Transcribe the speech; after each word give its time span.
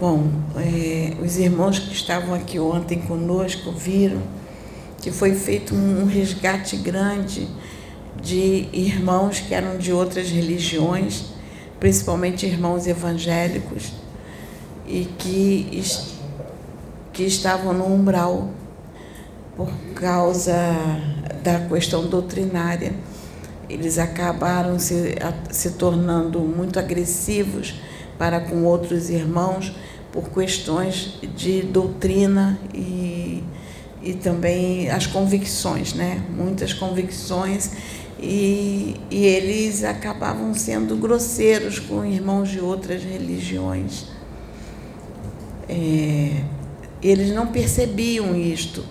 Bom, 0.00 0.28
é, 0.54 1.16
os 1.20 1.38
irmãos 1.38 1.80
que 1.80 1.92
estavam 1.92 2.32
aqui 2.32 2.56
ontem 2.56 3.00
conosco 3.00 3.72
viram 3.72 4.22
que 4.98 5.10
foi 5.10 5.34
feito 5.34 5.74
um 5.74 6.04
resgate 6.04 6.76
grande 6.76 7.48
de 8.22 8.68
irmãos 8.72 9.40
que 9.40 9.52
eram 9.52 9.76
de 9.76 9.92
outras 9.92 10.30
religiões, 10.30 11.24
principalmente 11.80 12.46
irmãos 12.46 12.86
evangélicos, 12.86 13.92
e 14.86 15.04
que, 15.18 15.82
que 17.12 17.24
estavam 17.24 17.72
no 17.72 17.92
umbral 17.92 18.50
por 19.56 19.72
causa 19.96 20.54
da 21.42 21.58
questão 21.68 22.06
doutrinária. 22.06 22.92
Eles 23.68 23.98
acabaram 23.98 24.78
se, 24.78 25.16
se 25.50 25.72
tornando 25.72 26.38
muito 26.38 26.78
agressivos 26.78 27.74
para 28.18 28.40
com 28.40 28.64
outros 28.64 29.08
irmãos 29.08 29.72
por 30.12 30.30
questões 30.30 31.18
de 31.36 31.62
doutrina 31.62 32.58
e, 32.74 33.42
e 34.02 34.14
também 34.14 34.90
as 34.90 35.06
convicções, 35.06 35.94
né? 35.94 36.22
muitas 36.30 36.72
convicções, 36.72 37.70
e, 38.18 38.96
e 39.10 39.24
eles 39.24 39.84
acabavam 39.84 40.52
sendo 40.52 40.96
grosseiros 40.96 41.78
com 41.78 42.04
irmãos 42.04 42.48
de 42.48 42.60
outras 42.60 43.04
religiões. 43.04 44.06
É, 45.68 46.42
eles 47.00 47.32
não 47.32 47.46
percebiam 47.46 48.34
isto, 48.34 48.84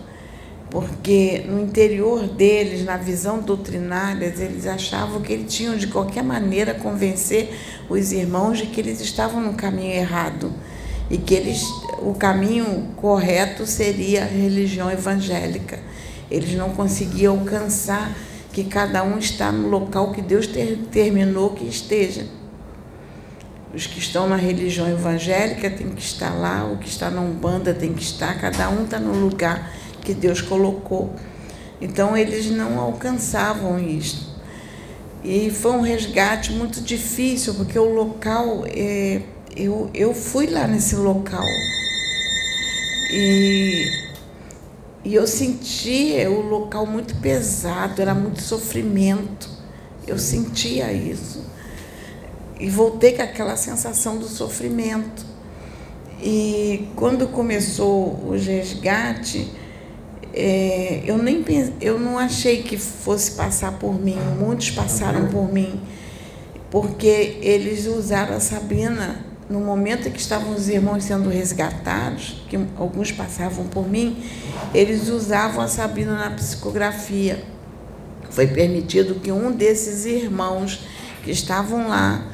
porque 0.70 1.46
no 1.48 1.62
interior 1.62 2.28
deles, 2.28 2.84
na 2.84 2.98
visão 2.98 3.40
doutrinária, 3.40 4.34
eles 4.38 4.68
achavam 4.68 5.22
que 5.22 5.32
eles 5.32 5.54
tinham 5.54 5.78
de 5.78 5.88
qualquer 5.88 6.24
maneira 6.24 6.74
convencer 6.74 7.54
os 7.90 8.12
irmãos 8.12 8.58
de 8.58 8.68
que 8.68 8.82
eles 8.82 9.00
estavam 9.00 9.42
no 9.42 9.54
caminho 9.54 9.94
errado 9.94 10.52
e 11.10 11.18
que 11.18 11.34
eles, 11.34 11.64
o 12.00 12.14
caminho 12.14 12.90
correto 12.98 13.66
seria 13.66 14.24
a 14.24 14.26
religião 14.26 14.92
evangélica. 14.92 15.80
Eles 16.30 16.54
não 16.56 16.72
conseguiam 16.72 17.40
alcançar 17.40 18.14
que 18.52 18.66
cada 18.66 19.04
um 19.04 19.18
está 19.18 19.52
no 19.52 19.70
local 19.70 20.12
que 20.12 20.22
Deus 20.22 20.48
ter, 20.48 20.78
terminou 20.92 21.52
que 21.52 21.66
esteja. 21.66 22.26
Os 23.74 23.86
que 23.86 24.00
estão 24.00 24.28
na 24.28 24.36
religião 24.36 24.90
evangélica 24.90 25.70
têm 25.70 25.92
que 25.92 26.02
estar 26.02 26.34
lá, 26.34 26.66
o 26.66 26.78
que 26.78 26.90
está 26.90 27.10
na 27.10 27.22
Umbanda 27.22 27.74
tem 27.74 27.94
que 27.94 28.02
estar, 28.02 28.40
cada 28.40 28.70
um 28.70 28.84
está 28.84 29.00
no 29.00 29.14
lugar 29.14 29.72
que 30.08 30.14
Deus 30.14 30.40
colocou. 30.40 31.14
Então 31.82 32.16
eles 32.16 32.50
não 32.50 32.80
alcançavam 32.80 33.78
isso. 33.78 34.34
E 35.22 35.50
foi 35.50 35.72
um 35.74 35.82
resgate 35.82 36.54
muito 36.54 36.80
difícil, 36.80 37.56
porque 37.56 37.78
o 37.78 37.94
local 37.94 38.64
é, 38.68 39.22
eu, 39.54 39.90
eu 39.94 40.14
fui 40.14 40.48
lá 40.48 40.66
nesse 40.66 40.96
local 40.96 41.44
e, 43.12 43.92
e 45.04 45.14
eu 45.14 45.28
sentia 45.28 46.32
o 46.32 46.42
local 46.42 46.86
muito 46.86 47.14
pesado, 47.16 48.02
era 48.02 48.16
muito 48.16 48.42
sofrimento. 48.42 49.50
Eu 50.08 50.18
sentia 50.18 50.94
isso. 50.94 51.44
E 52.58 52.70
voltei 52.70 53.12
com 53.12 53.24
aquela 53.24 53.58
sensação 53.58 54.18
do 54.18 54.28
sofrimento. 54.30 55.26
E 56.24 56.88
quando 56.96 57.28
começou 57.28 58.24
o 58.26 58.32
resgate, 58.32 59.52
é, 60.40 61.02
eu 61.04 61.18
nem 61.18 61.44
eu 61.82 62.00
não 62.00 62.18
achei 62.18 62.62
que 62.62 62.78
fosse 62.78 63.32
passar 63.32 63.74
por 63.74 64.00
mim. 64.00 64.18
Muitos 64.40 64.70
passaram 64.70 65.28
por 65.30 65.52
mim, 65.52 65.82
porque 66.70 67.40
eles 67.42 67.88
usaram 67.88 68.36
a 68.36 68.40
Sabrina 68.40 69.26
no 69.50 69.60
momento 69.62 70.08
em 70.08 70.12
que 70.12 70.20
estavam 70.20 70.54
os 70.54 70.70
irmãos 70.70 71.06
sendo 71.06 71.30
resgatados, 71.30 72.44
que 72.50 72.60
alguns 72.78 73.12
passavam 73.12 73.66
por 73.66 73.90
mim, 73.90 74.24
eles 74.74 75.08
usavam 75.10 75.64
a 75.64 75.68
Sabina 75.68 76.16
na 76.16 76.30
psicografia. 76.32 77.44
Foi 78.30 78.46
permitido 78.46 79.16
que 79.16 79.32
um 79.32 79.52
desses 79.52 80.06
irmãos 80.06 80.86
que 81.24 81.32
estavam 81.32 81.88
lá 81.88 82.28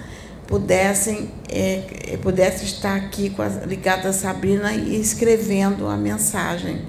pudessem 0.46 1.32
é, 1.50 2.18
pudesse 2.22 2.66
estar 2.66 2.96
aqui 2.96 3.30
com 3.30 3.42
a, 3.42 3.48
ligado 3.48 4.08
a 4.08 4.14
Sabrina 4.14 4.74
e 4.74 5.00
escrevendo 5.00 5.88
a 5.88 5.96
mensagem. 5.96 6.82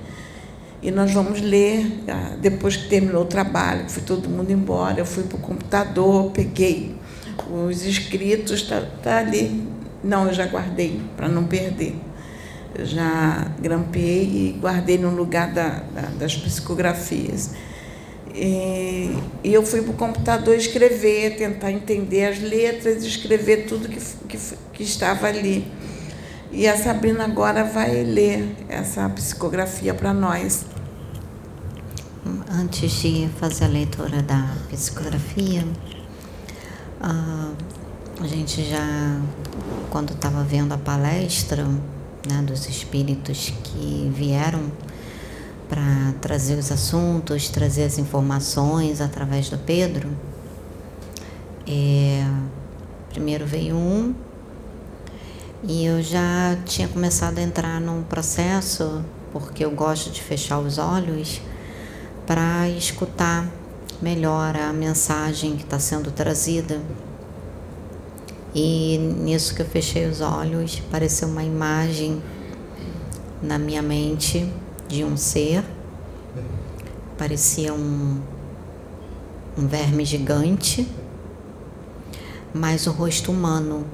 E 0.85 0.91
nós 0.93 1.13
vamos 1.13 1.41
ler, 1.41 2.01
ah, 2.07 2.37
depois 2.41 2.77
que 2.77 2.89
terminou 2.89 3.23
o 3.23 3.27
trabalho, 3.27 3.89
foi 3.89 4.05
todo 4.05 4.29
mundo 4.29 4.53
embora, 4.53 5.01
eu 5.01 5.07
fui 5.07 5.25
para 5.25 5.37
o 5.37 5.41
computador, 5.41 6.31
peguei 6.31 6.95
os 7.51 7.85
escritos, 7.85 8.61
está 8.61 8.83
tá 9.03 9.19
ali 9.19 9.75
não, 10.05 10.27
eu 10.27 10.35
já 10.35 10.47
guardei 10.47 11.01
para 11.17 11.29
não 11.29 11.45
perder. 11.45 11.97
Eu 12.77 12.85
já 12.85 13.51
grampeei 13.59 14.25
e 14.25 14.59
guardei 14.61 14.99
no 14.99 15.11
lugar 15.11 15.51
da, 15.51 15.83
da, 15.95 16.03
das 16.19 16.37
psicografias. 16.37 17.53
E, 18.35 19.17
e 19.43 19.55
eu 19.55 19.65
fui 19.65 19.81
para 19.81 19.93
o 19.93 19.95
computador 19.95 20.55
escrever, 20.55 21.37
tentar 21.37 21.71
entender 21.71 22.27
as 22.27 22.41
letras, 22.41 23.03
escrever 23.05 23.65
tudo 23.67 23.89
que, 23.89 23.99
que, 24.29 24.39
que 24.75 24.83
estava 24.83 25.29
ali. 25.29 25.67
E 26.53 26.69
a 26.69 26.77
Sabrina 26.77 27.25
agora 27.25 27.65
vai 27.65 28.03
ler 28.03 28.47
essa 28.69 29.09
psicografia 29.09 29.95
para 29.95 30.13
nós. 30.13 30.67
Antes 32.27 32.91
de 33.03 33.29
fazer 33.39 33.67
a 33.67 33.69
leitura 33.69 34.23
da 34.23 34.57
psicografia, 34.71 35.63
uh, 37.03 37.55
a 38.19 38.27
gente 38.27 38.65
já, 38.65 39.21
quando 39.91 40.15
estava 40.15 40.43
vendo 40.43 40.73
a 40.73 40.79
palestra 40.79 41.65
né, 41.65 42.41
dos 42.43 42.67
espíritos 42.67 43.53
que 43.63 44.11
vieram 44.15 44.73
para 45.69 46.15
trazer 46.23 46.59
os 46.59 46.73
assuntos, 46.73 47.51
trazer 47.51 47.85
as 47.85 47.99
informações 47.99 49.03
através 49.03 49.51
do 49.51 49.59
Pedro, 49.59 50.09
é, 51.67 52.27
primeiro 53.11 53.45
veio 53.45 53.77
um 53.77 54.15
e 55.63 55.85
eu 55.85 56.03
já 56.03 56.57
tinha 56.65 56.89
começado 56.89 57.39
a 57.39 57.43
entrar 57.43 57.83
num 57.83 58.03
processo, 58.03 59.05
porque 59.31 59.63
eu 59.63 59.73
gosto 59.73 60.11
de 60.11 60.23
fechar 60.23 60.59
os 60.59 60.79
olhos, 60.79 61.43
para 62.27 62.69
escutar 62.69 63.49
melhor 64.01 64.57
a 64.57 64.73
mensagem 64.73 65.57
que 65.57 65.63
está 65.63 65.79
sendo 65.79 66.11
trazida 66.11 66.81
e 68.55 68.99
nisso 68.99 69.53
que 69.53 69.63
eu 69.63 69.67
fechei 69.67 70.07
os 70.07 70.21
olhos, 70.21 70.81
apareceu 70.87 71.27
uma 71.27 71.43
imagem 71.43 72.23
na 73.43 73.59
minha 73.59 73.83
mente 73.83 74.49
de 74.87 75.03
um 75.03 75.17
ser. 75.17 75.65
Parecia 77.19 77.75
um, 77.75 78.21
um 79.59 79.67
verme 79.67 80.05
gigante, 80.05 80.87
mas 82.53 82.87
o 82.87 82.93
rosto 82.93 83.33
humano, 83.33 83.85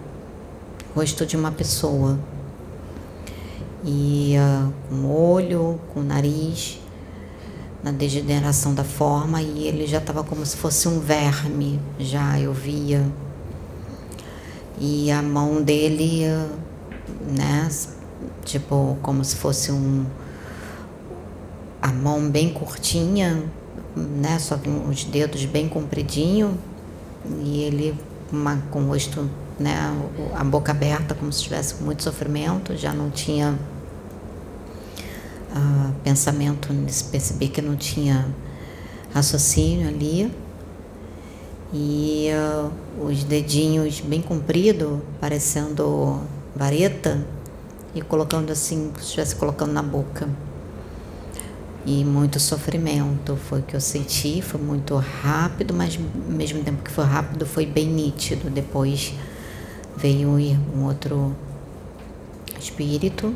rosto 0.95 1.25
de 1.25 1.39
uma 1.39 1.51
pessoa. 1.51 2.19
E 3.83 4.35
uh, 4.37 4.73
com 4.91 5.07
olho, 5.11 5.81
com 5.95 6.03
nariz, 6.03 6.80
na 7.83 7.91
degeneração 7.91 8.75
da 8.75 8.85
forma, 8.85 9.41
e 9.41 9.67
ele 9.67 9.87
já 9.87 9.99
estava 9.99 10.23
como 10.23 10.45
se 10.45 10.57
fosse 10.57 10.89
um 10.89 11.01
verme, 11.01 11.81
já 11.99 12.39
eu 12.39 12.53
via 12.53 13.05
e 14.81 15.11
a 15.11 15.21
mão 15.21 15.63
dele, 15.63 16.25
né, 17.29 17.69
tipo, 18.45 18.97
como 19.03 19.23
se 19.23 19.37
fosse 19.37 19.71
um. 19.71 20.07
A 21.83 21.89
mão 21.89 22.29
bem 22.31 22.51
curtinha, 22.51 23.45
né, 23.95 24.39
só 24.39 24.59
os 24.89 25.05
dedos 25.05 25.45
bem 25.45 25.69
compridinho, 25.69 26.59
e 27.43 27.63
ele 27.63 27.95
uma, 28.33 28.57
com 28.71 28.85
o 28.85 28.89
rosto, 28.89 29.29
né, 29.59 29.77
a 30.35 30.45
boca 30.45 30.73
aberta, 30.73 31.15
como 31.15 31.31
se 31.31 31.43
tivesse 31.43 31.83
muito 31.83 32.03
sofrimento, 32.03 32.75
já 32.77 32.93
não 32.93 33.11
tinha 33.11 33.59
uh, 35.53 35.93
pensamento, 36.03 36.69
percebi 37.11 37.49
que 37.49 37.61
não 37.63 37.77
tinha 37.77 38.27
raciocínio 39.13 39.89
ali 39.89 40.33
e 41.73 42.29
uh, 42.33 43.05
os 43.05 43.25
dedinhos 43.25 44.01
bem 44.01 44.21
compridos, 44.21 45.01
parecendo 45.21 46.21
vareta, 46.55 47.25
e 47.95 48.01
colocando 48.01 48.51
assim, 48.51 48.91
se 48.97 49.03
estivesse 49.03 49.35
colocando 49.37 49.73
na 49.73 49.83
boca. 49.83 50.29
E 51.87 52.05
muito 52.05 52.39
sofrimento 52.39 53.37
foi 53.37 53.61
o 53.61 53.63
que 53.63 53.75
eu 53.75 53.81
senti, 53.81 54.43
foi 54.43 54.61
muito 54.61 54.95
rápido, 54.97 55.73
mas 55.73 55.97
ao 55.99 56.33
mesmo 56.33 56.63
tempo 56.63 56.83
que 56.83 56.91
foi 56.91 57.05
rápido, 57.05 57.47
foi 57.47 57.65
bem 57.65 57.87
nítido. 57.87 58.51
Depois 58.51 59.15
veio 59.97 60.29
um 60.29 60.85
outro 60.85 61.35
espírito, 62.59 63.35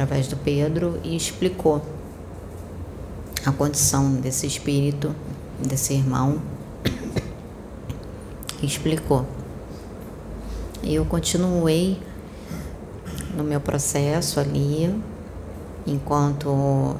através 0.00 0.28
do 0.28 0.36
Pedro, 0.36 0.98
e 1.04 1.14
explicou 1.14 1.82
a 3.44 3.52
condição 3.52 4.14
desse 4.14 4.46
espírito, 4.46 5.14
desse 5.58 5.92
irmão, 5.92 6.40
explicou. 8.62 9.26
Eu 10.82 11.04
continuei 11.04 12.00
no 13.36 13.44
meu 13.44 13.60
processo 13.60 14.40
ali, 14.40 14.90
enquanto 15.86 16.96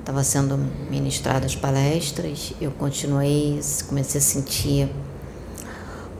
estava 0.00 0.22
sendo 0.22 0.58
ministradas 0.90 1.56
palestras, 1.56 2.52
eu 2.60 2.72
continuei, 2.72 3.58
comecei 3.88 4.18
a 4.18 4.22
sentir 4.22 4.90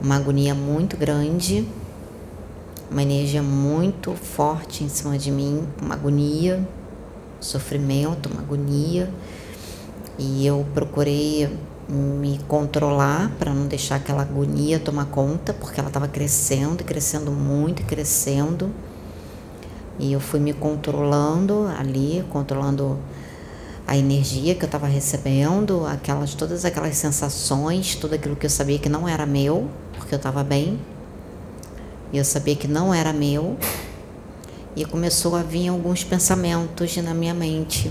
uma 0.01 0.17
agonia 0.17 0.55
muito 0.55 0.97
grande, 0.97 1.69
uma 2.91 3.03
energia 3.03 3.43
muito 3.43 4.13
forte 4.15 4.85
em 4.85 4.89
cima 4.89 5.19
de 5.19 5.31
mim, 5.31 5.67
uma 5.81 5.95
agonia, 5.95 6.67
sofrimento, 7.41 8.29
uma 8.29 8.41
agonia. 8.41 9.11
E 10.19 10.47
eu 10.47 10.65
procurei 10.73 11.49
me 11.89 12.39
controlar 12.49 13.31
para 13.39 13.53
não 13.53 13.67
deixar 13.67 13.97
aquela 13.97 14.23
agonia 14.23 14.81
tomar 14.81 15.07
conta, 15.07 15.53
porque 15.53 15.79
ela 15.79 15.89
estava 15.89 16.09
crescendo, 16.09 16.83
crescendo 16.85 17.31
muito, 17.31 17.83
crescendo. 17.85 18.71
E 19.99 20.13
eu 20.13 20.21
fui 20.21 20.41
me 20.41 20.53
controlando 20.53 21.67
ali, 21.79 22.25
controlando 22.31 22.99
a 23.87 23.97
energia 23.97 24.55
que 24.55 24.63
eu 24.63 24.67
estava 24.67 24.87
recebendo, 24.87 25.87
aquelas 25.87 26.35
todas 26.35 26.65
aquelas 26.65 26.97
sensações, 26.97 27.95
tudo 27.95 28.15
aquilo 28.15 28.35
que 28.35 28.47
eu 28.47 28.51
sabia 28.51 28.79
que 28.79 28.89
não 28.89 29.09
era 29.09 29.25
meu, 29.25 29.69
porque 29.97 30.15
eu 30.15 30.19
estava 30.19 30.43
bem. 30.43 30.79
E 32.13 32.19
eu 32.19 32.25
sabia 32.25 32.57
que 32.57 32.69
não 32.69 32.93
era 32.93 33.13
meu. 33.13 33.57
E 34.75 34.85
começou 34.85 35.35
a 35.35 35.43
vir 35.43 35.69
alguns 35.69 36.05
pensamentos 36.05 36.97
na 36.99 37.15
minha 37.15 37.33
mente, 37.33 37.91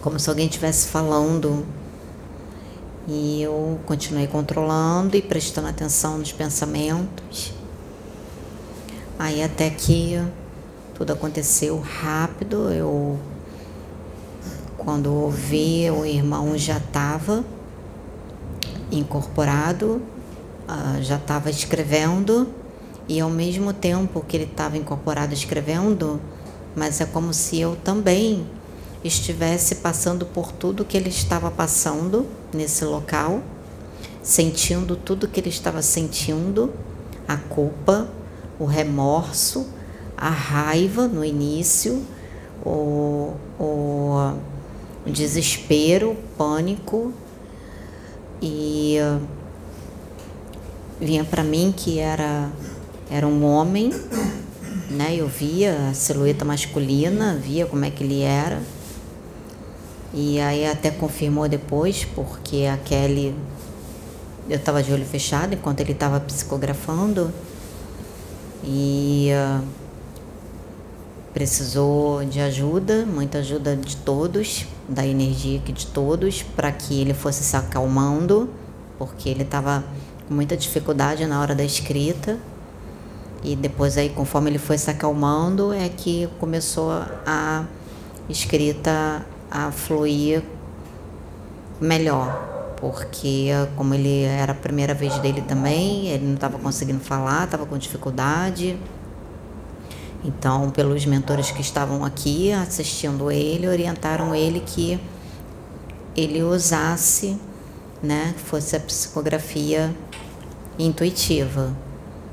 como 0.00 0.18
se 0.18 0.28
alguém 0.28 0.46
estivesse 0.46 0.88
falando. 0.88 1.66
E 3.06 3.42
eu 3.42 3.78
continuei 3.84 4.26
controlando 4.26 5.16
e 5.16 5.22
prestando 5.22 5.68
atenção 5.68 6.18
nos 6.18 6.32
pensamentos. 6.32 7.52
Aí 9.18 9.42
até 9.42 9.68
que 9.68 10.20
tudo 10.94 11.12
aconteceu 11.12 11.78
rápido, 11.78 12.70
eu 12.70 13.18
quando 14.76 15.12
ouvi, 15.12 15.88
o 15.90 16.04
irmão 16.04 16.56
já 16.58 16.78
estava 16.78 17.44
incorporado, 18.90 20.02
ah, 20.66 20.98
já 21.00 21.16
estava 21.16 21.50
escrevendo, 21.50 22.48
e 23.08 23.20
ao 23.20 23.30
mesmo 23.30 23.72
tempo 23.72 24.24
que 24.26 24.36
ele 24.36 24.44
estava 24.44 24.76
incorporado 24.76 25.34
escrevendo, 25.34 26.20
mas 26.74 27.00
é 27.00 27.06
como 27.06 27.34
se 27.34 27.60
eu 27.60 27.76
também 27.76 28.46
estivesse 29.04 29.76
passando 29.76 30.24
por 30.24 30.52
tudo 30.52 30.84
que 30.84 30.96
ele 30.96 31.08
estava 31.08 31.50
passando 31.50 32.26
nesse 32.52 32.84
local, 32.84 33.42
sentindo 34.22 34.96
tudo 34.96 35.26
que 35.26 35.40
ele 35.40 35.48
estava 35.48 35.82
sentindo, 35.82 36.72
a 37.26 37.36
culpa, 37.36 38.08
o 38.58 38.64
remorso, 38.64 39.66
a 40.16 40.30
raiva 40.30 41.08
no 41.08 41.24
início, 41.24 42.04
o, 42.64 43.34
o 43.58 44.32
desespero, 45.06 46.12
o 46.12 46.16
pânico. 46.36 47.12
E 48.40 48.98
uh, 49.00 49.20
vinha 51.00 51.24
para 51.24 51.42
mim 51.42 51.74
que 51.76 51.98
era 51.98 52.50
era 53.12 53.26
um 53.26 53.44
homem, 53.44 53.92
né? 54.90 55.14
Eu 55.14 55.28
via 55.28 55.90
a 55.90 55.94
silhueta 55.94 56.46
masculina, 56.46 57.34
via 57.34 57.66
como 57.66 57.84
é 57.84 57.90
que 57.90 58.02
ele 58.02 58.22
era. 58.22 58.58
E 60.14 60.40
aí 60.40 60.64
até 60.64 60.90
confirmou 60.90 61.46
depois, 61.46 62.06
porque 62.14 62.64
a 62.64 62.78
Kelly 62.78 63.34
eu 64.48 64.56
estava 64.56 64.82
de 64.82 64.90
olho 64.90 65.04
fechado 65.04 65.52
enquanto 65.52 65.80
ele 65.80 65.92
estava 65.92 66.18
psicografando. 66.20 67.30
E 68.64 69.28
uh, 69.34 69.62
precisou 71.34 72.24
de 72.24 72.40
ajuda, 72.40 73.04
muita 73.04 73.38
ajuda 73.38 73.76
de 73.76 73.94
todos, 73.98 74.64
da 74.88 75.06
energia 75.06 75.58
aqui 75.58 75.72
de 75.72 75.86
todos, 75.86 76.42
para 76.42 76.72
que 76.72 76.98
ele 76.98 77.12
fosse 77.12 77.44
se 77.44 77.56
acalmando, 77.56 78.48
porque 78.96 79.28
ele 79.28 79.42
estava 79.42 79.84
com 80.26 80.32
muita 80.32 80.56
dificuldade 80.56 81.26
na 81.26 81.42
hora 81.42 81.54
da 81.54 81.62
escrita. 81.64 82.38
E 83.42 83.56
depois 83.56 83.98
aí, 83.98 84.08
conforme 84.08 84.50
ele 84.50 84.58
foi 84.58 84.78
se 84.78 84.88
acalmando, 84.88 85.72
é 85.72 85.88
que 85.88 86.28
começou 86.38 86.92
a 87.26 87.64
escrita 88.28 89.26
a 89.50 89.70
fluir 89.72 90.42
melhor, 91.80 92.76
porque 92.80 93.48
como 93.76 93.94
ele 93.94 94.22
era 94.22 94.52
a 94.52 94.54
primeira 94.54 94.94
vez 94.94 95.18
dele 95.18 95.42
também, 95.42 96.06
ele 96.06 96.24
não 96.24 96.34
estava 96.34 96.58
conseguindo 96.58 97.00
falar, 97.00 97.44
estava 97.44 97.66
com 97.66 97.76
dificuldade. 97.76 98.78
Então, 100.24 100.70
pelos 100.70 101.04
mentores 101.04 101.50
que 101.50 101.60
estavam 101.60 102.04
aqui 102.04 102.52
assistindo 102.52 103.30
ele, 103.30 103.66
orientaram 103.66 104.32
ele 104.32 104.60
que 104.60 105.00
ele 106.16 106.42
usasse, 106.42 107.36
né, 108.00 108.34
fosse 108.36 108.76
a 108.76 108.80
psicografia 108.80 109.92
intuitiva. 110.78 111.72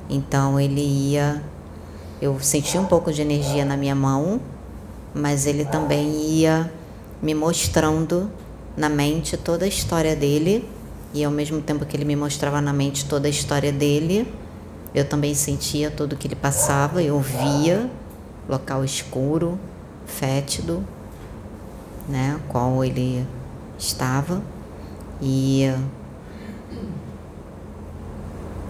Então, 0.09 0.59
ele 0.59 0.81
ia 0.81 1.41
eu 2.21 2.37
senti 2.41 2.77
um 2.77 2.83
pouco 2.83 3.13
de 3.13 3.21
energia 3.21 3.63
na 3.63 3.77
minha 3.77 3.95
mão, 3.95 4.41
mas 5.13 5.45
ele 5.45 5.63
também 5.63 6.09
ia 6.21 6.69
me 7.21 7.33
mostrando 7.33 8.29
na 8.75 8.89
mente 8.89 9.37
toda 9.37 9.63
a 9.63 9.67
história 9.67 10.15
dele, 10.15 10.67
e 11.13 11.23
ao 11.23 11.31
mesmo 11.31 11.61
tempo 11.61 11.85
que 11.85 11.95
ele 11.95 12.03
me 12.03 12.15
mostrava 12.15 12.59
na 12.61 12.73
mente 12.73 13.05
toda 13.05 13.27
a 13.27 13.29
história 13.29 13.71
dele, 13.71 14.31
eu 14.93 15.05
também 15.05 15.33
sentia 15.33 15.89
tudo 15.89 16.17
que 16.17 16.27
ele 16.27 16.35
passava, 16.35 17.01
eu 17.01 17.19
via 17.19 17.89
local 18.49 18.83
escuro, 18.83 19.57
fétido, 20.05 20.83
né, 22.07 22.39
qual 22.49 22.83
ele 22.83 23.25
estava 23.77 24.41
e 25.21 25.71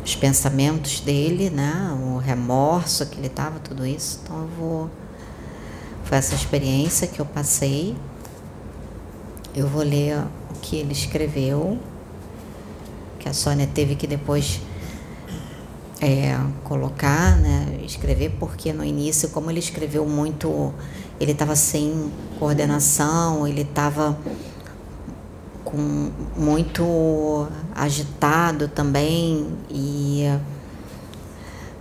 os 0.09 0.15
pensamentos 0.15 1.01
dele, 1.01 1.51
né, 1.51 1.95
o 2.01 2.17
remorso 2.17 3.06
que 3.06 3.19
ele 3.19 3.27
estava, 3.27 3.59
tudo 3.59 3.85
isso. 3.85 4.19
Então 4.23 4.41
eu 4.41 4.47
vou 4.47 4.89
foi 6.03 6.17
essa 6.17 6.33
experiência 6.33 7.06
que 7.06 7.19
eu 7.19 7.25
passei. 7.25 7.95
Eu 9.56 9.67
vou 9.67 9.83
ler 9.83 10.17
o 10.50 10.59
que 10.59 10.75
ele 10.77 10.91
escreveu, 10.91 11.77
que 13.19 13.29
a 13.29 13.33
Sônia 13.33 13.67
teve 13.67 13.95
que 13.95 14.07
depois 14.07 14.59
é, 16.01 16.35
colocar, 16.63 17.38
né, 17.38 17.79
escrever, 17.85 18.35
porque 18.39 18.73
no 18.73 18.83
início, 18.83 19.29
como 19.29 19.51
ele 19.51 19.59
escreveu 19.59 20.04
muito, 20.07 20.73
ele 21.19 21.33
estava 21.33 21.56
sem 21.56 22.11
coordenação, 22.39 23.47
ele 23.47 23.61
estava 23.61 24.18
com 25.69 26.11
muito 26.35 27.47
agitado 27.76 28.68
também 28.68 29.47
e 29.69 30.23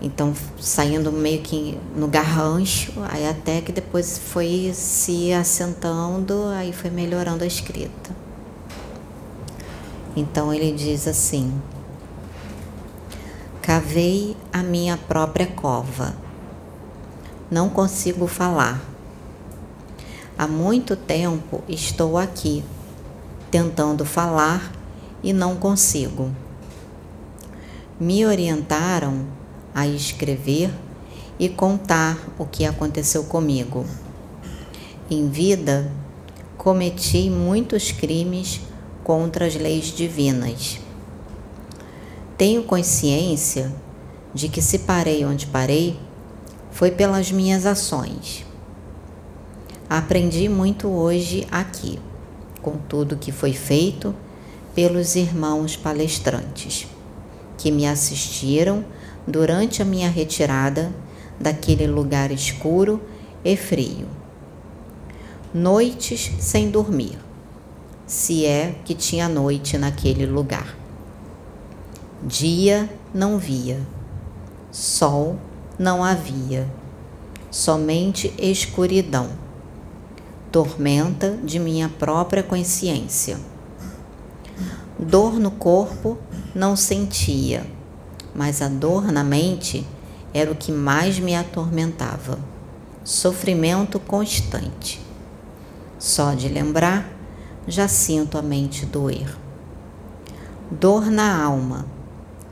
então 0.01 0.33
saindo 0.61 1.11
meio 1.11 1.41
que 1.43 1.79
no 1.97 2.07
garrancho, 2.07 2.93
aí 3.11 3.27
até 3.27 3.61
que 3.63 3.73
depois 3.73 4.19
foi 4.19 4.71
se 4.75 5.33
assentando, 5.33 6.49
aí 6.49 6.73
foi 6.73 6.91
melhorando 6.91 7.43
a 7.43 7.47
escrita. 7.47 8.11
Então 10.15 10.53
ele 10.53 10.73
diz 10.73 11.09
assim: 11.09 11.53
Cavei 13.63 14.37
a 14.53 14.63
minha 14.63 14.97
própria 14.97 15.47
cova. 15.47 16.15
Não 17.51 17.69
consigo 17.69 18.27
falar. 18.27 18.81
Há 20.37 20.47
muito 20.47 20.95
tempo 20.95 21.65
estou 21.69 22.17
aqui, 22.17 22.63
tentando 23.51 24.05
falar 24.05 24.73
e 25.23 25.33
não 25.33 25.57
consigo. 25.57 26.31
Me 27.99 28.25
orientaram 28.25 29.27
a 29.75 29.87
escrever 29.87 30.71
e 31.39 31.49
contar 31.49 32.19
o 32.39 32.45
que 32.45 32.65
aconteceu 32.65 33.25
comigo. 33.25 33.85
Em 35.11 35.29
vida, 35.29 35.91
cometi 36.57 37.31
muitos 37.31 37.93
crimes 37.93 38.61
contra 39.03 39.47
as 39.47 39.55
leis 39.55 39.87
divinas 39.87 40.81
tenho 42.39 42.63
consciência 42.63 43.75
de 44.33 44.49
que 44.49 44.63
se 44.63 44.79
parei 44.79 45.25
onde 45.25 45.45
parei 45.45 45.99
foi 46.71 46.93
pelas 46.93 47.33
minhas 47.33 47.67
ações. 47.67 48.47
Aprendi 49.91 50.49
muito 50.49 50.87
hoje 50.87 51.49
aqui, 51.51 51.99
com 52.63 52.77
tudo 52.77 53.17
que 53.17 53.33
foi 53.33 53.53
feito 53.53 54.15
pelos 54.75 55.17
irmãos 55.17 55.77
palestrantes, 55.77 56.87
que 57.57 57.71
me 57.71 57.87
assistiram 57.87 58.85
durante 59.27 59.83
a 59.83 59.85
minha 59.85 60.09
retirada 60.09 60.93
daquele 61.39 61.87
lugar 61.87 62.31
escuro 62.31 63.01
e 63.45 63.57
frio. 63.57 64.07
Noites 65.53 66.31
sem 66.41 66.71
dormir, 66.71 67.19
se 68.07 68.45
é 68.47 68.75
que 68.85 68.95
tinha 68.95 69.29
noite 69.29 69.79
naquele 69.79 70.27
lugar. 70.27 70.77
Dia 72.23 72.89
não 73.15 73.39
via, 73.39 73.81
sol 74.71 75.37
não 75.79 76.03
havia. 76.03 76.69
somente 77.51 78.33
escuridão, 78.39 79.31
tormenta 80.51 81.39
de 81.45 81.59
minha 81.59 81.89
própria 81.89 82.43
consciência. 82.43 83.39
Dor 84.99 85.39
no 85.39 85.51
corpo 85.51 86.19
não 86.55 86.75
sentia, 86.75 87.67
mas 88.35 88.63
a 88.63 88.69
dor 88.69 89.13
na 89.13 89.23
mente 89.23 89.87
era 90.33 90.51
o 90.51 90.57
que 90.57 90.73
mais 90.73 91.19
me 91.19 91.35
atormentava. 91.35 92.39
Sofrimento 93.05 94.01
constante. 94.01 95.01
Só 95.99 96.35
de 96.35 96.49
lembrar, 96.49 97.09
já 97.67 97.89
sinto 97.89 98.39
a 98.39 98.43
mente 98.43 98.87
doer. 98.87 99.37
Dor 100.71 101.11
na 101.11 101.43
alma, 101.43 101.87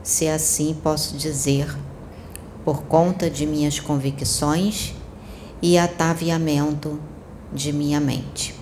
se 0.03 0.27
assim 0.27 0.75
posso 0.81 1.17
dizer, 1.17 1.75
por 2.63 2.83
conta 2.83 3.29
de 3.29 3.45
minhas 3.45 3.79
convicções 3.79 4.93
e 5.61 5.77
ataviamento 5.77 6.99
de 7.53 7.71
minha 7.71 7.99
mente. 7.99 8.53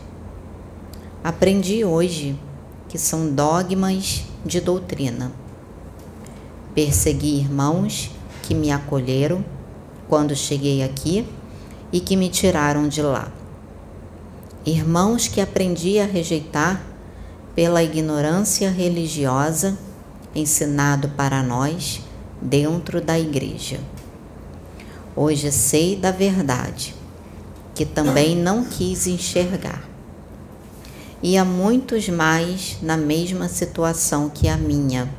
Aprendi 1.23 1.83
hoje 1.83 2.39
que 2.87 2.97
são 2.97 3.33
dogmas 3.33 4.23
de 4.45 4.61
doutrina. 4.61 5.31
Persegui 6.73 7.39
irmãos 7.39 8.11
que 8.43 8.53
me 8.53 8.71
acolheram 8.71 9.43
quando 10.07 10.35
cheguei 10.35 10.83
aqui 10.83 11.27
e 11.91 11.99
que 11.99 12.15
me 12.15 12.29
tiraram 12.29 12.87
de 12.87 13.01
lá. 13.01 13.31
Irmãos 14.65 15.27
que 15.27 15.41
aprendi 15.41 15.99
a 15.99 16.05
rejeitar 16.05 16.81
pela 17.55 17.81
ignorância 17.81 18.69
religiosa 18.69 19.77
ensinado 20.35 21.09
para 21.09 21.41
nós 21.41 22.01
dentro 22.41 22.99
da 22.99 23.17
igreja. 23.17 23.79
Hoje 25.15 25.51
sei 25.51 25.95
da 25.95 26.11
verdade, 26.11 26.93
que 27.75 27.85
também 27.85 28.35
não 28.35 28.63
quis 28.63 29.05
enxergar. 29.05 29.83
E 31.21 31.37
há 31.37 31.43
muitos 31.43 32.07
mais 32.07 32.77
na 32.81 32.95
mesma 32.95 33.49
situação 33.49 34.29
que 34.29 34.47
a 34.47 34.55
minha. 34.55 35.13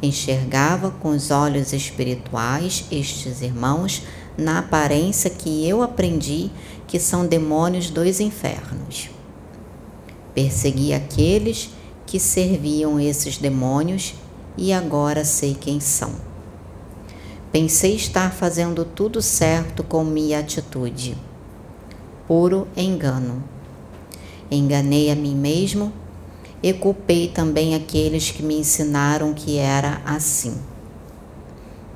Enxergava 0.00 0.90
com 0.90 1.10
os 1.10 1.30
olhos 1.30 1.72
espirituais 1.72 2.84
estes 2.90 3.42
irmãos 3.42 4.02
na 4.38 4.60
aparência 4.60 5.28
que 5.28 5.68
eu 5.68 5.82
aprendi 5.82 6.50
que 6.86 6.98
são 6.98 7.26
demônios 7.26 7.90
dos 7.90 8.20
infernos. 8.20 9.10
Persegui 10.34 10.94
aqueles 10.94 11.70
que 12.06 12.18
serviam 12.18 12.98
esses 12.98 13.36
demônios 13.36 14.14
e 14.56 14.72
agora 14.72 15.24
sei 15.24 15.54
quem 15.54 15.80
são. 15.80 16.12
Pensei 17.52 17.96
estar 17.96 18.32
fazendo 18.32 18.84
tudo 18.84 19.20
certo 19.20 19.82
com 19.82 20.04
minha 20.04 20.38
atitude. 20.38 21.16
Puro 22.30 22.68
engano. 22.76 23.42
Enganei 24.48 25.10
a 25.10 25.16
mim 25.16 25.34
mesmo 25.34 25.92
e 26.62 26.72
culpei 26.72 27.26
também 27.26 27.74
aqueles 27.74 28.30
que 28.30 28.40
me 28.40 28.60
ensinaram 28.60 29.34
que 29.34 29.58
era 29.58 30.00
assim. 30.04 30.56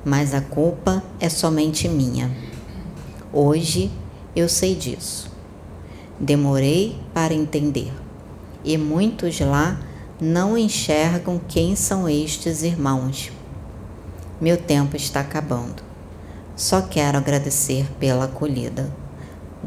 Mas 0.03 0.33
a 0.33 0.41
culpa 0.41 1.01
é 1.21 1.29
somente 1.29 1.87
minha. 1.87 2.29
Hoje 3.31 3.89
eu 4.35 4.49
sei 4.49 4.75
disso. 4.75 5.31
Demorei 6.19 6.99
para 7.13 7.33
entender, 7.33 7.93
e 8.61 8.77
muitos 8.77 9.39
lá 9.39 9.79
não 10.19 10.57
enxergam 10.57 11.39
quem 11.47 11.77
são 11.77 12.09
estes 12.09 12.61
irmãos 12.61 13.31
meu 14.41 14.57
tempo 14.57 14.97
está 14.97 15.21
acabando. 15.21 15.81
Só 16.57 16.81
quero 16.81 17.17
agradecer 17.17 17.87
pela 17.97 18.25
acolhida. 18.25 19.04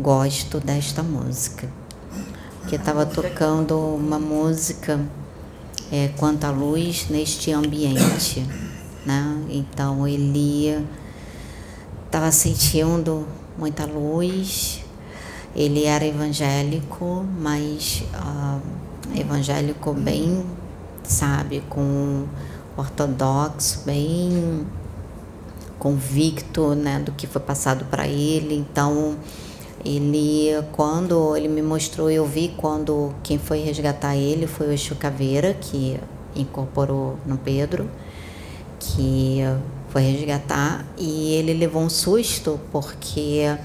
Gosto 0.00 0.60
desta 0.60 1.02
música. 1.02 1.68
Que 2.68 2.76
estava 2.76 3.04
tocando 3.04 3.76
uma 3.78 4.18
música 4.18 5.00
é, 5.90 6.08
quanto 6.16 6.44
à 6.44 6.50
luz 6.50 7.08
neste 7.08 7.50
ambiente, 7.50 8.46
né? 9.04 9.44
Então 9.48 10.06
ele 10.06 10.86
estava 12.06 12.30
sentindo 12.30 13.26
muita 13.56 13.86
luz. 13.86 14.84
Ele 15.56 15.84
era 15.84 16.06
evangélico, 16.06 17.26
mas 17.40 18.04
uh, 18.14 18.60
evangélico 19.18 19.92
bem, 19.94 20.44
sabe, 21.02 21.64
com 21.68 22.26
ortodoxo, 22.76 23.82
bem 23.84 24.64
convicto 25.78 26.74
né, 26.74 26.98
do 26.98 27.12
que 27.12 27.26
foi 27.26 27.40
passado 27.40 27.84
para 27.86 28.06
ele. 28.06 28.54
Então, 28.54 29.16
ele, 29.84 30.50
quando 30.72 31.36
ele 31.36 31.48
me 31.48 31.62
mostrou, 31.62 32.10
eu 32.10 32.26
vi 32.26 32.54
quando 32.56 33.14
quem 33.22 33.38
foi 33.38 33.60
resgatar 33.60 34.16
ele 34.16 34.46
foi 34.46 34.68
o 34.68 34.72
Exu 34.72 34.96
Caveira, 34.96 35.54
que 35.54 35.98
incorporou 36.34 37.16
no 37.24 37.38
Pedro, 37.38 37.88
que 38.78 39.40
foi 39.88 40.02
resgatar. 40.02 40.84
E 40.96 41.34
ele 41.34 41.54
levou 41.54 41.82
um 41.82 41.90
susto 41.90 42.58
porque 42.72 43.56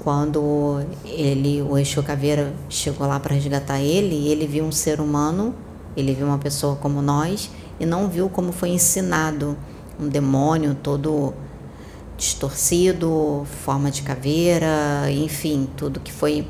quando 0.00 0.80
ele, 1.04 1.60
o 1.62 1.76
Exu 1.76 2.02
Caveira 2.02 2.54
chegou 2.68 3.06
lá 3.06 3.18
para 3.18 3.34
resgatar 3.34 3.80
ele, 3.80 4.28
ele 4.28 4.46
viu 4.46 4.64
um 4.64 4.72
ser 4.72 5.00
humano, 5.00 5.54
ele 5.96 6.14
viu 6.14 6.26
uma 6.26 6.38
pessoa 6.38 6.76
como 6.76 7.02
nós 7.02 7.50
e 7.80 7.84
não 7.84 8.08
viu 8.08 8.28
como 8.28 8.52
foi 8.52 8.70
ensinado. 8.70 9.56
Um 10.00 10.08
demônio 10.08 10.76
todo 10.80 11.34
distorcido, 12.18 13.46
forma 13.64 13.90
de 13.90 14.02
caveira, 14.02 15.08
enfim, 15.08 15.68
tudo 15.76 16.00
que 16.00 16.12
foi 16.12 16.46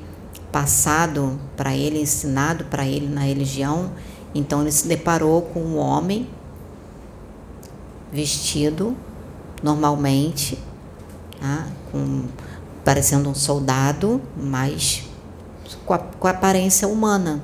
passado 0.50 1.38
para 1.56 1.76
ele, 1.76 2.00
ensinado 2.00 2.64
para 2.64 2.86
ele 2.86 3.06
na 3.06 3.20
religião. 3.20 3.92
Então 4.34 4.62
ele 4.62 4.72
se 4.72 4.88
deparou 4.88 5.42
com 5.42 5.60
um 5.60 5.76
homem 5.76 6.26
vestido 8.10 8.96
normalmente, 9.62 10.58
tá? 11.38 11.66
com, 11.92 12.24
parecendo 12.82 13.28
um 13.28 13.34
soldado, 13.34 14.22
mas 14.34 15.04
com 15.84 15.92
a, 15.92 15.98
com 15.98 16.26
a 16.26 16.30
aparência 16.30 16.88
humana. 16.88 17.42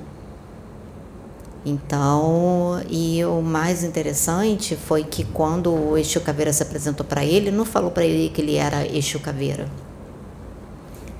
Então, 1.66 2.82
e 2.90 3.24
o 3.24 3.40
mais 3.40 3.82
interessante 3.82 4.76
foi 4.76 5.02
que 5.02 5.24
quando 5.24 5.72
o 5.72 5.96
Exu 5.96 6.20
Caveira 6.20 6.52
se 6.52 6.62
apresentou 6.62 7.06
para 7.06 7.24
ele, 7.24 7.50
não 7.50 7.64
falou 7.64 7.90
para 7.90 8.04
ele 8.04 8.28
que 8.28 8.42
ele 8.42 8.56
era 8.56 8.86
Exu 8.86 9.18
Caveira. 9.18 9.66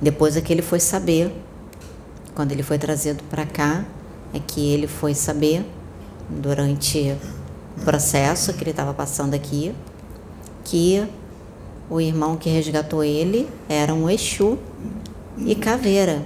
Depois 0.02 0.36
é 0.36 0.42
que 0.42 0.52
ele 0.52 0.60
foi 0.60 0.80
saber, 0.80 1.32
quando 2.34 2.52
ele 2.52 2.62
foi 2.62 2.76
trazido 2.76 3.24
para 3.30 3.46
cá, 3.46 3.86
é 4.34 4.38
que 4.38 4.70
ele 4.70 4.86
foi 4.86 5.14
saber, 5.14 5.64
durante 6.28 7.16
o 7.78 7.84
processo 7.84 8.52
que 8.52 8.62
ele 8.62 8.70
estava 8.70 8.92
passando 8.92 9.32
aqui, 9.32 9.74
que 10.62 11.06
o 11.88 12.00
irmão 12.00 12.36
que 12.36 12.50
resgatou 12.50 13.02
ele 13.02 13.48
era 13.68 13.94
um 13.94 14.10
Exu 14.10 14.58
e 15.38 15.54
Caveira. 15.54 16.22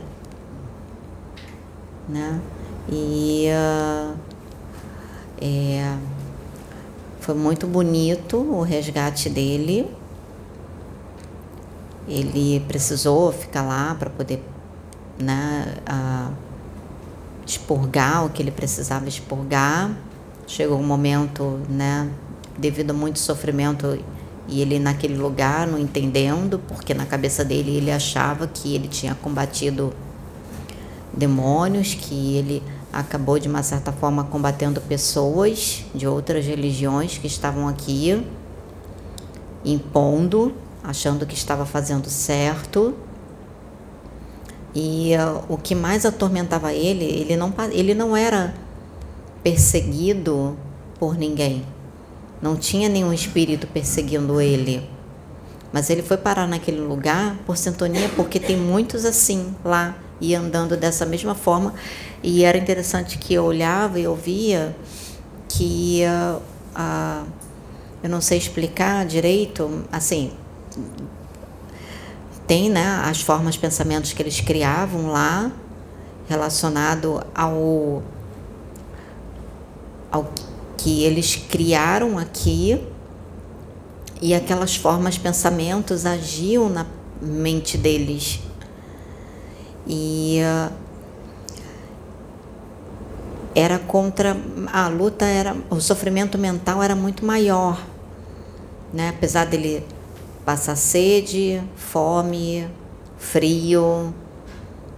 Né? 2.09 2.41
E 2.91 3.49
uh, 3.51 4.17
é, 5.41 5.97
foi 7.21 7.35
muito 7.35 7.67
bonito 7.67 8.39
o 8.39 8.63
resgate 8.63 9.29
dele. 9.29 9.87
Ele 12.09 12.61
precisou 12.67 13.31
ficar 13.31 13.63
lá 13.63 13.95
para 13.95 14.09
poder 14.09 14.43
né, 15.19 15.75
uh, 15.87 16.33
expurgar 17.47 18.25
o 18.25 18.31
que 18.31 18.43
ele 18.43 18.51
precisava 18.51 19.07
expurgar. 19.07 19.95
Chegou 20.47 20.79
um 20.79 20.87
momento, 20.87 21.61
né, 21.69 22.11
devido 22.57 22.93
a 22.93 22.95
muito 22.95 23.19
sofrimento, 23.19 23.99
e 24.49 24.63
ele 24.63 24.79
naquele 24.79 25.19
lugar 25.19 25.67
não 25.67 25.79
entendendo, 25.79 26.59
porque 26.67 26.95
na 26.95 27.05
cabeça 27.05 27.45
dele 27.45 27.77
ele 27.77 27.91
achava 27.91 28.47
que 28.47 28.75
ele 28.75 28.89
tinha 28.89 29.15
combatido 29.15 29.93
demônios, 31.13 31.93
que 31.93 32.37
ele 32.37 32.63
acabou 32.93 33.39
de 33.39 33.49
uma 33.49 33.63
certa 33.63 33.93
forma 33.93 34.25
combatendo 34.25 34.81
pessoas 34.81 35.85
de 35.95 36.07
outras 36.07 36.45
religiões 36.47 37.19
que 37.19 37.27
estavam 37.27 37.69
aqui, 37.69 38.25
impondo, 39.65 40.55
achando 40.83 41.27
que 41.27 41.35
estava 41.35 41.67
fazendo 41.67 42.09
certo. 42.09 42.95
E 44.75 45.13
uh, 45.17 45.45
o 45.49 45.57
que 45.57 45.75
mais 45.75 46.07
atormentava 46.07 46.73
ele, 46.73 47.05
ele 47.05 47.37
não, 47.37 47.53
ele 47.73 47.95
não 47.95 48.17
era 48.17 48.55
perseguido 49.43 50.57
por 50.99 51.17
ninguém. 51.17 51.65
Não 52.41 52.57
tinha 52.57 52.89
nenhum 52.89 53.13
espírito 53.13 53.67
perseguindo 53.67 54.41
ele. 54.41 54.89
Mas 55.73 55.91
ele 55.91 56.03
foi 56.03 56.17
parar 56.17 56.47
naquele 56.47 56.81
lugar 56.81 57.37
por 57.45 57.57
sintonia, 57.57 58.09
porque 58.17 58.41
tem 58.41 58.57
muitos 58.57 59.05
assim 59.05 59.55
lá 59.65 59.95
e 60.21 60.35
andando 60.35 60.77
dessa 60.77 61.07
mesma 61.07 61.35
forma. 61.35 61.75
E 62.23 62.45
era 62.45 62.59
interessante 62.59 63.19
que 63.19 63.35
eu 63.35 63.45
olhava 63.45 63.99
e 63.99 64.07
ouvia 64.07 64.77
que 65.49 66.03
uh, 66.05 66.43
uh, 66.77 67.27
eu 68.03 68.09
não 68.09 68.21
sei 68.21 68.39
explicar 68.39 69.05
direito, 69.07 69.85
assim, 69.91 70.33
tem 72.47 72.71
né, 72.71 73.03
as 73.05 73.21
formas, 73.21 73.57
pensamentos 73.57 74.13
que 74.13 74.23
eles 74.23 74.41
criavam 74.41 75.09
lá, 75.09 75.51
relacionado 76.29 77.23
ao, 77.35 78.03
ao 80.11 80.33
que 80.77 81.03
eles 81.03 81.37
criaram 81.37 82.19
aqui, 82.19 82.81
e 84.21 84.35
aquelas 84.35 84.75
formas, 84.75 85.19
pensamentos 85.19 86.07
agiam 86.07 86.69
na 86.69 86.87
mente 87.21 87.77
deles. 87.77 88.41
E 89.89 90.41
uh, 90.43 90.73
era 93.55 93.79
contra 93.79 94.37
a 94.73 94.89
luta 94.89 95.25
era 95.25 95.57
o 95.71 95.81
sofrimento 95.81 96.39
mental 96.39 96.83
era 96.83 96.95
muito 96.95 97.25
maior, 97.25 97.81
né? 98.93 99.09
Apesar 99.09 99.47
dele 99.47 99.85
passar 100.45 100.77
sede, 100.77 101.63
fome, 101.77 102.69
frio, 103.19 104.15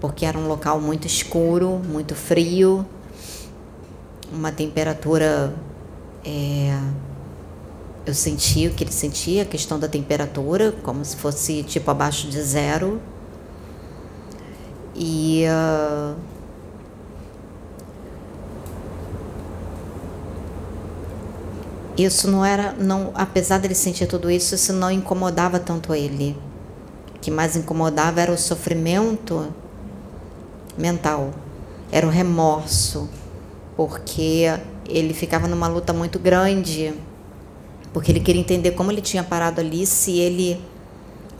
porque 0.00 0.26
era 0.26 0.38
um 0.38 0.46
local 0.46 0.80
muito 0.80 1.06
escuro, 1.06 1.80
muito 1.88 2.14
frio, 2.14 2.84
uma 4.32 4.52
temperatura. 4.52 5.54
É, 6.24 6.78
eu 8.06 8.14
senti 8.14 8.66
o 8.66 8.74
que 8.74 8.84
ele 8.84 8.92
sentia, 8.92 9.42
a 9.42 9.46
questão 9.46 9.78
da 9.78 9.88
temperatura, 9.88 10.72
como 10.82 11.04
se 11.04 11.16
fosse 11.16 11.62
tipo 11.62 11.90
abaixo 11.90 12.28
de 12.28 12.42
zero. 12.42 13.00
E. 14.94 15.44
Uh, 15.46 16.16
isso 21.96 22.30
não 22.30 22.44
era, 22.44 22.72
não, 22.72 23.10
apesar 23.14 23.58
dele 23.58 23.74
sentir 23.74 24.06
tudo 24.06 24.30
isso, 24.30 24.54
isso 24.54 24.72
não 24.72 24.90
incomodava 24.90 25.58
tanto 25.58 25.94
ele. 25.94 26.36
O 27.14 27.18
que 27.18 27.30
mais 27.30 27.56
incomodava 27.56 28.20
era 28.20 28.32
o 28.32 28.38
sofrimento 28.38 29.52
mental, 30.78 31.30
era 31.92 32.06
o 32.06 32.10
remorso, 32.10 33.08
porque 33.76 34.46
ele 34.88 35.12
ficava 35.12 35.46
numa 35.46 35.68
luta 35.68 35.92
muito 35.92 36.18
grande, 36.18 36.94
porque 37.92 38.10
ele 38.10 38.20
queria 38.20 38.40
entender 38.40 38.70
como 38.72 38.90
ele 38.90 39.02
tinha 39.02 39.22
parado 39.22 39.60
ali, 39.60 39.84
se 39.86 40.18
ele 40.18 40.60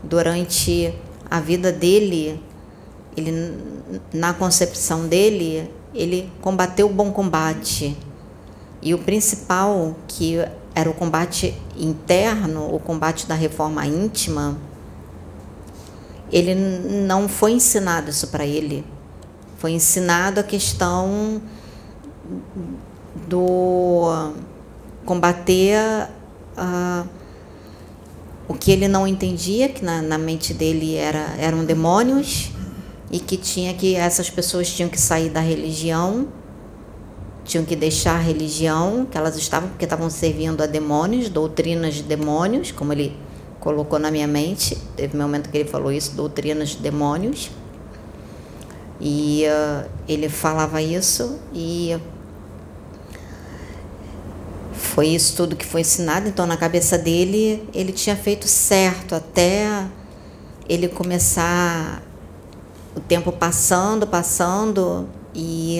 durante 0.03 0.93
a 1.29 1.39
vida 1.39 1.71
dele, 1.71 2.41
ele 3.15 3.57
na 4.13 4.33
concepção 4.33 5.07
dele, 5.07 5.69
ele 5.93 6.31
combateu 6.41 6.87
o 6.87 6.93
bom 6.93 7.11
combate 7.11 7.97
e 8.81 8.93
o 8.93 8.97
principal, 8.97 9.95
que 10.07 10.37
era 10.73 10.89
o 10.89 10.93
combate 10.93 11.53
interno, 11.77 12.73
o 12.73 12.79
combate 12.79 13.27
da 13.27 13.35
reforma 13.35 13.85
íntima, 13.85 14.57
ele 16.31 16.55
não 16.55 17.27
foi 17.27 17.51
ensinado 17.51 18.09
isso 18.09 18.27
para 18.29 18.45
ele. 18.45 18.85
Foi 19.57 19.71
ensinado 19.71 20.39
a 20.39 20.43
questão 20.43 21.41
do 23.27 24.33
combater 25.05 26.07
uh, 26.57 27.07
o 28.47 28.53
que 28.53 28.71
ele 28.71 28.87
não 28.87 29.05
entendia, 29.05 29.69
que 29.69 29.83
na, 29.83 30.01
na 30.01 30.17
mente 30.17 30.53
dele 30.53 30.95
era, 30.95 31.35
eram 31.37 31.63
demônios, 31.63 32.51
e 33.11 33.19
que 33.19 33.37
tinha 33.37 33.73
que 33.73 33.95
essas 33.95 34.29
pessoas 34.29 34.69
tinham 34.71 34.89
que 34.89 34.99
sair 34.99 35.29
da 35.29 35.41
religião 35.41 36.27
tinham 37.43 37.65
que 37.65 37.75
deixar 37.75 38.15
a 38.15 38.19
religião 38.19 39.05
que 39.05 39.17
elas 39.17 39.35
estavam, 39.35 39.69
porque 39.69 39.85
estavam 39.85 40.09
servindo 40.09 40.61
a 40.61 40.65
demônios, 40.65 41.27
doutrinas 41.29 41.95
de 41.95 42.03
demônios, 42.03 42.71
como 42.71 42.93
ele 42.93 43.17
colocou 43.59 43.99
na 43.99 44.11
minha 44.11 44.27
mente. 44.27 44.77
Teve 44.95 45.17
um 45.17 45.21
momento 45.21 45.49
que 45.49 45.57
ele 45.57 45.69
falou 45.69 45.91
isso, 45.91 46.15
doutrinas 46.15 46.69
de 46.69 46.77
demônios. 46.77 47.51
E 48.99 49.45
uh, 49.47 49.89
ele 50.07 50.29
falava 50.29 50.81
isso 50.81 51.39
e 51.53 51.97
foi 54.73 55.07
isso 55.07 55.35
tudo 55.35 55.55
que 55.55 55.65
foi 55.65 55.81
ensinado. 55.81 56.29
Então, 56.29 56.45
na 56.45 56.55
cabeça 56.55 56.97
dele, 56.97 57.67
ele 57.73 57.91
tinha 57.91 58.15
feito 58.15 58.47
certo 58.47 59.15
até 59.15 59.87
ele 60.69 60.87
começar 60.87 62.03
o 62.95 62.99
tempo 62.99 63.31
passando, 63.31 64.05
passando 64.05 65.07
e 65.33 65.79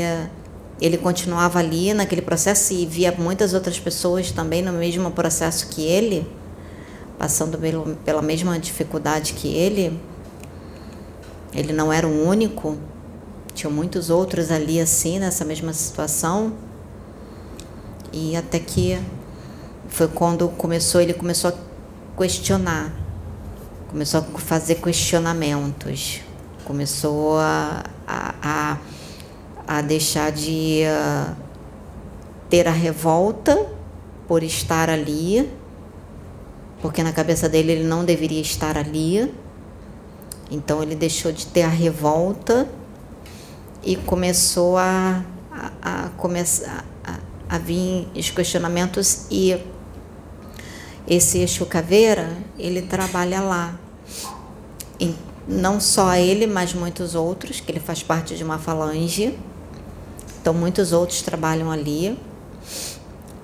ele 0.82 0.98
continuava 0.98 1.60
ali 1.60 1.94
naquele 1.94 2.22
processo 2.22 2.74
e 2.74 2.86
via 2.86 3.14
muitas 3.18 3.54
outras 3.54 3.80
pessoas 3.80 4.32
também 4.32 4.62
no 4.64 4.74
mesmo 4.74 5.12
processo 5.12 5.68
que 5.68 5.84
ele, 5.84 6.28
passando 7.20 7.58
pelo, 7.58 7.96
pela 7.98 8.22
mesma 8.22 8.58
dificuldade 8.58 9.34
que 9.34 9.48
ele. 9.48 10.00
Ele 11.54 11.72
não 11.72 11.94
era 11.94 12.08
o 12.08 12.28
único, 12.28 12.78
tinha 13.54 13.70
muitos 13.70 14.10
outros 14.10 14.50
ali 14.50 14.80
assim, 14.80 15.20
nessa 15.20 15.46
mesma 15.46 15.72
situação. 15.72 16.54
E 18.12 18.36
até 18.36 18.58
que 18.58 19.00
foi 19.88 20.08
quando 20.08 20.50
começou, 20.50 21.00
ele 21.00 21.14
começou 21.14 21.52
a 21.52 21.54
questionar, 22.18 22.92
começou 23.90 24.22
a 24.22 24.40
fazer 24.40 24.76
questionamentos, 24.76 26.22
começou 26.72 27.38
a, 27.38 27.84
a, 28.08 28.78
a 29.68 29.82
deixar 29.82 30.32
de 30.32 30.84
uh, 30.86 31.36
ter 32.50 32.66
a 32.66 32.72
revolta 32.72 33.68
por 34.26 34.42
estar 34.42 34.90
ali, 34.90 35.52
porque 36.82 37.04
na 37.04 37.12
cabeça 37.12 37.50
dele 37.50 37.74
ele 37.74 37.84
não 37.84 38.06
deveria 38.06 38.40
estar 38.40 38.78
ali. 38.78 39.34
Então 40.50 40.82
ele 40.82 40.96
deixou 40.96 41.34
de 41.34 41.46
ter 41.46 41.64
a 41.64 41.68
revolta 41.68 42.70
e 43.84 43.98
começou 43.98 44.78
a, 44.78 45.26
a, 45.52 46.06
a 46.06 46.10
começar 46.12 46.86
a, 47.04 47.20
a 47.54 47.58
vir 47.58 48.08
os 48.16 48.30
questionamentos 48.30 49.26
e 49.30 49.62
esse 51.06 51.40
Exu 51.40 51.66
Caveira, 51.66 52.30
ele 52.58 52.82
trabalha 52.82 53.42
lá. 53.42 53.78
E 54.98 55.14
não 55.52 55.80
só 55.80 56.16
ele, 56.16 56.48
mas 56.48 56.74
muitos 56.74 57.14
outros, 57.14 57.60
que 57.60 57.72
ele 57.72 57.80
faz 57.80 58.02
parte 58.02 58.36
de 58.36 58.44
uma 58.44 58.58
falange. 58.58 59.38
Então, 60.42 60.54
muitos 60.54 60.94
outros 60.94 61.22
trabalham 61.22 61.70
ali. 61.70 62.18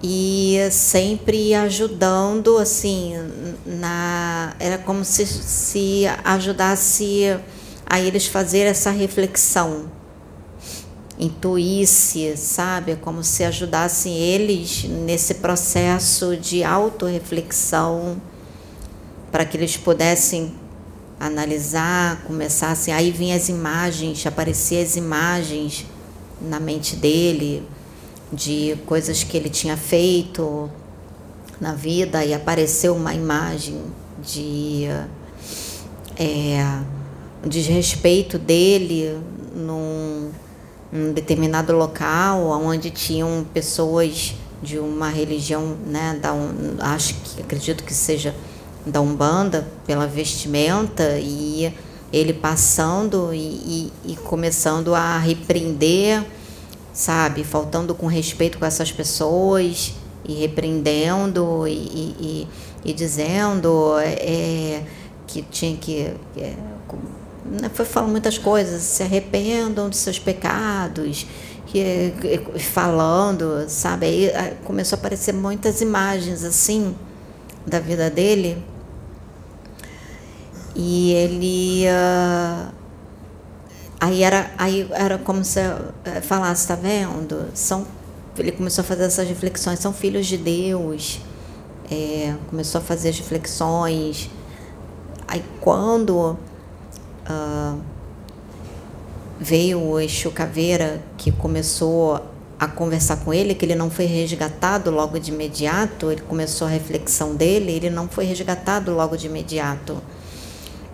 E 0.02 0.58
sempre 0.72 1.54
ajudando, 1.54 2.58
assim, 2.58 3.14
na 3.66 4.56
era 4.60 4.78
como 4.78 5.04
se, 5.04 5.26
se 5.26 6.04
ajudasse 6.24 7.38
a 7.86 8.00
eles 8.00 8.28
fazer 8.28 8.60
essa 8.60 8.92
reflexão, 8.92 9.86
intuísse, 11.20 12.38
sabe? 12.38 12.96
Como 12.98 13.24
se 13.24 13.44
ajudassem 13.44 14.16
eles 14.16 14.84
nesse 14.84 15.36
processo 15.36 16.38
de 16.38 16.64
autorreflexão 16.64 18.22
para 19.32 19.46
que 19.46 19.58
eles 19.58 19.76
pudessem 19.78 20.54
analisar, 21.20 22.22
começassem, 22.24 22.94
aí 22.94 23.12
vinham 23.12 23.36
as 23.36 23.50
imagens, 23.50 24.26
apareciam 24.26 24.82
as 24.82 24.96
imagens 24.96 25.86
na 26.42 26.60
mente 26.60 26.96
dele 26.96 27.68
de 28.32 28.78
coisas 28.86 29.24
que 29.24 29.36
ele 29.36 29.50
tinha 29.50 29.76
feito 29.76 30.70
na 31.60 31.74
vida 31.74 32.24
e 32.24 32.34
apareceu 32.34 32.96
uma 32.96 33.14
imagem 33.14 33.82
de 34.22 34.86
é, 36.18 36.82
desrespeito 37.46 38.38
dele 38.38 39.20
num, 39.56 40.30
num, 40.92 41.14
determinado 41.14 41.74
local 41.74 42.50
onde 42.50 42.92
tinham 42.92 43.46
pessoas 43.54 44.36
de 44.62 44.80
uma 44.80 45.10
religião, 45.10 45.78
né, 45.86 46.18
da, 46.20 46.32
acho 46.94 47.14
que 47.16 47.42
acredito 47.42 47.84
que 47.84 47.94
seja 47.94 48.36
da 48.90 49.02
Umbanda, 49.02 49.68
pela 49.86 50.08
vestimenta 50.08 51.18
e 51.20 51.74
ele 52.12 52.34
passando 52.34 53.34
e, 53.34 53.38
e, 53.38 53.94
e 54.14 54.16
começando 54.16 54.96
a 54.96 55.18
repreender, 55.18 56.24
sabe? 56.94 57.44
Faltando 57.44 57.94
com 57.94 58.08
respeito 58.08 58.58
com 58.58 58.66
essas 58.66 58.92
pessoas 58.92 59.94
e 60.26 60.34
repreendendo 60.34 61.68
e, 61.68 62.48
e, 62.84 62.94
dizendo 62.94 63.98
é, 64.00 64.84
que 65.26 65.42
tinha 65.42 65.76
que. 65.78 66.14
É, 66.38 66.54
né, 67.46 67.70
foi 67.74 67.86
falando 67.86 68.12
muitas 68.12 68.38
coisas, 68.38 68.82
se 68.82 69.04
arrependam 69.04 69.90
dos 69.90 70.00
seus 70.00 70.20
pecados, 70.20 71.26
que, 71.66 72.14
falando, 72.60 73.66
sabe? 73.68 74.32
Aí 74.32 74.56
começou 74.64 74.96
a 74.96 75.00
aparecer 75.00 75.34
muitas 75.34 75.82
imagens 75.82 76.44
assim 76.44 76.96
da 77.66 77.80
vida 77.80 78.10
dele 78.10 78.58
e 80.78 81.12
ele. 81.12 81.86
Uh, 81.88 82.72
aí, 84.00 84.22
era, 84.22 84.52
aí 84.60 84.88
era 84.92 85.18
como 85.18 85.44
se 85.44 85.60
uh, 85.60 86.22
falasse, 86.22 86.62
está 86.62 86.76
vendo? 86.76 87.48
São, 87.56 87.86
ele 88.38 88.52
começou 88.52 88.84
a 88.84 88.86
fazer 88.86 89.06
essas 89.06 89.28
reflexões, 89.28 89.80
são 89.80 89.92
filhos 89.92 90.28
de 90.28 90.38
Deus. 90.38 91.20
É, 91.90 92.36
começou 92.50 92.80
a 92.80 92.84
fazer 92.84 93.10
as 93.10 93.18
reflexões. 93.18 94.30
Aí 95.28 95.44
quando 95.60 96.38
uh, 97.28 97.82
veio 99.40 99.82
o 99.82 100.00
Exu 100.00 100.30
Caveira 100.30 101.02
que 101.18 101.32
começou 101.32 102.22
a 102.60 102.68
conversar 102.68 103.18
com 103.18 103.34
ele, 103.34 103.56
que 103.56 103.66
ele 103.66 103.76
não 103.76 103.90
foi 103.90 104.06
resgatado 104.06 104.92
logo 104.92 105.20
de 105.20 105.32
imediato, 105.32 106.12
ele 106.12 106.22
começou 106.22 106.68
a 106.68 106.70
reflexão 106.70 107.36
dele, 107.36 107.72
ele 107.72 107.90
não 107.90 108.08
foi 108.08 108.26
resgatado 108.26 108.94
logo 108.94 109.16
de 109.16 109.28
imediato. 109.28 110.02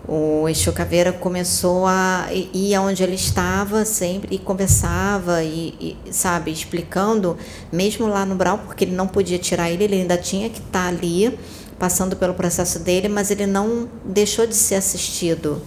O 0.06 0.46
Exu 0.50 0.70
Caveira 0.70 1.12
começou 1.14 1.86
a 1.86 2.28
ir 2.30 2.74
aonde 2.74 3.02
ele 3.02 3.14
estava 3.14 3.86
sempre 3.86 4.36
e 4.36 4.38
conversava 4.38 5.42
e, 5.42 5.96
e, 6.06 6.12
sabe, 6.12 6.52
explicando, 6.52 7.38
mesmo 7.72 8.06
lá 8.06 8.26
no 8.26 8.34
Brau, 8.34 8.58
porque 8.58 8.84
ele 8.84 8.94
não 8.94 9.06
podia 9.06 9.38
tirar 9.38 9.70
ele, 9.70 9.84
ele 9.84 10.02
ainda 10.02 10.18
tinha 10.18 10.50
que 10.50 10.58
estar 10.58 10.88
ali, 10.88 11.38
passando 11.78 12.16
pelo 12.16 12.34
processo 12.34 12.80
dele, 12.80 13.08
mas 13.08 13.30
ele 13.30 13.46
não 13.46 13.88
deixou 14.04 14.46
de 14.46 14.54
ser 14.54 14.74
assistido. 14.74 15.62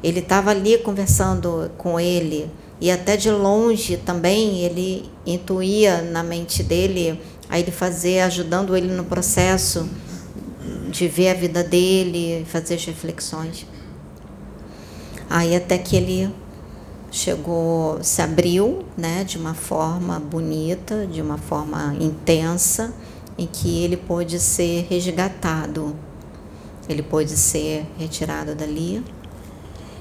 Ele 0.00 0.20
estava 0.20 0.52
ali 0.52 0.78
conversando 0.78 1.72
com 1.76 1.98
ele, 1.98 2.48
e 2.80 2.88
até 2.88 3.16
de 3.16 3.32
longe 3.32 3.96
também 3.96 4.60
ele 4.60 5.10
intuía 5.26 6.02
na 6.02 6.22
mente 6.22 6.62
dele 6.62 7.20
a 7.50 7.58
ele 7.58 7.72
fazer, 7.72 8.20
ajudando 8.20 8.76
ele 8.76 8.92
no 8.92 9.04
processo 9.04 9.88
de 10.90 11.08
ver 11.08 11.30
a 11.30 11.34
vida 11.34 11.62
dele, 11.62 12.44
fazer 12.48 12.74
as 12.74 12.84
reflexões. 12.84 13.66
Aí 15.28 15.54
até 15.54 15.78
que 15.78 15.96
ele 15.96 16.32
chegou, 17.10 18.02
se 18.02 18.20
abriu, 18.20 18.84
né, 18.96 19.24
de 19.24 19.38
uma 19.38 19.54
forma 19.54 20.18
bonita, 20.18 21.06
de 21.06 21.22
uma 21.22 21.38
forma 21.38 21.94
intensa, 22.00 22.92
em 23.38 23.46
que 23.46 23.82
ele 23.82 23.96
pôde 23.96 24.38
ser 24.38 24.86
resgatado. 24.90 25.94
Ele 26.88 27.02
pôde 27.02 27.36
ser 27.36 27.86
retirado 27.98 28.54
dali. 28.54 29.02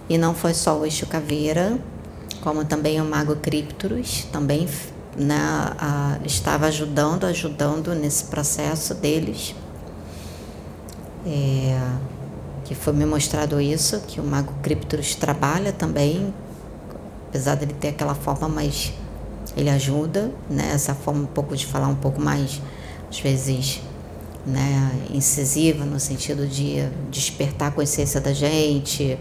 E 0.09 0.17
não 0.17 0.35
foi 0.35 0.53
só 0.53 0.77
o 0.77 0.85
Exu 0.85 1.05
Caveira, 1.05 1.79
como 2.41 2.65
também 2.65 2.99
o 2.99 3.05
Mago 3.05 3.35
Criptorus, 3.37 4.27
também 4.31 4.67
né, 5.15 5.35
a, 5.79 6.19
estava 6.25 6.65
ajudando, 6.65 7.25
ajudando 7.25 7.95
nesse 7.95 8.25
processo 8.25 8.93
deles. 8.93 9.55
É, 11.25 11.79
que 12.65 12.75
foi 12.75 12.93
me 12.93 13.05
mostrado 13.05 13.59
isso, 13.59 13.99
que 14.07 14.19
o 14.19 14.23
Mago 14.23 14.53
Criptorus 14.61 15.15
trabalha 15.15 15.71
também, 15.71 16.33
apesar 17.29 17.55
dele 17.55 17.73
ter 17.79 17.89
aquela 17.89 18.15
forma 18.15 18.47
mais 18.47 18.93
ele 19.55 19.69
ajuda, 19.69 20.31
né? 20.49 20.71
Essa 20.73 20.95
forma 20.95 21.21
um 21.21 21.27
pouco 21.27 21.55
de 21.55 21.65
falar 21.65 21.87
um 21.87 21.95
pouco 21.95 22.19
mais, 22.19 22.61
às 23.09 23.19
vezes, 23.19 23.81
né, 24.45 24.91
incisiva 25.13 25.85
no 25.85 25.99
sentido 25.99 26.47
de 26.47 26.87
despertar 27.11 27.69
a 27.69 27.71
consciência 27.71 28.19
da 28.19 28.33
gente, 28.33 29.17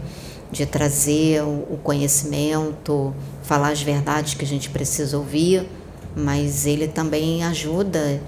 de 0.51 0.65
trazer 0.65 1.41
o 1.43 1.79
conhecimento, 1.83 3.13
falar 3.41 3.69
as 3.69 3.81
verdades 3.81 4.33
que 4.33 4.43
a 4.43 4.47
gente 4.47 4.69
precisa 4.69 5.17
ouvir, 5.17 5.67
mas 6.15 6.65
ele 6.65 6.87
também 6.87 7.43
ajuda 7.43 8.21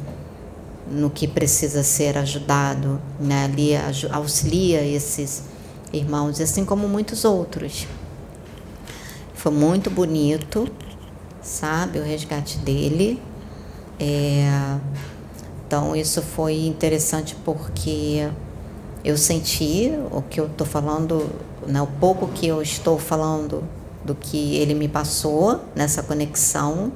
no 0.89 1.09
que 1.09 1.27
precisa 1.27 1.83
ser 1.83 2.17
ajudado, 2.17 3.01
né? 3.19 3.45
Ali 3.45 3.71
auxilia 4.11 4.83
esses 4.83 5.43
irmãos, 5.91 6.39
assim 6.39 6.63
como 6.63 6.87
muitos 6.87 7.25
outros. 7.25 7.87
Foi 9.33 9.51
muito 9.51 9.89
bonito, 9.89 10.67
sabe, 11.41 11.99
o 11.99 12.03
resgate 12.03 12.57
dele. 12.59 13.21
É, 13.99 14.77
então 15.67 15.95
isso 15.95 16.21
foi 16.21 16.65
interessante 16.65 17.35
porque 17.43 18.29
eu 19.03 19.17
senti 19.17 19.91
o 20.11 20.21
que 20.21 20.39
eu 20.39 20.47
estou 20.47 20.65
falando, 20.65 21.29
né, 21.67 21.81
o 21.81 21.87
pouco 21.87 22.27
que 22.27 22.47
eu 22.47 22.61
estou 22.61 22.99
falando 22.99 23.63
do 24.03 24.13
que 24.13 24.55
ele 24.55 24.73
me 24.73 24.87
passou 24.87 25.61
nessa 25.75 26.03
conexão, 26.03 26.91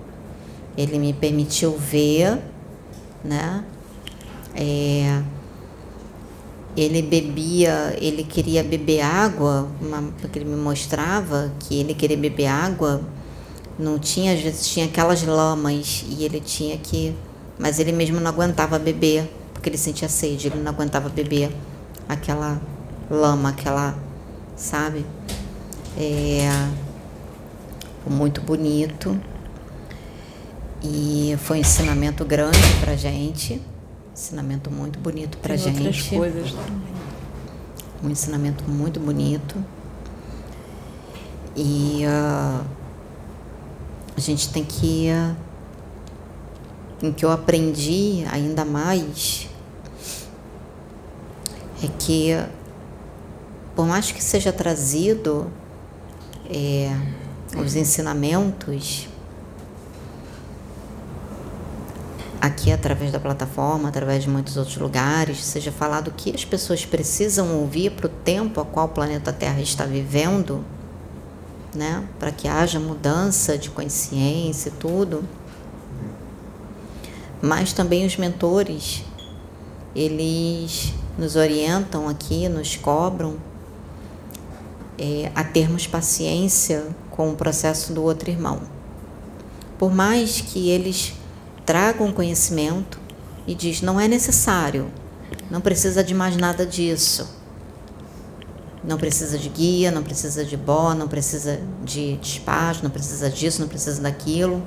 ele 0.77 0.99
me 0.99 1.13
permitiu 1.13 1.77
ver, 1.77 2.39
né? 3.23 3.63
É, 4.55 5.21
ele 6.75 7.01
bebia, 7.01 7.95
ele 7.99 8.23
queria 8.23 8.63
beber 8.63 9.01
água, 9.01 9.67
uma, 9.81 10.13
porque 10.19 10.39
ele 10.39 10.49
me 10.49 10.55
mostrava 10.55 11.51
que 11.59 11.79
ele 11.79 11.93
queria 11.93 12.17
beber 12.17 12.47
água, 12.47 13.01
não 13.77 13.97
tinha, 13.99 14.33
às 14.33 14.41
vezes 14.41 14.67
tinha 14.67 14.85
aquelas 14.85 15.23
lamas 15.23 16.05
e 16.07 16.23
ele 16.23 16.39
tinha 16.39 16.77
que, 16.77 17.15
mas 17.57 17.79
ele 17.79 17.91
mesmo 17.91 18.19
não 18.19 18.29
aguentava 18.29 18.77
beber, 18.79 19.29
porque 19.53 19.69
ele 19.69 19.77
sentia 19.77 20.07
sede, 20.07 20.47
ele 20.47 20.59
não 20.59 20.71
aguentava 20.71 21.09
beber 21.09 21.51
aquela 22.07 22.61
lama, 23.09 23.49
aquela, 23.49 23.97
sabe? 24.55 25.05
É 25.97 26.49
muito 28.09 28.41
bonito 28.41 29.19
e 30.81 31.35
foi 31.39 31.57
um 31.57 31.61
ensinamento 31.61 32.23
grande 32.25 32.57
para 32.79 32.95
gente, 32.95 33.61
ensinamento 34.19 34.69
muito 34.69 34.99
bonito 34.99 35.37
para 35.37 35.55
gente. 35.55 35.77
Outras 35.77 36.01
coisas 36.07 36.51
também. 36.51 36.99
Um 38.03 38.09
ensinamento 38.09 38.63
muito 38.69 38.99
bonito 38.99 39.55
e 41.55 42.03
uh, 42.05 42.65
a 44.15 44.19
gente 44.19 44.49
tem 44.49 44.63
que 44.63 45.09
uh, 45.09 45.35
em 47.01 47.11
que 47.11 47.23
eu 47.23 47.31
aprendi 47.31 48.25
ainda 48.29 48.63
mais 48.63 49.49
é 51.83 51.87
que, 51.87 52.31
por 53.75 53.85
mais 53.85 54.11
que 54.11 54.23
seja 54.23 54.51
trazido 54.51 55.49
é, 56.49 56.93
os 57.57 57.75
ensinamentos 57.75 59.08
aqui 62.41 62.71
através 62.71 63.11
da 63.11 63.19
plataforma, 63.19 63.89
através 63.89 64.23
de 64.23 64.29
muitos 64.29 64.57
outros 64.57 64.77
lugares, 64.77 65.43
seja 65.43 65.71
falado 65.71 66.09
o 66.09 66.11
que 66.11 66.33
as 66.33 66.45
pessoas 66.45 66.85
precisam 66.85 67.59
ouvir 67.59 67.91
para 67.91 68.05
o 68.05 68.09
tempo 68.09 68.61
a 68.61 68.65
qual 68.65 68.87
o 68.87 68.89
planeta 68.89 69.31
Terra 69.33 69.61
está 69.61 69.85
vivendo, 69.85 70.63
né? 71.73 72.07
Para 72.17 72.31
que 72.31 72.47
haja 72.47 72.79
mudança 72.79 73.57
de 73.57 73.69
consciência 73.69 74.69
e 74.69 74.73
tudo. 74.73 75.23
Mas 77.41 77.73
também 77.73 78.05
os 78.05 78.17
mentores, 78.17 79.03
eles 79.95 80.93
nos 81.17 81.35
orientam 81.35 82.07
aqui, 82.07 82.47
nos 82.47 82.75
cobram 82.75 83.37
é, 84.97 85.31
a 85.33 85.43
termos 85.43 85.87
paciência 85.87 86.87
com 87.11 87.31
o 87.31 87.35
processo 87.35 87.93
do 87.93 88.03
outro 88.03 88.29
irmão. 88.29 88.61
Por 89.77 89.93
mais 89.93 90.41
que 90.41 90.69
eles 90.69 91.13
tragam 91.69 92.11
conhecimento 92.11 92.99
e 93.45 93.53
diz 93.53 93.83
não 93.83 93.99
é 93.99 94.07
necessário, 94.07 94.87
não 95.51 95.61
precisa 95.61 96.03
de 96.03 96.15
mais 96.15 96.35
nada 96.35 96.65
disso. 96.65 97.37
Não 98.83 98.97
precisa 98.97 99.37
de 99.37 99.49
guia, 99.49 99.91
não 99.91 100.01
precisa 100.01 100.43
de 100.43 100.57
bó, 100.57 100.95
não 100.95 101.07
precisa 101.07 101.61
de 101.83 102.17
despacho, 102.17 102.81
não 102.81 102.89
precisa 102.89 103.29
disso, 103.29 103.61
não 103.61 103.67
precisa 103.67 104.01
daquilo. 104.01 104.63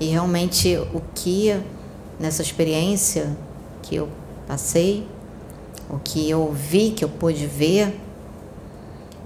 E 0.00 0.06
realmente 0.06 0.74
o 0.94 1.02
que 1.14 1.54
nessa 2.18 2.40
experiência 2.40 3.36
que 3.82 3.96
eu 3.96 4.08
passei, 4.46 5.06
o 5.90 5.98
que 5.98 6.30
eu 6.30 6.50
vi, 6.50 6.92
que 6.92 7.04
eu 7.04 7.10
pude 7.10 7.46
ver, 7.46 7.94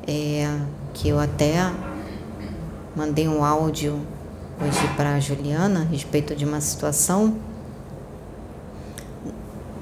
é 0.09 0.59
que 0.93 1.09
eu 1.09 1.21
até 1.21 1.73
mandei 2.97 3.29
um 3.29 3.45
áudio 3.45 4.05
hoje 4.61 4.97
para 4.97 5.15
a 5.15 5.21
Juliana 5.21 5.81
a 5.81 5.85
respeito 5.85 6.35
de 6.35 6.45
uma 6.45 6.61
situação 6.61 7.37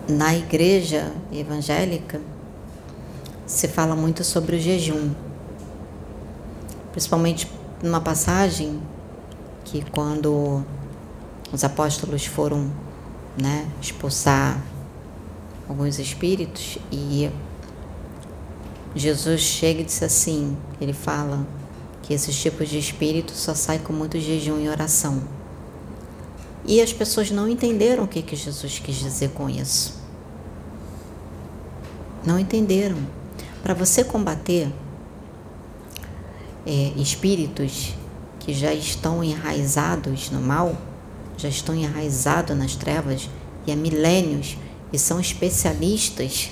na 0.09 0.35
igreja 0.35 1.13
evangélica 1.33 2.21
se 3.47 3.69
fala 3.69 3.97
muito 3.97 4.23
sobre 4.23 4.57
o 4.57 4.61
jejum, 4.61 5.11
principalmente 6.93 7.51
numa 7.83 8.01
passagem 8.01 8.81
que 9.65 9.85
quando 9.91 10.65
os 11.53 11.65
apóstolos 11.65 12.27
foram 12.27 12.71
né, 13.41 13.69
expulsar 13.81 14.61
alguns 15.69 15.99
espíritos 15.99 16.79
e 16.93 17.31
Jesus 18.95 19.41
chega 19.41 19.81
e 19.81 19.85
diz 19.85 20.03
assim, 20.03 20.57
ele 20.81 20.93
fala 20.93 21.47
que 22.11 22.15
esses 22.15 22.35
tipos 22.43 22.69
de 22.69 22.77
espíritos 22.77 23.37
só 23.37 23.55
saem 23.55 23.79
com 23.79 23.93
muito 23.93 24.19
jejum 24.19 24.59
e 24.59 24.69
oração. 24.69 25.23
E 26.67 26.81
as 26.81 26.93
pessoas 26.93 27.31
não 27.31 27.49
entenderam 27.49 28.03
o 28.03 28.09
que, 28.09 28.21
que 28.21 28.35
Jesus 28.35 28.81
quis 28.81 28.97
dizer 28.97 29.31
com 29.31 29.49
isso. 29.49 29.95
Não 32.27 32.37
entenderam. 32.37 32.97
Para 33.63 33.75
você 33.75 34.03
combater 34.03 34.73
é, 36.67 36.93
espíritos 36.97 37.95
que 38.41 38.53
já 38.53 38.75
estão 38.75 39.23
enraizados 39.23 40.33
no 40.33 40.41
mal, 40.41 40.77
já 41.37 41.49
estão 41.49 41.77
enraizados 41.77 42.59
nas 42.59 42.75
trevas 42.75 43.31
e 43.69 43.71
há 43.71 43.77
milênios 43.77 44.59
e 44.93 44.99
são 44.99 45.21
especialistas 45.21 46.51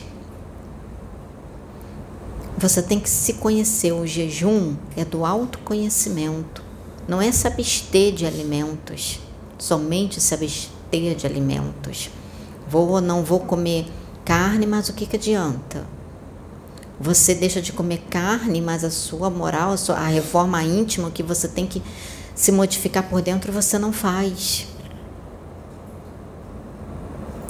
Você 2.59 2.83
tem 2.83 2.99
que 2.99 3.09
se 3.09 3.35
conhecer. 3.35 3.93
O 3.93 4.05
jejum 4.05 4.75
é 4.97 5.05
do 5.05 5.25
autoconhecimento. 5.25 6.61
Não 7.07 7.23
é 7.23 7.31
se 7.31 7.47
abster 7.47 8.13
de 8.13 8.27
alimentos, 8.27 9.21
somente 9.57 10.21
se 10.21 10.35
abster 10.35 11.15
de 11.15 11.25
alimentos. 11.25 12.11
Vou 12.69 12.89
ou 12.89 13.01
não 13.01 13.25
vou 13.25 13.41
comer 13.41 13.87
carne, 14.25 14.67
mas 14.67 14.89
o 14.89 14.93
que, 14.93 15.07
que 15.07 15.17
adianta? 15.17 15.87
Você 17.01 17.33
deixa 17.33 17.63
de 17.63 17.73
comer 17.73 18.03
carne, 18.11 18.61
mas 18.61 18.83
a 18.83 18.91
sua 18.91 19.31
moral, 19.31 19.71
a, 19.71 19.77
sua, 19.77 19.95
a 19.95 20.07
reforma 20.09 20.63
íntima 20.65 21.13
que 21.13 21.23
você 21.23 21.47
tem 21.47 21.65
que 21.65 21.81
se 22.35 22.51
modificar 22.51 23.09
por 23.09 23.23
dentro, 23.23 23.53
você 23.53 23.79
não 23.79 23.93
faz. 23.93 24.67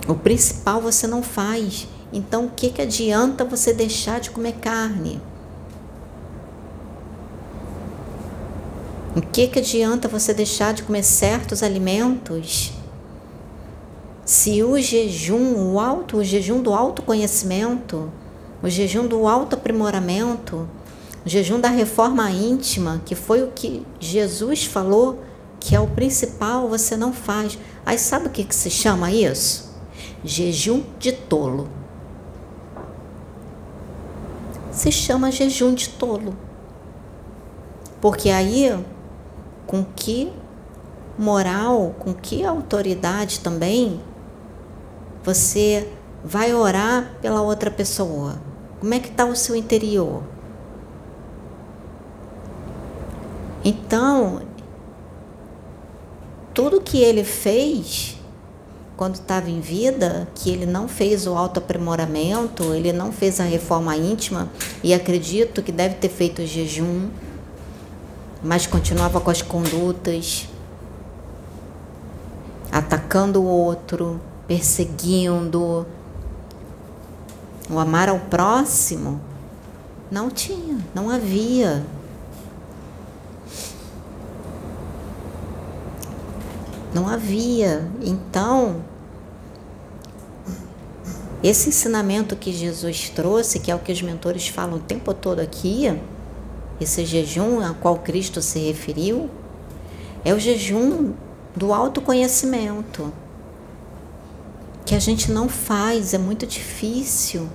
O 0.06 0.14
principal 0.14 0.82
você 0.82 1.06
não 1.06 1.22
faz. 1.22 1.88
Então, 2.12 2.46
o 2.46 2.50
que, 2.50 2.70
que 2.70 2.82
adianta 2.82 3.44
você 3.44 3.72
deixar 3.72 4.20
de 4.20 4.30
comer 4.30 4.54
carne? 4.54 5.20
O 9.14 9.20
que, 9.20 9.48
que 9.48 9.58
adianta 9.58 10.08
você 10.08 10.32
deixar 10.32 10.72
de 10.72 10.82
comer 10.82 11.02
certos 11.02 11.62
alimentos? 11.62 12.72
Se 14.24 14.62
o 14.62 14.78
jejum, 14.78 15.72
o 15.72 15.80
alto, 15.80 16.18
o 16.18 16.24
jejum 16.24 16.62
do 16.62 16.72
autoconhecimento, 16.72 18.12
o 18.62 18.68
jejum 18.68 19.06
do 19.06 19.26
autoaprimoramento, 19.26 20.68
o 21.26 21.28
jejum 21.28 21.58
da 21.58 21.68
reforma 21.68 22.30
íntima, 22.30 23.02
que 23.04 23.14
foi 23.14 23.42
o 23.42 23.50
que 23.50 23.84
Jesus 23.98 24.64
falou, 24.64 25.20
que 25.58 25.74
é 25.74 25.80
o 25.80 25.86
principal, 25.86 26.68
você 26.68 26.96
não 26.96 27.12
faz. 27.12 27.58
Aí 27.84 27.98
sabe 27.98 28.28
o 28.28 28.30
que, 28.30 28.44
que 28.44 28.54
se 28.54 28.70
chama 28.70 29.10
isso? 29.10 29.74
Jejum 30.24 30.82
de 30.98 31.12
tolo. 31.12 31.77
Se 34.78 34.92
chama 34.92 35.32
jejum 35.32 35.74
de 35.74 35.88
tolo. 35.88 36.36
Porque 38.00 38.30
aí, 38.30 38.78
com 39.66 39.84
que 39.84 40.32
moral, 41.18 41.96
com 41.98 42.14
que 42.14 42.44
autoridade 42.44 43.40
também 43.40 44.00
você 45.24 45.92
vai 46.22 46.54
orar 46.54 47.10
pela 47.20 47.42
outra 47.42 47.72
pessoa? 47.72 48.36
Como 48.78 48.94
é 48.94 49.00
que 49.00 49.08
está 49.08 49.24
o 49.24 49.34
seu 49.34 49.56
interior? 49.56 50.22
Então, 53.64 54.42
tudo 56.54 56.80
que 56.80 56.98
ele 56.98 57.24
fez 57.24 58.16
quando 58.98 59.14
estava 59.14 59.48
em 59.48 59.61
vida, 59.61 60.26
que 60.34 60.50
ele 60.50 60.66
não 60.66 60.88
fez 60.88 61.24
o 61.24 61.37
autoaprimoramento, 61.37 62.74
ele 62.74 62.92
não 62.92 63.12
fez 63.12 63.38
a 63.38 63.44
reforma 63.44 63.96
íntima, 63.96 64.48
e 64.82 64.92
acredito 64.92 65.62
que 65.62 65.70
deve 65.70 65.94
ter 65.94 66.08
feito 66.08 66.42
o 66.42 66.46
jejum, 66.46 67.08
mas 68.42 68.66
continuava 68.66 69.20
com 69.20 69.30
as 69.30 69.40
condutas, 69.40 70.48
atacando 72.72 73.40
o 73.40 73.46
outro, 73.46 74.20
perseguindo. 74.48 75.87
O 77.70 77.78
amar 77.78 78.08
ao 78.08 78.18
próximo 78.18 79.20
não 80.11 80.28
tinha, 80.28 80.76
não 80.92 81.08
havia. 81.08 81.87
Não 86.98 87.08
havia. 87.08 87.88
Então, 88.02 88.82
esse 91.44 91.68
ensinamento 91.68 92.34
que 92.34 92.52
Jesus 92.52 93.08
trouxe, 93.08 93.61
que 93.61 93.70
é 93.70 93.74
o 93.74 93.78
que 93.78 93.92
os 93.92 94.02
mentores 94.02 94.48
falam 94.48 94.78
o 94.78 94.80
tempo 94.80 95.14
todo 95.14 95.38
aqui, 95.38 95.96
esse 96.80 97.06
jejum 97.06 97.61
a 97.61 97.72
qual 97.72 97.98
Cristo 97.98 98.42
se 98.42 98.58
referiu, 98.58 99.30
é 100.24 100.34
o 100.34 100.40
jejum 100.40 101.12
do 101.54 101.72
autoconhecimento, 101.72 103.12
que 104.84 104.96
a 104.96 104.98
gente 104.98 105.30
não 105.30 105.48
faz, 105.48 106.14
é 106.14 106.18
muito 106.18 106.48
difícil. 106.48 107.48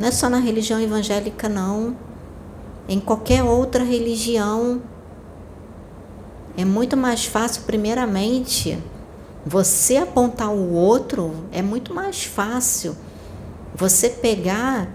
Não 0.00 0.08
é 0.08 0.10
só 0.10 0.28
na 0.28 0.40
religião 0.40 0.80
evangélica, 0.80 1.48
não. 1.48 1.96
Em 2.88 2.98
qualquer 2.98 3.44
outra 3.44 3.84
religião, 3.84 4.82
é 6.56 6.64
muito 6.64 6.96
mais 6.96 7.24
fácil, 7.24 7.62
primeiramente, 7.62 8.78
você 9.44 9.96
apontar 9.96 10.50
o 10.50 10.72
outro, 10.72 11.34
é 11.50 11.62
muito 11.62 11.94
mais 11.94 12.24
fácil 12.24 12.96
você 13.74 14.08
pegar 14.08 14.88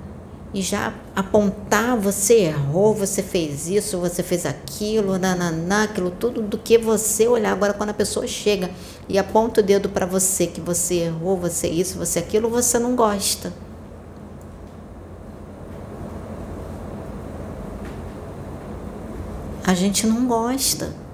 e 0.53 0.61
já 0.61 0.93
apontar, 1.15 1.97
você 1.97 2.45
errou, 2.45 2.93
você 2.93 3.21
fez 3.21 3.67
isso, 3.67 3.97
você 3.99 4.23
fez 4.23 4.45
aquilo, 4.45 5.17
nananá, 5.17 5.83
aquilo 5.83 6.09
tudo, 6.11 6.41
do 6.41 6.57
que 6.57 6.77
você 6.77 7.27
olhar. 7.27 7.51
Agora, 7.51 7.73
quando 7.73 7.89
a 7.89 7.93
pessoa 7.93 8.25
chega 8.25 8.69
e 9.09 9.17
aponta 9.17 9.61
o 9.61 9.63
dedo 9.63 9.89
para 9.89 10.05
você 10.05 10.47
que 10.47 10.61
você 10.61 10.95
errou, 10.95 11.37
você 11.37 11.67
isso, 11.67 11.97
você 11.97 12.19
aquilo, 12.19 12.49
você 12.49 12.79
não 12.79 12.95
gosta. 12.95 13.51
A 19.65 19.73
gente 19.73 20.07
não 20.07 20.25
gosta. 20.25 21.06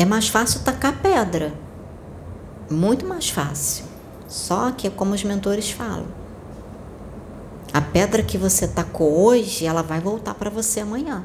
É 0.00 0.04
mais 0.06 0.28
fácil 0.28 0.60
tacar 0.60 0.96
pedra. 1.02 1.52
Muito 2.70 3.06
mais 3.06 3.28
fácil. 3.28 3.84
Só 4.26 4.70
que 4.70 4.86
é 4.86 4.90
como 4.90 5.12
os 5.12 5.22
mentores 5.22 5.70
falam. 5.70 6.06
A 7.70 7.82
pedra 7.82 8.22
que 8.22 8.38
você 8.38 8.66
tacou 8.66 9.12
hoje, 9.26 9.66
ela 9.66 9.82
vai 9.82 10.00
voltar 10.00 10.32
para 10.32 10.48
você 10.48 10.80
amanhã. 10.80 11.22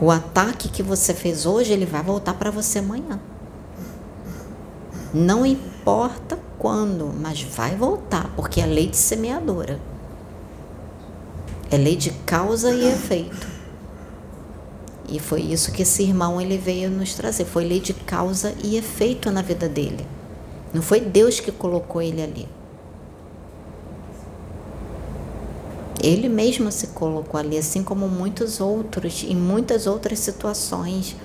O 0.00 0.08
ataque 0.08 0.68
que 0.68 0.84
você 0.84 1.12
fez 1.12 1.46
hoje, 1.46 1.72
ele 1.72 1.84
vai 1.84 2.00
voltar 2.00 2.34
para 2.34 2.52
você 2.52 2.78
amanhã. 2.78 3.18
Não 5.12 5.44
importa 5.44 6.38
quando, 6.60 7.12
mas 7.12 7.42
vai 7.42 7.74
voltar, 7.74 8.30
porque 8.36 8.60
é 8.60 8.66
lei 8.66 8.86
de 8.86 8.96
semeadora. 8.96 9.80
É 11.72 11.76
lei 11.76 11.96
de 11.96 12.12
causa 12.24 12.70
e 12.70 12.86
efeito. 12.86 13.55
E 15.08 15.20
foi 15.20 15.40
isso 15.40 15.70
que 15.72 15.82
esse 15.82 16.02
irmão 16.02 16.40
ele 16.40 16.58
veio 16.58 16.90
nos 16.90 17.14
trazer. 17.14 17.44
Foi 17.44 17.64
lei 17.64 17.80
de 17.80 17.94
causa 17.94 18.54
e 18.62 18.76
efeito 18.76 19.30
na 19.30 19.42
vida 19.42 19.68
dele. 19.68 20.06
Não 20.74 20.82
foi 20.82 21.00
Deus 21.00 21.38
que 21.38 21.52
colocou 21.52 22.02
ele 22.02 22.22
ali. 22.22 22.48
Ele 26.02 26.28
mesmo 26.28 26.70
se 26.70 26.88
colocou 26.88 27.38
ali, 27.40 27.56
assim 27.56 27.82
como 27.82 28.08
muitos 28.08 28.60
outros, 28.60 29.24
em 29.24 29.34
muitas 29.34 29.86
outras 29.86 30.18
situações. 30.18 31.16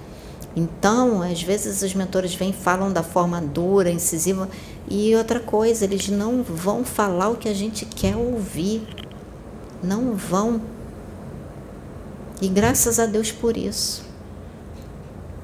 Então, 0.56 1.22
às 1.22 1.41
vezes 1.41 1.82
os 1.82 1.94
mentores 1.94 2.34
vêm 2.36 2.52
falam 2.52 2.91
da 2.91 3.04
forma 3.04 3.41
dura, 3.41 3.89
incisiva, 3.89 4.50
e 4.89 5.15
outra 5.15 5.39
coisa, 5.39 5.86
eles 5.86 6.10
não 6.10 6.44
vão 6.44 6.84
falar 6.84 7.30
o 7.30 7.36
que 7.36 7.48
a 7.48 7.54
gente 7.54 7.86
quer 7.86 8.15
ouvir. 8.15 8.82
Não 9.84 10.15
vão 10.15 10.62
e 12.41 12.47
graças 12.47 12.99
a 12.99 13.06
Deus 13.06 13.32
por 13.32 13.56
isso. 13.56 14.04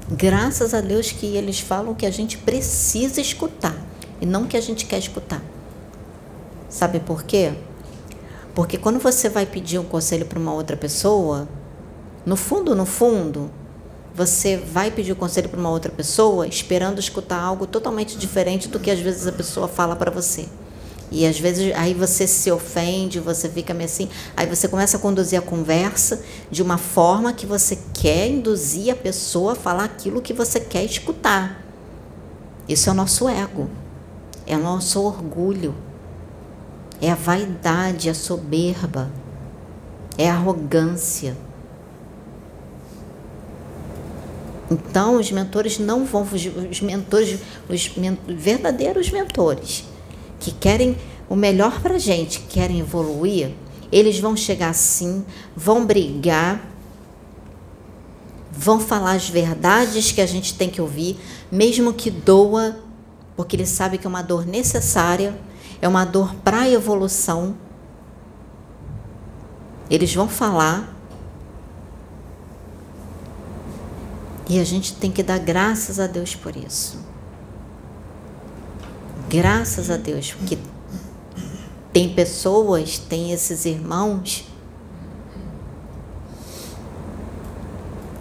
Graças 0.09 0.73
a 0.73 0.81
Deus 0.81 1.11
que 1.11 1.37
eles 1.37 1.59
falam 1.59 1.93
que 1.93 2.05
a 2.05 2.11
gente 2.11 2.37
precisa 2.37 3.21
escutar 3.21 3.75
e 4.19 4.25
não 4.25 4.45
que 4.45 4.57
a 4.57 4.61
gente 4.61 4.85
quer 4.85 4.97
escutar. 4.97 5.41
Sabe 6.67 6.99
por 6.99 7.23
quê? 7.23 7.53
Porque 8.55 8.77
quando 8.77 8.99
você 8.99 9.29
vai 9.29 9.45
pedir 9.45 9.77
um 9.77 9.83
conselho 9.83 10.25
para 10.25 10.39
uma 10.39 10.53
outra 10.53 10.75
pessoa, 10.75 11.47
no 12.25 12.35
fundo, 12.35 12.73
no 12.73 12.85
fundo, 12.85 13.51
você 14.15 14.57
vai 14.57 14.89
pedir 14.89 15.13
um 15.13 15.15
conselho 15.15 15.47
para 15.47 15.59
uma 15.59 15.69
outra 15.69 15.91
pessoa 15.91 16.47
esperando 16.47 16.99
escutar 16.99 17.39
algo 17.39 17.67
totalmente 17.67 18.17
diferente 18.17 18.67
do 18.67 18.79
que 18.79 18.89
às 18.89 18.99
vezes 18.99 19.27
a 19.27 19.31
pessoa 19.31 19.67
fala 19.67 19.95
para 19.95 20.09
você. 20.09 20.47
E 21.09 21.25
às 21.25 21.39
vezes 21.39 21.73
aí 21.75 21.93
você 21.93 22.27
se 22.27 22.51
ofende, 22.51 23.19
você 23.19 23.47
fica 23.47 23.73
meio 23.73 23.85
assim, 23.85 24.09
aí 24.35 24.45
você 24.45 24.67
começa 24.67 24.97
a 24.97 24.99
conduzir 24.99 25.39
a 25.39 25.41
conversa 25.41 26.21
de 26.51 26.61
uma 26.61 26.77
forma 26.77 27.31
que 27.31 27.45
você 27.45 27.77
quer 27.93 28.27
induzir 28.27 28.91
a 28.91 28.95
pessoa 28.95 29.53
a 29.53 29.55
falar 29.55 29.85
aquilo 29.85 30.21
que 30.21 30.33
você 30.33 30.59
quer 30.59 30.83
escutar. 30.83 31.63
Isso 32.67 32.89
é 32.89 32.91
o 32.91 32.95
nosso 32.95 33.29
ego, 33.29 33.69
é 34.45 34.57
o 34.57 34.61
nosso 34.61 35.01
orgulho, 35.01 35.73
é 37.01 37.09
a 37.09 37.15
vaidade, 37.15 38.09
a 38.09 38.13
soberba, 38.13 39.09
é 40.17 40.29
a 40.29 40.33
arrogância. 40.33 41.37
Então, 44.69 45.15
os 45.15 45.31
mentores 45.31 45.79
não 45.79 46.03
vão 46.03 46.25
fugir, 46.25 46.49
os 46.49 46.81
mentores, 46.81 47.39
os 47.69 47.89
verdadeiros 48.27 49.09
mentores, 49.09 49.85
que 50.39 50.51
querem 50.51 50.97
o 51.29 51.35
melhor 51.35 51.81
para 51.81 51.95
a 51.95 51.99
gente, 51.99 52.39
querem 52.41 52.79
evoluir, 52.79 53.51
eles 53.91 54.19
vão 54.19 54.35
chegar 54.35 54.69
assim, 54.69 55.25
vão 55.55 55.85
brigar, 55.85 56.61
vão 58.51 58.79
falar 58.79 59.13
as 59.13 59.29
verdades 59.29 60.11
que 60.11 60.21
a 60.21 60.25
gente 60.25 60.55
tem 60.55 60.69
que 60.69 60.81
ouvir, 60.81 61.17
mesmo 61.51 61.93
que 61.93 62.09
doa, 62.09 62.77
porque 63.35 63.55
eles 63.55 63.69
sabem 63.69 63.99
que 63.99 64.07
é 64.07 64.09
uma 64.09 64.21
dor 64.21 64.45
necessária, 64.45 65.39
é 65.81 65.87
uma 65.87 66.03
dor 66.03 66.33
para 66.35 66.69
evolução. 66.69 67.55
Eles 69.89 70.13
vão 70.13 70.27
falar. 70.27 70.95
E 74.49 74.59
a 74.59 74.63
gente 74.63 74.95
tem 74.95 75.11
que 75.11 75.21
dar 75.21 75.39
graças 75.39 75.99
a 75.99 76.07
Deus 76.07 76.35
por 76.35 76.55
isso. 76.55 77.06
Graças 79.29 79.89
a 79.89 79.97
Deus, 79.97 80.31
porque 80.31 80.57
tem 81.91 82.13
pessoas, 82.13 82.97
tem 82.97 83.33
esses 83.33 83.65
irmãos 83.65 84.45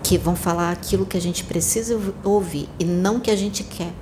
que 0.02 0.18
vão 0.18 0.34
falar 0.34 0.72
aquilo 0.72 1.06
que 1.06 1.16
a 1.16 1.20
gente 1.20 1.44
precisa 1.44 2.00
ouvir 2.24 2.68
e 2.78 2.84
não 2.84 3.20
que 3.20 3.30
a 3.30 3.36
gente 3.36 3.62
quer. 3.62 3.92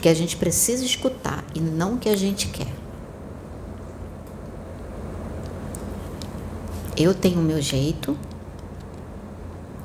Que 0.00 0.08
a 0.08 0.14
gente 0.14 0.36
precisa 0.36 0.84
escutar 0.84 1.44
e 1.54 1.60
não 1.60 1.98
que 1.98 2.08
a 2.08 2.16
gente 2.16 2.48
quer. 2.48 2.72
Eu 6.96 7.14
tenho 7.14 7.38
o 7.38 7.42
meu 7.42 7.60
jeito, 7.60 8.16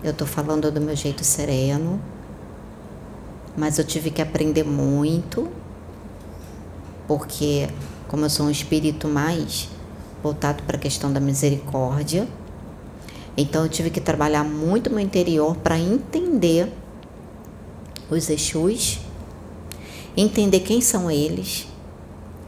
eu 0.03 0.13
tô 0.13 0.25
falando 0.25 0.71
do 0.71 0.79
meu 0.79 0.95
jeito 0.95 1.23
sereno, 1.23 2.01
mas 3.55 3.77
eu 3.77 3.83
tive 3.83 4.09
que 4.09 4.21
aprender 4.21 4.63
muito 4.63 5.51
porque 7.07 7.69
como 8.07 8.25
eu 8.25 8.29
sou 8.29 8.45
um 8.45 8.51
espírito 8.51 9.07
mais 9.07 9.69
voltado 10.21 10.63
para 10.63 10.77
a 10.77 10.79
questão 10.79 11.11
da 11.11 11.19
misericórdia, 11.19 12.27
então 13.35 13.63
eu 13.63 13.69
tive 13.69 13.89
que 13.89 14.01
trabalhar 14.01 14.43
muito 14.43 14.89
no 14.89 14.99
interior 14.99 15.55
para 15.57 15.77
entender 15.77 16.71
os 18.09 18.29
Exus, 18.29 18.99
entender 20.15 20.61
quem 20.61 20.81
são 20.81 21.11
eles, 21.11 21.67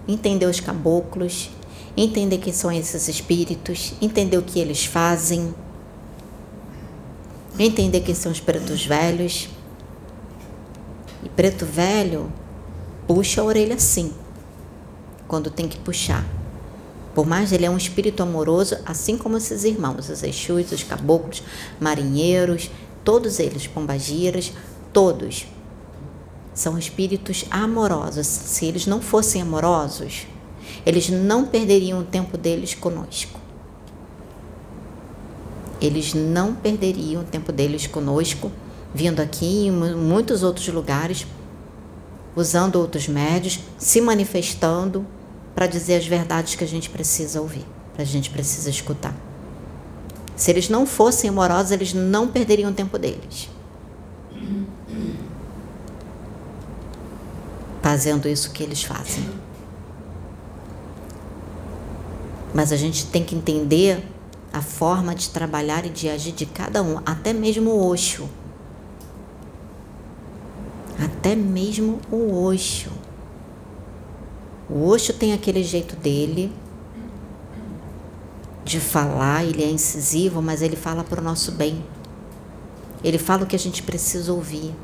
entender 0.07 0.45
os 0.45 0.59
caboclos, 0.59 1.51
entender 1.95 2.39
quem 2.39 2.51
são 2.51 2.71
esses 2.71 3.07
espíritos, 3.07 3.93
entender 4.01 4.37
o 4.37 4.41
que 4.41 4.59
eles 4.59 4.85
fazem, 4.85 5.53
entender 7.57 8.01
quem 8.01 8.15
são 8.15 8.31
os 8.31 8.39
pretos 8.39 8.85
velhos. 8.85 9.49
E 11.21 11.27
preto 11.29 11.65
velho 11.65 12.31
puxa 13.05 13.41
a 13.41 13.43
orelha 13.43 13.75
assim 13.75 14.13
quando 15.29 15.49
tem 15.49 15.69
que 15.69 15.77
puxar. 15.77 16.25
Por 17.15 17.25
mais 17.25 17.53
ele 17.53 17.65
é 17.65 17.69
um 17.69 17.77
espírito 17.77 18.21
amoroso, 18.21 18.77
assim 18.85 19.17
como 19.17 19.37
esses 19.37 19.63
irmãos, 19.63 20.09
os 20.09 20.23
Exus, 20.23 20.71
os 20.71 20.83
caboclos, 20.83 21.43
marinheiros, 21.79 22.69
todos 23.03 23.39
eles, 23.39 23.67
pombagiras, 23.67 24.51
todos 24.91 25.47
são 26.53 26.77
espíritos 26.77 27.45
amorosos. 27.49 28.27
Se 28.27 28.65
eles 28.65 28.85
não 28.85 29.01
fossem 29.01 29.41
amorosos, 29.41 30.27
eles 30.85 31.09
não 31.09 31.45
perderiam 31.45 31.99
o 31.99 32.03
tempo 32.03 32.37
deles 32.37 32.73
conosco. 32.73 33.39
Eles 35.79 36.13
não 36.13 36.53
perderiam 36.53 37.21
o 37.21 37.25
tempo 37.25 37.51
deles 37.51 37.87
conosco, 37.87 38.51
vindo 38.93 39.21
aqui 39.21 39.67
em 39.67 39.71
muitos 39.71 40.43
outros 40.43 40.67
lugares, 40.67 41.25
usando 42.35 42.75
outros 42.75 43.07
médios, 43.07 43.59
se 43.77 44.01
manifestando, 44.01 45.05
para 45.59 45.67
dizer 45.67 45.95
as 45.95 46.07
verdades 46.07 46.55
que 46.55 46.63
a 46.63 46.67
gente 46.67 46.89
precisa 46.89 47.41
ouvir, 47.41 47.65
que 47.93 48.01
a 48.01 48.05
gente 48.05 48.29
precisa 48.29 48.69
escutar. 48.69 49.13
Se 50.33 50.49
eles 50.49 50.69
não 50.69 50.85
fossem 50.85 51.29
amorosos, 51.29 51.73
eles 51.73 51.93
não 51.93 52.29
perderiam 52.29 52.71
o 52.71 52.73
tempo 52.73 52.97
deles. 52.97 53.49
Fazendo 57.81 58.29
isso 58.29 58.51
que 58.51 58.63
eles 58.63 58.83
fazem. 58.83 59.29
Mas 62.53 62.71
a 62.71 62.77
gente 62.77 63.07
tem 63.07 63.25
que 63.25 63.35
entender 63.35 64.01
a 64.53 64.61
forma 64.61 65.13
de 65.13 65.29
trabalhar 65.29 65.85
e 65.85 65.89
de 65.89 66.07
agir 66.07 66.31
de 66.31 66.45
cada 66.45 66.81
um, 66.81 67.01
até 67.05 67.33
mesmo 67.33 67.71
o 67.71 67.91
Oxo. 67.91 68.29
Até 70.97 71.35
mesmo 71.35 71.99
o 72.09 72.45
Oxo. 72.45 72.98
O 74.69 74.85
Osho 74.87 75.13
tem 75.13 75.33
aquele 75.33 75.63
jeito 75.63 75.95
dele 75.95 76.53
de 78.63 78.79
falar, 78.79 79.43
ele 79.43 79.63
é 79.63 79.69
incisivo, 79.69 80.43
mas 80.43 80.61
ele 80.61 80.75
fala 80.75 81.03
para 81.03 81.19
o 81.19 81.23
nosso 81.23 81.51
bem. 81.51 81.83
Ele 83.03 83.17
fala 83.17 83.43
o 83.43 83.47
que 83.47 83.55
a 83.55 83.59
gente 83.59 83.81
precisa 83.81 84.31
ouvir. 84.31 84.75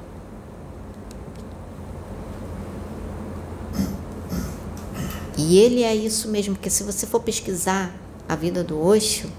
E 5.37 5.59
ele 5.59 5.83
é 5.83 5.93
isso 5.93 6.29
mesmo, 6.29 6.55
porque 6.55 6.69
se 6.69 6.81
você 6.81 7.05
for 7.05 7.19
pesquisar 7.19 7.93
a 8.27 8.35
vida 8.35 8.63
do 8.63 8.81
Osho, 8.81 9.29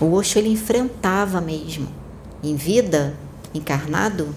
o 0.00 0.12
Osho 0.12 0.38
ele 0.38 0.48
enfrentava 0.48 1.40
mesmo, 1.40 1.86
em 2.42 2.56
vida, 2.56 3.14
encarnado, 3.54 4.34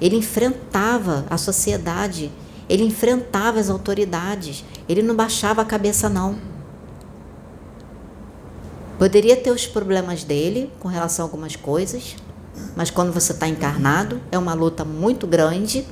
ele 0.00 0.16
enfrentava 0.16 1.24
a 1.30 1.38
sociedade, 1.38 2.30
ele 2.68 2.84
enfrentava 2.84 3.58
as 3.58 3.70
autoridades, 3.70 4.64
ele 4.88 5.02
não 5.02 5.14
baixava 5.14 5.62
a 5.62 5.64
cabeça, 5.64 6.08
não. 6.08 6.36
Poderia 8.98 9.36
ter 9.36 9.50
os 9.50 9.66
problemas 9.66 10.24
dele 10.24 10.72
com 10.80 10.88
relação 10.88 11.24
a 11.24 11.28
algumas 11.28 11.54
coisas, 11.54 12.16
mas 12.74 12.90
quando 12.90 13.12
você 13.12 13.32
está 13.32 13.46
encarnado, 13.46 14.20
é 14.30 14.38
uma 14.38 14.54
luta 14.54 14.84
muito 14.84 15.26
grande. 15.26 15.86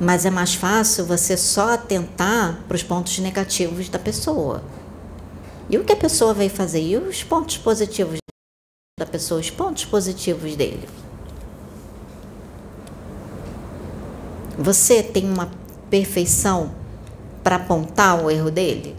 Mas 0.00 0.26
é 0.26 0.30
mais 0.30 0.54
fácil 0.54 1.06
você 1.06 1.36
só 1.36 1.74
atentar 1.74 2.58
para 2.66 2.74
os 2.74 2.82
pontos 2.82 3.18
negativos 3.20 3.88
da 3.88 3.98
pessoa. 3.98 4.62
E 5.70 5.78
o 5.78 5.84
que 5.84 5.92
a 5.92 5.96
pessoa 5.96 6.34
vai 6.34 6.48
fazer? 6.48 6.82
E 6.82 6.96
os 6.96 7.22
pontos 7.22 7.56
positivos 7.56 8.23
da 8.96 9.04
pessoa, 9.04 9.40
os 9.40 9.50
pontos 9.50 9.84
positivos 9.84 10.54
dele. 10.54 10.88
Você 14.56 15.02
tem 15.02 15.28
uma 15.28 15.50
perfeição 15.90 16.72
para 17.42 17.56
apontar 17.56 18.24
o 18.24 18.30
erro 18.30 18.52
dele? 18.52 18.94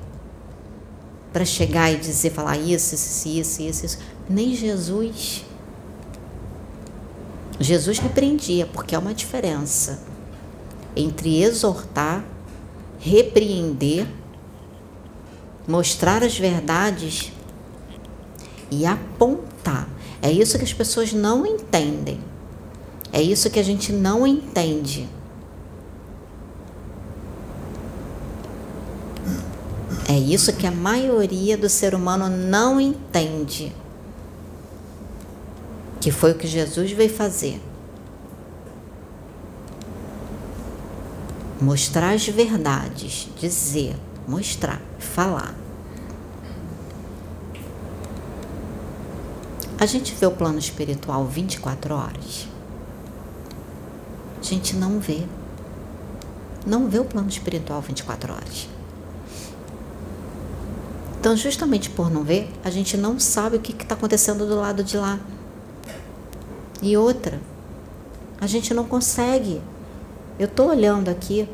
Para 1.31 1.45
chegar 1.45 1.93
e 1.93 1.95
dizer, 1.95 2.31
falar 2.31 2.58
isso, 2.58 2.93
isso, 2.93 3.29
isso, 3.29 3.62
isso, 3.62 3.86
isso. 3.86 3.99
Nem 4.29 4.53
Jesus. 4.53 5.45
Jesus 7.58 7.97
repreendia, 7.97 8.65
porque 8.65 8.95
há 8.95 8.99
uma 8.99 9.13
diferença 9.13 10.03
entre 10.93 11.41
exortar, 11.41 12.21
repreender, 12.99 14.05
mostrar 15.65 16.21
as 16.21 16.38
verdades 16.38 17.31
e 18.69 18.86
apontar. 18.86 19.55
É 20.21 20.32
isso 20.32 20.58
que 20.58 20.63
as 20.63 20.73
pessoas 20.73 21.13
não 21.13 21.45
entendem. 21.45 22.19
É 23.12 23.21
isso 23.21 23.49
que 23.49 23.60
a 23.60 23.63
gente 23.63 23.93
não 23.93 24.25
entende. 24.25 25.08
É 30.08 30.17
isso 30.17 30.54
que 30.54 30.67
a 30.67 30.71
maioria 30.71 31.58
do 31.58 31.67
ser 31.67 31.95
humano 31.95 32.30
não 32.30 32.80
entende. 32.80 33.73
Que 35.99 36.12
foi 36.12 36.32
o 36.32 36.36
que 36.36 36.47
Jesus 36.47 36.91
veio 36.91 37.10
fazer. 37.10 37.62
Mostrar 41.60 42.13
as 42.13 42.28
verdades, 42.28 43.30
dizer, 43.39 43.95
mostrar, 44.28 44.82
falar. 44.99 45.64
A 49.86 49.88
gente 49.88 50.15
vê 50.15 50.25
o 50.25 50.31
plano 50.31 50.57
espiritual 50.57 51.27
24 51.27 51.93
horas? 51.93 52.47
A 54.39 54.43
gente 54.43 54.75
não 54.75 54.99
vê. 54.99 55.23
Não 56.65 56.89
vê 56.89 56.97
o 56.97 57.05
plano 57.05 57.29
espiritual 57.29 57.81
24 57.81 58.33
horas. 58.33 58.67
Então, 61.19 61.38
justamente 61.38 61.91
por 61.91 62.09
não 62.09 62.23
ver, 62.23 62.51
a 62.63 62.71
gente 62.71 62.97
não 62.97 63.19
sabe 63.19 63.57
o 63.57 63.59
que 63.59 63.73
está 63.73 63.93
acontecendo 63.93 64.47
do 64.47 64.55
lado 64.55 64.83
de 64.83 64.97
lá. 64.97 65.19
E 66.81 66.97
outra, 66.97 67.39
a 68.41 68.47
gente 68.47 68.73
não 68.73 68.86
consegue. 68.86 69.61
Eu 70.39 70.47
estou 70.47 70.69
olhando 70.69 71.09
aqui 71.09 71.47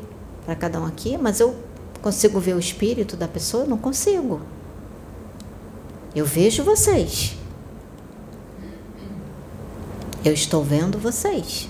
para 0.46 0.56
cada 0.56 0.80
um 0.80 0.86
aqui, 0.86 1.18
mas 1.18 1.38
eu 1.38 1.54
consigo 2.00 2.40
ver 2.40 2.54
o 2.54 2.58
espírito 2.58 3.14
da 3.14 3.28
pessoa? 3.28 3.66
Não 3.66 3.76
consigo. 3.76 4.40
Eu 6.14 6.24
vejo 6.24 6.64
vocês. 6.64 7.41
Eu 10.24 10.32
estou 10.32 10.62
vendo 10.62 10.98
vocês. 10.98 11.68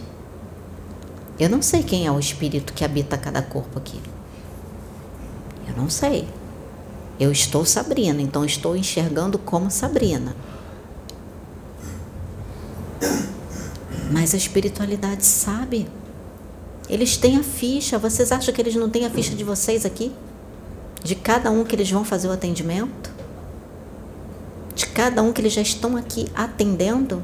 Eu 1.40 1.48
não 1.48 1.62
sei 1.62 1.82
quem 1.82 2.06
é 2.06 2.12
o 2.12 2.18
espírito 2.18 2.74
que 2.74 2.84
habita 2.84 3.16
cada 3.16 3.40
corpo 3.40 3.78
aqui. 3.78 3.98
Eu 5.66 5.74
não 5.74 5.88
sei. 5.88 6.28
Eu 7.18 7.32
estou 7.32 7.64
Sabrina, 7.64 8.20
então 8.20 8.44
estou 8.44 8.76
enxergando 8.76 9.38
como 9.38 9.70
Sabrina. 9.70 10.36
Mas 14.10 14.34
a 14.34 14.36
espiritualidade 14.36 15.24
sabe. 15.24 15.88
Eles 16.90 17.16
têm 17.16 17.38
a 17.38 17.42
ficha. 17.42 17.98
Vocês 17.98 18.30
acham 18.30 18.52
que 18.52 18.60
eles 18.60 18.74
não 18.74 18.90
têm 18.90 19.06
a 19.06 19.10
ficha 19.10 19.34
de 19.34 19.42
vocês 19.42 19.86
aqui? 19.86 20.12
De 21.02 21.14
cada 21.14 21.50
um 21.50 21.64
que 21.64 21.74
eles 21.74 21.90
vão 21.90 22.04
fazer 22.04 22.28
o 22.28 22.32
atendimento? 22.32 23.10
De 24.74 24.86
cada 24.88 25.22
um 25.22 25.32
que 25.32 25.40
eles 25.40 25.54
já 25.54 25.62
estão 25.62 25.96
aqui 25.96 26.28
atendendo? 26.34 27.22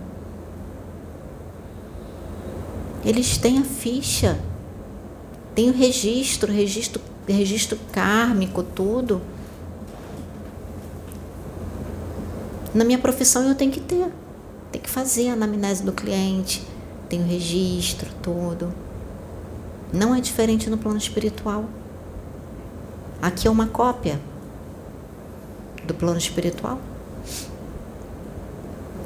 Eles 3.04 3.38
têm 3.38 3.58
a 3.58 3.64
ficha. 3.64 4.38
Tem 5.54 5.70
o 5.70 5.72
registro, 5.72 6.52
registro, 6.52 7.00
registro 7.26 7.78
kármico, 7.92 8.62
tudo. 8.62 9.20
Na 12.74 12.84
minha 12.84 12.98
profissão 12.98 13.42
eu 13.48 13.54
tenho 13.54 13.72
que 13.72 13.80
ter. 13.80 14.08
Tem 14.70 14.80
que 14.80 14.90
fazer 14.90 15.30
a 15.30 15.32
anamnese 15.32 15.82
do 15.82 15.92
cliente, 15.92 16.62
tem 17.08 17.22
o 17.22 17.26
registro, 17.26 18.10
tudo. 18.22 18.72
Não 19.92 20.14
é 20.14 20.20
diferente 20.20 20.68
no 20.68 20.76
plano 20.76 20.98
espiritual. 20.98 21.64
Aqui 23.22 23.48
é 23.48 23.50
uma 23.50 23.66
cópia 23.66 24.20
do 25.84 25.94
plano 25.94 26.18
espiritual. 26.18 26.78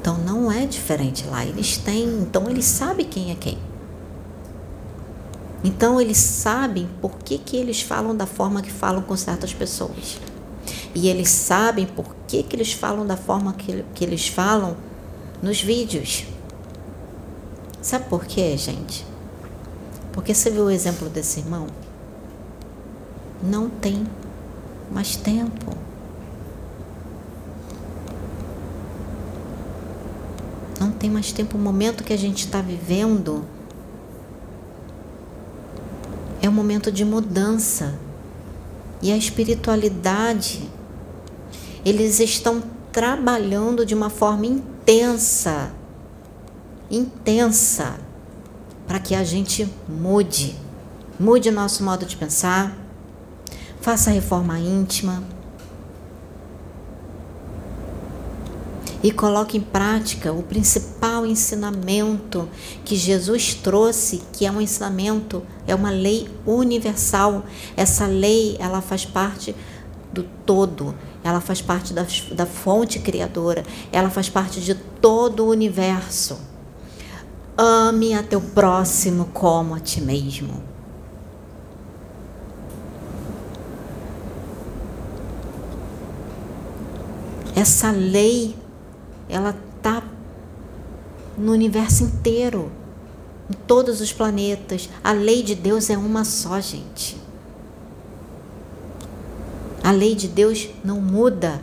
Então 0.01 0.17
não 0.17 0.51
é 0.51 0.65
diferente 0.65 1.25
lá. 1.25 1.45
Eles 1.45 1.77
têm, 1.77 2.03
então 2.19 2.49
eles 2.49 2.65
sabem 2.65 3.05
quem 3.05 3.31
é 3.31 3.35
quem. 3.35 3.57
Então 5.63 5.99
eles 6.01 6.17
sabem 6.17 6.89
por 7.01 7.17
que, 7.19 7.37
que 7.37 7.55
eles 7.55 7.81
falam 7.81 8.15
da 8.15 8.25
forma 8.25 8.61
que 8.61 8.71
falam 8.71 9.01
com 9.01 9.15
certas 9.15 9.53
pessoas. 9.53 10.19
E 10.93 11.07
eles 11.07 11.29
sabem 11.29 11.85
por 11.85 12.13
que, 12.27 12.43
que 12.43 12.55
eles 12.55 12.73
falam 12.73 13.05
da 13.05 13.15
forma 13.15 13.53
que, 13.53 13.83
que 13.95 14.03
eles 14.03 14.27
falam 14.27 14.75
nos 15.41 15.61
vídeos. 15.61 16.25
Sabe 17.81 18.05
por 18.09 18.25
quê, 18.25 18.55
gente? 18.57 19.05
Porque 20.11 20.33
você 20.33 20.49
viu 20.49 20.65
o 20.65 20.69
exemplo 20.69 21.09
desse 21.09 21.39
irmão? 21.39 21.67
Não 23.41 23.69
tem 23.69 24.05
mais 24.91 25.15
tempo. 25.15 25.75
Não 30.79 30.91
tem 30.91 31.09
mais 31.09 31.31
tempo. 31.31 31.57
O 31.57 31.59
momento 31.59 32.03
que 32.03 32.13
a 32.13 32.17
gente 32.17 32.45
está 32.45 32.61
vivendo 32.61 33.43
é 36.43 36.49
um 36.49 36.51
momento 36.51 36.91
de 36.91 37.05
mudança. 37.05 37.97
E 39.01 39.11
a 39.11 39.17
espiritualidade, 39.17 40.69
eles 41.85 42.19
estão 42.19 42.61
trabalhando 42.91 43.85
de 43.85 43.95
uma 43.95 44.09
forma 44.09 44.45
intensa, 44.45 45.71
intensa, 46.91 47.95
para 48.85 48.99
que 48.99 49.15
a 49.15 49.23
gente 49.23 49.67
mude, 49.87 50.55
mude 51.17 51.47
o 51.47 51.51
nosso 51.51 51.81
modo 51.81 52.05
de 52.05 52.17
pensar, 52.17 52.77
faça 53.79 54.09
a 54.09 54.13
reforma 54.13 54.59
íntima 54.59 55.23
e 59.03 59.11
coloque 59.11 59.57
em 59.57 59.61
prática 59.61 60.31
o 60.31 60.41
principal 60.41 61.25
ensinamento 61.25 62.47
que 62.85 62.95
Jesus 62.95 63.53
trouxe, 63.53 64.23
que 64.31 64.45
é 64.45 64.51
um 64.51 64.61
ensinamento, 64.61 65.43
é 65.67 65.75
uma 65.75 65.89
lei 65.89 66.29
universal. 66.47 67.43
Essa 67.75 68.07
lei, 68.07 68.55
ela 68.59 68.81
faz 68.81 69.05
parte 69.05 69.53
do 70.13 70.23
todo, 70.45 70.95
ela 71.21 71.41
faz 71.41 71.61
parte 71.61 71.93
da, 71.93 72.05
da 72.31 72.45
fonte 72.45 72.99
criadora, 72.99 73.65
ela 73.91 74.09
faz 74.09 74.29
parte 74.29 74.61
de 74.61 74.73
todo 74.73 75.43
o 75.43 75.49
universo. 75.49 76.39
Ame 77.57 78.13
a 78.13 78.23
teu 78.23 78.39
próximo 78.39 79.25
como 79.33 79.75
a 79.75 79.79
ti 79.81 79.99
mesmo. 79.99 80.73
Essa 87.55 87.91
lei, 87.91 88.55
ela 89.33 89.57
tá 89.81 90.03
no 91.35 91.51
universo 91.51 92.03
inteiro, 92.03 92.71
em 93.49 93.53
todos 93.65 93.99
os 93.99 94.13
planetas. 94.13 94.87
A 95.03 95.11
lei 95.11 95.41
de 95.41 95.55
Deus 95.55 95.89
é 95.89 95.97
uma 95.97 96.23
só, 96.23 96.59
gente. 96.59 97.17
A 99.83 99.89
lei 99.89 100.13
de 100.13 100.27
Deus 100.27 100.69
não 100.85 101.01
muda. 101.01 101.59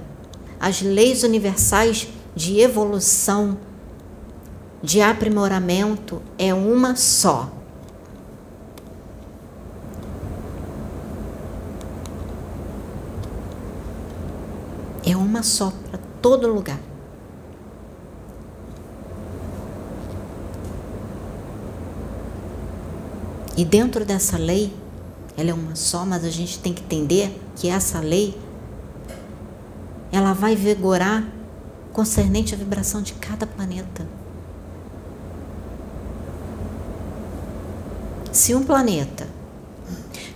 As 0.58 0.82
leis 0.82 1.22
universais 1.22 2.08
de 2.34 2.58
evolução, 2.58 3.56
de 4.82 5.00
aprimoramento, 5.00 6.20
é 6.36 6.52
uma 6.52 6.96
só. 6.96 7.52
É 15.06 15.16
uma 15.16 15.44
só 15.44 15.72
para 15.88 16.00
todo 16.20 16.52
lugar. 16.52 16.89
E 23.56 23.64
dentro 23.64 24.04
dessa 24.04 24.36
lei, 24.36 24.72
ela 25.36 25.50
é 25.50 25.54
uma 25.54 25.74
só, 25.74 26.04
mas 26.04 26.24
a 26.24 26.30
gente 26.30 26.58
tem 26.58 26.72
que 26.72 26.82
entender 26.82 27.38
que 27.56 27.68
essa 27.68 28.00
lei 28.00 28.38
ela 30.12 30.32
vai 30.32 30.56
vigorar 30.56 31.24
concernente 31.92 32.54
à 32.54 32.58
vibração 32.58 33.02
de 33.02 33.12
cada 33.14 33.46
planeta. 33.46 34.06
Se 38.32 38.54
um 38.54 38.62
planeta 38.62 39.26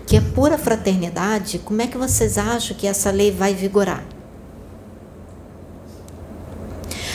que 0.07 0.17
é 0.17 0.21
pura 0.21 0.59
fraternidade, 0.59 1.59
como 1.61 1.81
é 1.81 1.87
que 1.87 1.97
vocês 1.97 2.37
acham 2.37 2.77
que 2.77 2.87
essa 2.87 3.11
lei 3.11 3.31
vai 3.31 3.55
vigorar? 3.55 4.05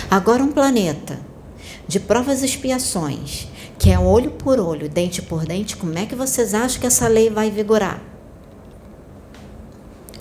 Agora, 0.10 0.42
um 0.42 0.52
planeta 0.52 1.20
de 1.88 2.00
provas 2.00 2.42
e 2.42 2.46
expiações, 2.46 3.48
que 3.80 3.90
é 3.90 3.98
olho 3.98 4.32
por 4.32 4.60
olho, 4.60 4.90
dente 4.90 5.22
por 5.22 5.46
dente, 5.46 5.78
como 5.78 5.98
é 5.98 6.06
que 6.06 6.14
vocês 6.14 6.54
acham 6.54 6.82
que 6.82 6.86
essa 6.86 7.08
lei 7.08 7.30
vai 7.30 7.50
vigorar? 7.50 8.02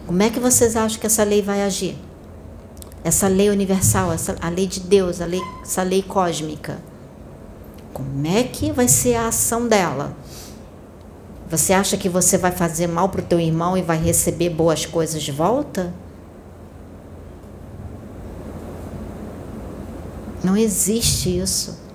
Como 0.06 0.22
é 0.22 0.30
que 0.30 0.38
vocês 0.38 0.76
acham 0.76 1.00
que 1.00 1.06
essa 1.06 1.24
lei 1.24 1.42
vai 1.42 1.62
agir? 1.62 1.98
Essa 3.02 3.26
lei 3.26 3.50
universal, 3.50 4.12
essa, 4.12 4.36
a 4.40 4.48
lei 4.48 4.68
de 4.68 4.78
Deus, 4.78 5.20
a 5.20 5.26
lei, 5.26 5.42
essa 5.60 5.82
lei 5.82 6.02
cósmica. 6.02 6.78
Como 7.92 8.26
é 8.28 8.44
que 8.44 8.70
vai 8.70 8.86
ser 8.86 9.16
a 9.16 9.26
ação 9.26 9.66
dela? 9.66 10.16
Você 11.50 11.72
acha 11.72 11.96
que 11.96 12.08
você 12.08 12.38
vai 12.38 12.52
fazer 12.52 12.86
mal 12.86 13.08
para 13.08 13.22
o 13.22 13.24
teu 13.24 13.40
irmão 13.40 13.76
e 13.76 13.82
vai 13.82 13.98
receber 13.98 14.50
boas 14.50 14.86
coisas 14.86 15.20
de 15.20 15.32
volta? 15.32 15.92
Não 20.44 20.56
existe 20.56 21.36
isso. 21.36 21.87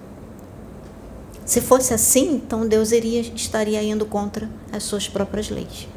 Se 1.46 1.60
fosse 1.60 1.94
assim, 1.94 2.36
então 2.36 2.68
Deus 2.68 2.92
iria, 2.92 3.20
estaria 3.22 3.82
indo 3.84 4.06
contra 4.06 4.50
as 4.72 4.84
suas 4.84 5.08
próprias 5.10 5.50
leis. 5.50 5.88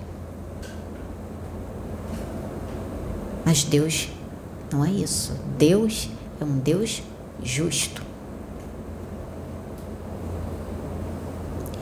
Mas 3.44 3.62
Deus 3.62 4.08
não 4.72 4.84
é 4.84 4.90
isso. 4.90 5.32
Deus 5.56 6.10
é 6.40 6.44
um 6.44 6.58
Deus 6.58 7.02
justo. 7.42 8.02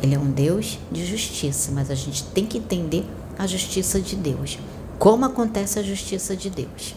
Ele 0.02 0.14
é 0.14 0.18
um 0.18 0.30
Deus 0.30 0.78
de 0.92 1.06
justiça, 1.06 1.72
mas 1.72 1.90
a 1.90 1.94
gente 1.94 2.22
tem 2.24 2.44
que 2.44 2.58
entender 2.58 3.06
a 3.38 3.46
justiça 3.46 3.98
de 3.98 4.14
Deus. 4.14 4.58
Como 4.98 5.24
acontece 5.24 5.78
a 5.78 5.82
justiça 5.82 6.36
de 6.36 6.50
Deus? 6.50 6.94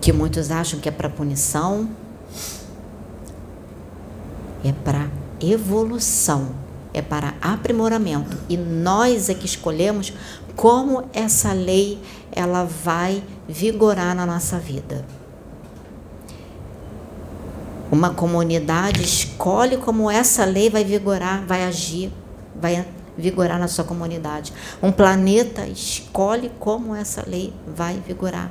Que 0.00 0.10
muitos 0.12 0.50
acham 0.50 0.80
que 0.80 0.88
é 0.88 0.92
para 0.92 1.10
punição, 1.10 1.88
é 4.64 4.72
para 4.72 5.10
evolução, 5.42 6.50
é 6.94 7.02
para 7.02 7.34
aprimoramento. 7.40 8.36
E 8.48 8.56
nós 8.56 9.28
é 9.28 9.34
que 9.34 9.46
escolhemos 9.46 10.12
como 10.54 11.08
essa 11.12 11.52
lei 11.52 11.98
ela 12.30 12.64
vai 12.64 13.22
vigorar 13.48 14.14
na 14.14 14.24
nossa 14.26 14.58
vida. 14.58 15.04
Uma 17.90 18.10
comunidade 18.10 19.02
escolhe 19.02 19.76
como 19.76 20.10
essa 20.10 20.44
lei 20.44 20.70
vai 20.70 20.82
vigorar, 20.82 21.44
vai 21.46 21.64
agir, 21.64 22.10
vai 22.54 22.86
vigorar 23.16 23.58
na 23.58 23.68
sua 23.68 23.84
comunidade. 23.84 24.52
Um 24.82 24.90
planeta 24.90 25.66
escolhe 25.66 26.50
como 26.58 26.94
essa 26.94 27.22
lei 27.26 27.52
vai 27.66 28.02
vigorar. 28.06 28.50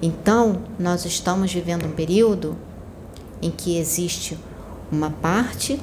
Então, 0.00 0.62
nós 0.80 1.04
estamos 1.04 1.52
vivendo 1.52 1.86
um 1.86 1.92
período 1.92 2.56
em 3.40 3.52
que 3.52 3.78
existe 3.78 4.36
uma 4.90 5.10
parte 5.10 5.80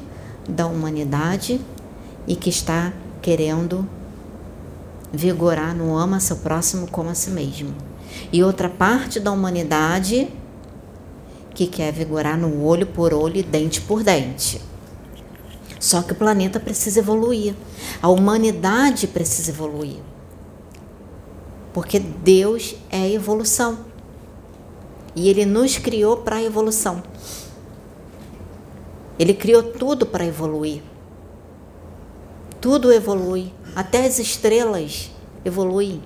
da 0.47 0.65
humanidade 0.65 1.59
e 2.27 2.35
que 2.35 2.49
está 2.49 2.93
querendo 3.21 3.87
vigorar 5.11 5.75
no 5.75 5.97
ama 5.97 6.19
seu 6.19 6.37
próximo 6.37 6.87
como 6.89 7.09
a 7.09 7.15
si 7.15 7.29
mesmo. 7.29 7.73
E 8.31 8.43
outra 8.43 8.69
parte 8.69 9.19
da 9.19 9.31
humanidade 9.31 10.29
que 11.53 11.67
quer 11.67 11.91
vigorar 11.91 12.37
no 12.37 12.63
olho 12.63 12.87
por 12.87 13.13
olho 13.13 13.37
e 13.37 13.43
dente 13.43 13.81
por 13.81 14.03
dente. 14.03 14.61
Só 15.79 16.01
que 16.01 16.11
o 16.11 16.15
planeta 16.15 16.59
precisa 16.59 16.99
evoluir, 16.99 17.55
a 18.01 18.09
humanidade 18.09 19.07
precisa 19.07 19.51
evoluir. 19.51 19.99
Porque 21.73 21.99
Deus 21.99 22.75
é 22.89 23.09
evolução. 23.09 23.79
E 25.15 25.29
Ele 25.29 25.45
nos 25.45 25.77
criou 25.77 26.17
para 26.17 26.37
a 26.37 26.43
evolução. 26.43 27.01
Ele 29.19 29.33
criou 29.33 29.61
tudo 29.61 30.05
para 30.05 30.25
evoluir. 30.25 30.81
Tudo 32.61 32.91
evolui, 32.91 33.53
até 33.75 34.05
as 34.05 34.17
estrelas 34.17 35.11
evoluem. 35.43 36.01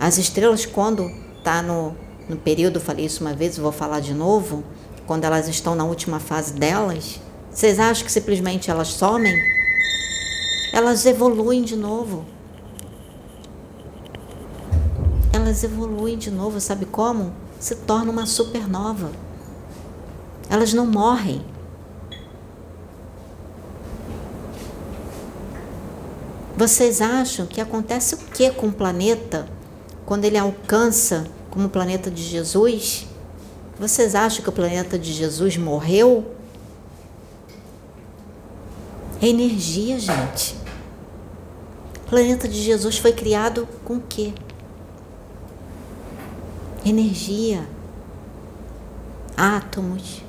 As 0.00 0.18
estrelas, 0.18 0.66
quando 0.66 1.08
está 1.38 1.62
no, 1.62 1.96
no 2.28 2.36
período, 2.36 2.80
falei 2.80 3.06
isso 3.06 3.20
uma 3.20 3.32
vez, 3.32 3.56
vou 3.56 3.70
falar 3.70 4.00
de 4.00 4.12
novo, 4.12 4.64
quando 5.06 5.22
elas 5.24 5.46
estão 5.46 5.76
na 5.76 5.84
última 5.84 6.18
fase 6.18 6.54
delas, 6.54 7.20
vocês 7.52 7.78
acham 7.78 8.04
que 8.04 8.10
simplesmente 8.10 8.68
elas 8.68 8.88
somem? 8.88 9.36
Elas 10.72 11.06
evoluem 11.06 11.62
de 11.62 11.76
novo. 11.76 12.24
Elas 15.32 15.62
evoluem 15.62 16.18
de 16.18 16.30
novo, 16.30 16.60
sabe 16.60 16.86
como? 16.86 17.32
Se 17.60 17.76
torna 17.76 18.10
uma 18.10 18.26
supernova. 18.26 19.12
Elas 20.52 20.74
não 20.74 20.84
morrem. 20.84 21.42
Vocês 26.54 27.00
acham 27.00 27.46
que 27.46 27.58
acontece 27.58 28.14
o 28.14 28.18
que 28.18 28.50
com 28.50 28.66
o 28.66 28.72
planeta 28.72 29.48
quando 30.04 30.26
ele 30.26 30.36
alcança 30.36 31.26
como 31.50 31.68
o 31.68 31.70
planeta 31.70 32.10
de 32.10 32.22
Jesus? 32.22 33.06
Vocês 33.80 34.14
acham 34.14 34.42
que 34.42 34.48
o 34.50 34.52
planeta 34.52 34.98
de 34.98 35.10
Jesus 35.14 35.56
morreu? 35.56 36.34
É 39.22 39.28
energia, 39.28 39.98
gente. 39.98 40.54
O 42.04 42.10
planeta 42.10 42.46
de 42.46 42.60
Jesus 42.60 42.98
foi 42.98 43.14
criado 43.14 43.66
com 43.86 43.94
o 43.94 44.02
quê? 44.02 44.34
Energia. 46.84 47.66
Átomos, 49.34 50.22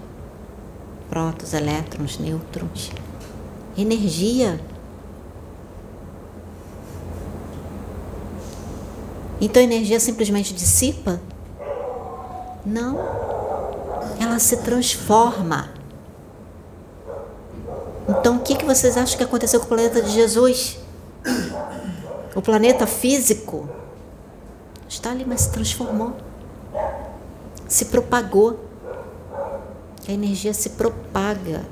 prótons, 1.14 1.54
elétrons, 1.54 2.18
nêutrons. 2.18 2.92
Energia. 3.78 4.60
Então 9.40 9.62
a 9.62 9.64
energia 9.64 10.00
simplesmente 10.00 10.56
dissipa? 10.56 11.22
Não. 12.66 12.98
Ela 14.20 14.40
se 14.40 14.58
transforma. 14.58 15.70
Então 18.10 18.38
o 18.38 18.40
que, 18.40 18.56
que 18.56 18.66
vocês 18.66 18.98
acham 18.98 19.16
que 19.16 19.24
aconteceu 19.24 19.60
com 19.60 19.68
o 19.68 19.70
planeta 19.70 20.02
de 20.02 20.10
Jesus? 20.10 20.80
O 22.36 22.42
planeta 22.42 22.88
físico 22.88 23.70
está 24.90 25.12
ali, 25.12 25.24
mas 25.24 25.42
se 25.42 25.52
transformou. 25.52 26.14
Se 27.68 27.86
propagou. 27.86 28.73
A 30.08 30.12
energia 30.12 30.54
se 30.54 30.72
propaga. 30.72 31.66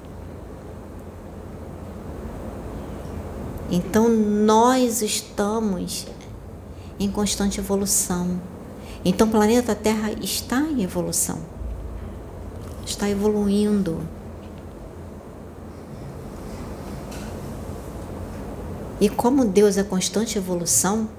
Então 3.69 4.09
nós 4.09 5.01
estamos 5.01 6.07
em 6.99 7.09
constante 7.09 7.59
evolução. 7.59 8.39
Então 9.03 9.27
o 9.27 9.31
planeta 9.31 9.73
Terra 9.73 10.11
está 10.21 10.59
em 10.61 10.83
evolução. 10.83 11.39
Está 12.85 13.09
evoluindo. 13.09 14.01
E 18.99 19.09
como 19.09 19.45
Deus 19.45 19.77
é 19.77 19.83
constante 19.83 20.37
evolução, 20.37 21.09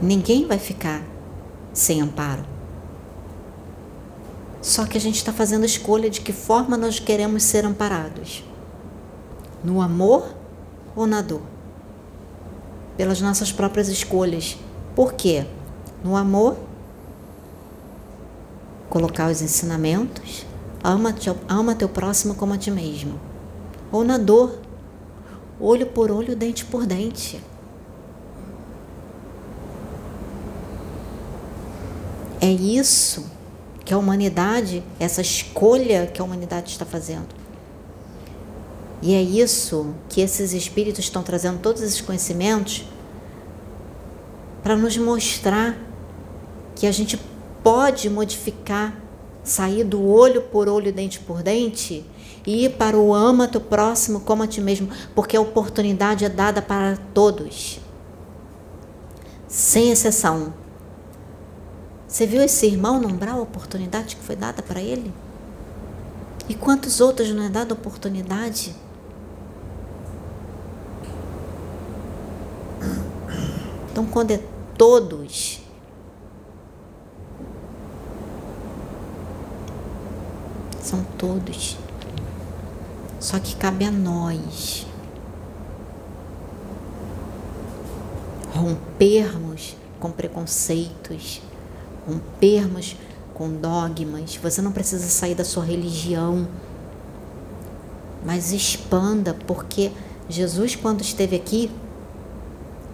ninguém 0.00 0.46
vai 0.46 0.58
ficar 0.58 1.02
sem 1.72 2.00
amparo. 2.00 2.57
Só 4.60 4.86
que 4.86 4.98
a 4.98 5.00
gente 5.00 5.16
está 5.16 5.32
fazendo 5.32 5.62
a 5.62 5.66
escolha 5.66 6.10
de 6.10 6.20
que 6.20 6.32
forma 6.32 6.76
nós 6.76 6.98
queremos 6.98 7.42
ser 7.44 7.64
amparados: 7.64 8.44
no 9.62 9.80
amor 9.80 10.34
ou 10.96 11.06
na 11.06 11.22
dor 11.22 11.42
pelas 12.96 13.20
nossas 13.20 13.52
próprias 13.52 13.88
escolhas. 13.88 14.58
Por 14.96 15.12
quê? 15.12 15.46
No 16.02 16.16
amor, 16.16 16.56
colocar 18.90 19.30
os 19.30 19.40
ensinamentos, 19.40 20.44
ama, 20.82 21.14
ama 21.48 21.76
teu 21.76 21.88
próximo 21.88 22.34
como 22.34 22.54
a 22.54 22.58
ti 22.58 22.72
mesmo. 22.72 23.20
Ou 23.92 24.02
na 24.02 24.18
dor, 24.18 24.58
olho 25.60 25.86
por 25.86 26.10
olho, 26.10 26.34
dente 26.34 26.64
por 26.64 26.84
dente. 26.84 27.40
É 32.40 32.50
isso 32.50 33.37
que 33.88 33.94
a 33.94 33.96
humanidade, 33.96 34.84
essa 35.00 35.22
escolha 35.22 36.06
que 36.06 36.20
a 36.20 36.24
humanidade 36.24 36.70
está 36.70 36.84
fazendo. 36.84 37.28
E 39.00 39.14
é 39.14 39.22
isso 39.22 39.94
que 40.10 40.20
esses 40.20 40.52
espíritos 40.52 41.06
estão 41.06 41.22
trazendo 41.22 41.58
todos 41.60 41.80
esses 41.80 42.02
conhecimentos 42.02 42.84
para 44.62 44.76
nos 44.76 44.94
mostrar 44.98 45.74
que 46.76 46.86
a 46.86 46.92
gente 46.92 47.18
pode 47.64 48.10
modificar, 48.10 48.94
sair 49.42 49.84
do 49.84 50.06
olho 50.06 50.42
por 50.42 50.68
olho, 50.68 50.92
dente 50.92 51.18
por 51.20 51.42
dente 51.42 52.04
e 52.46 52.66
ir 52.66 52.72
para 52.72 52.94
o 52.94 53.14
ama 53.14 53.48
teu 53.48 53.62
próximo 53.62 54.20
como 54.20 54.42
a 54.42 54.46
ti 54.46 54.60
mesmo, 54.60 54.90
porque 55.14 55.34
a 55.34 55.40
oportunidade 55.40 56.26
é 56.26 56.28
dada 56.28 56.60
para 56.60 56.98
todos, 57.14 57.80
sem 59.48 59.90
exceção. 59.90 60.52
Você 62.18 62.26
viu 62.26 62.42
esse 62.42 62.66
irmão 62.66 63.00
nombrar 63.00 63.36
a 63.36 63.40
oportunidade 63.40 64.16
que 64.16 64.22
foi 64.24 64.34
dada 64.34 64.60
para 64.60 64.80
ele? 64.80 65.14
E 66.48 66.54
quantos 66.56 67.00
outros 67.00 67.30
não 67.30 67.44
é 67.44 67.48
dada 67.48 67.72
oportunidade? 67.72 68.74
Então, 73.92 74.04
quando 74.04 74.32
é 74.32 74.40
todos, 74.76 75.60
são 80.80 81.04
todos. 81.16 81.78
Só 83.20 83.38
que 83.38 83.54
cabe 83.54 83.84
a 83.84 83.92
nós 83.92 84.88
rompermos 88.52 89.76
com 90.00 90.10
preconceitos, 90.10 91.40
rompermos 92.08 92.96
com 93.34 93.50
dogmas. 93.50 94.36
Você 94.42 94.62
não 94.62 94.72
precisa 94.72 95.06
sair 95.06 95.34
da 95.34 95.44
sua 95.44 95.64
religião, 95.64 96.48
mas 98.24 98.52
expanda, 98.52 99.34
porque 99.46 99.92
Jesus, 100.28 100.74
quando 100.74 101.02
esteve 101.02 101.36
aqui, 101.36 101.70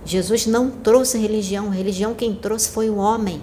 Jesus 0.04 0.46
não 0.46 0.70
trouxe 0.70 1.16
religião, 1.16 1.70
religião 1.70 2.14
quem 2.14 2.34
trouxe 2.34 2.68
foi 2.68 2.90
o 2.90 2.96
homem. 2.96 3.40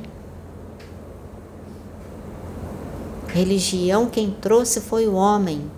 Religião 3.27 4.07
quem 4.07 4.29
trouxe 4.29 4.81
foi 4.81 5.07
o 5.07 5.13
homem. 5.13 5.71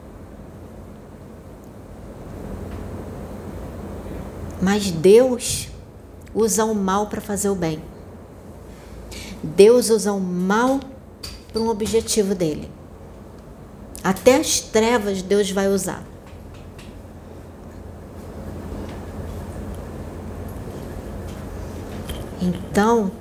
Mas 4.59 4.91
Deus 4.91 5.69
usa 6.33 6.65
o 6.65 6.73
mal 6.73 7.07
para 7.07 7.21
fazer 7.21 7.49
o 7.49 7.55
bem. 7.55 7.92
Deus 9.43 9.89
usa 9.89 10.13
o 10.13 10.21
mal 10.21 10.79
para 11.51 11.61
um 11.61 11.67
objetivo 11.67 12.33
dele. 12.33 12.71
Até 14.01 14.37
as 14.37 14.61
trevas 14.61 15.21
Deus 15.21 15.51
vai 15.51 15.67
usar. 15.67 16.03
Então, 22.41 23.11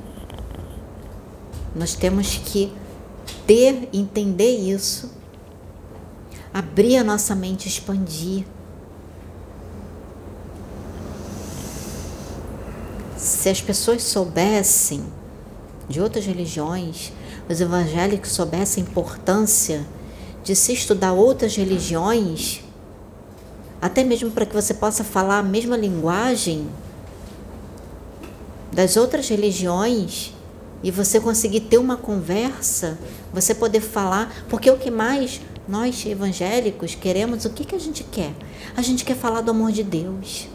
nós 1.74 1.94
temos 1.94 2.36
que 2.36 2.72
ter, 3.46 3.88
entender 3.92 4.56
isso, 4.56 5.10
abrir 6.52 6.96
a 6.96 7.04
nossa 7.04 7.34
mente, 7.34 7.68
expandir. 7.68 8.44
Se 13.16 13.48
as 13.48 13.60
pessoas 13.60 14.02
soubessem 14.02 15.04
de 15.88 16.00
outras 16.00 16.26
religiões, 16.26 17.12
os 17.48 17.60
evangélicos 17.60 18.30
soubessem 18.30 18.82
a 18.82 18.86
importância 18.86 19.86
de 20.42 20.54
se 20.56 20.72
estudar 20.72 21.12
outras 21.12 21.56
religiões, 21.56 22.60
até 23.80 24.04
mesmo 24.04 24.30
para 24.30 24.46
que 24.46 24.54
você 24.54 24.74
possa 24.74 25.04
falar 25.04 25.38
a 25.38 25.42
mesma 25.42 25.76
linguagem, 25.76 26.68
das 28.72 28.96
outras 28.96 29.28
religiões 29.28 30.32
e 30.82 30.90
você 30.90 31.20
conseguir 31.20 31.60
ter 31.60 31.78
uma 31.78 31.96
conversa, 31.96 32.98
você 33.32 33.54
poder 33.54 33.80
falar, 33.80 34.32
porque 34.48 34.70
o 34.70 34.78
que 34.78 34.90
mais 34.90 35.40
Nós 35.68 36.04
evangélicos 36.04 36.96
queremos 36.96 37.44
o 37.44 37.50
que, 37.50 37.64
que 37.64 37.76
a 37.76 37.78
gente 37.78 38.02
quer? 38.02 38.34
A 38.76 38.82
gente 38.82 39.04
quer 39.04 39.14
falar 39.14 39.42
do 39.42 39.52
amor 39.52 39.70
de 39.70 39.84
Deus. 39.84 40.48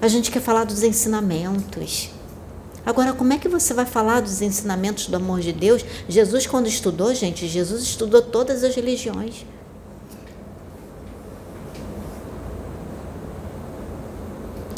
A 0.00 0.08
gente 0.08 0.30
quer 0.30 0.40
falar 0.40 0.64
dos 0.64 0.82
ensinamentos. 0.82 2.10
Agora, 2.88 3.12
como 3.12 3.34
é 3.34 3.38
que 3.38 3.50
você 3.50 3.74
vai 3.74 3.84
falar 3.84 4.22
dos 4.22 4.40
ensinamentos 4.40 5.08
do 5.08 5.16
amor 5.16 5.40
de 5.40 5.52
Deus? 5.52 5.84
Jesus, 6.08 6.46
quando 6.46 6.68
estudou, 6.68 7.14
gente, 7.14 7.46
Jesus 7.46 7.82
estudou 7.82 8.22
todas 8.22 8.64
as 8.64 8.74
religiões. 8.74 9.44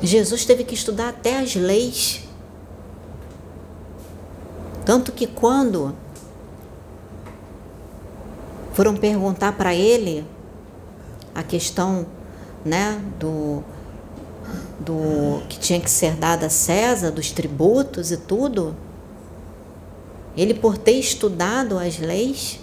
Jesus 0.03 0.45
teve 0.45 0.65
que 0.65 0.75
estudar 0.75 1.11
até 1.11 1.39
as 1.39 1.55
leis. 1.55 2.25
Tanto 4.85 5.13
que 5.13 5.29
quando 5.29 5.95
foram 8.73 8.97
perguntar 8.97 9.53
para 9.53 9.73
ele 9.73 10.27
a 11.33 11.45
questão 11.45 12.05
né, 12.65 13.01
do, 13.21 13.63
do 14.81 15.43
que 15.49 15.59
tinha 15.59 15.79
que 15.79 15.91
ser 15.91 16.15
dada 16.15 16.47
a 16.47 16.51
César, 16.51 17.11
dos 17.11 17.31
tributos 17.31 18.11
e 18.11 18.17
tudo, 18.17 18.75
ele 20.37 20.55
por 20.55 20.79
ter 20.79 20.93
estudado 20.93 21.79
as 21.79 21.99
leis 21.99 22.59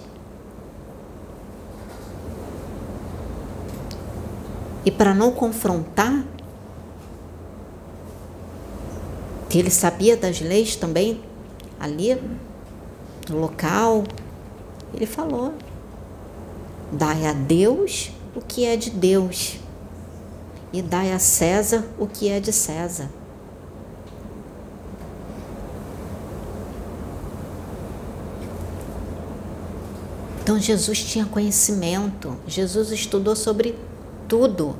e 4.84 4.90
para 4.90 5.14
não 5.14 5.30
confrontar, 5.30 6.24
que 9.48 9.58
ele 9.58 9.70
sabia 9.70 10.16
das 10.16 10.40
leis 10.40 10.76
também 10.76 11.22
ali 11.78 12.20
no 13.28 13.38
local, 13.38 14.02
ele 14.92 15.06
falou: 15.06 15.54
dai 16.90 17.26
a 17.26 17.32
Deus 17.32 18.10
o 18.34 18.40
que 18.40 18.64
é 18.64 18.76
de 18.76 18.90
Deus 18.90 19.58
e 20.72 20.82
dai 20.82 21.12
a 21.12 21.18
César 21.18 21.84
o 21.98 22.06
que 22.06 22.28
é 22.28 22.40
de 22.40 22.52
César. 22.52 23.08
Então 30.42 30.58
Jesus 30.58 31.04
tinha 31.04 31.26
conhecimento, 31.26 32.36
Jesus 32.46 32.90
estudou 32.90 33.36
sobre 33.36 33.78
tudo. 34.26 34.76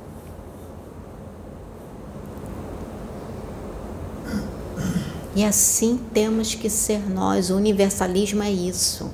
E 5.35 5.45
assim 5.45 5.97
temos 6.13 6.53
que 6.53 6.69
ser 6.69 7.09
nós. 7.09 7.49
O 7.49 7.55
universalismo 7.55 8.43
é 8.43 8.51
isso. 8.51 9.09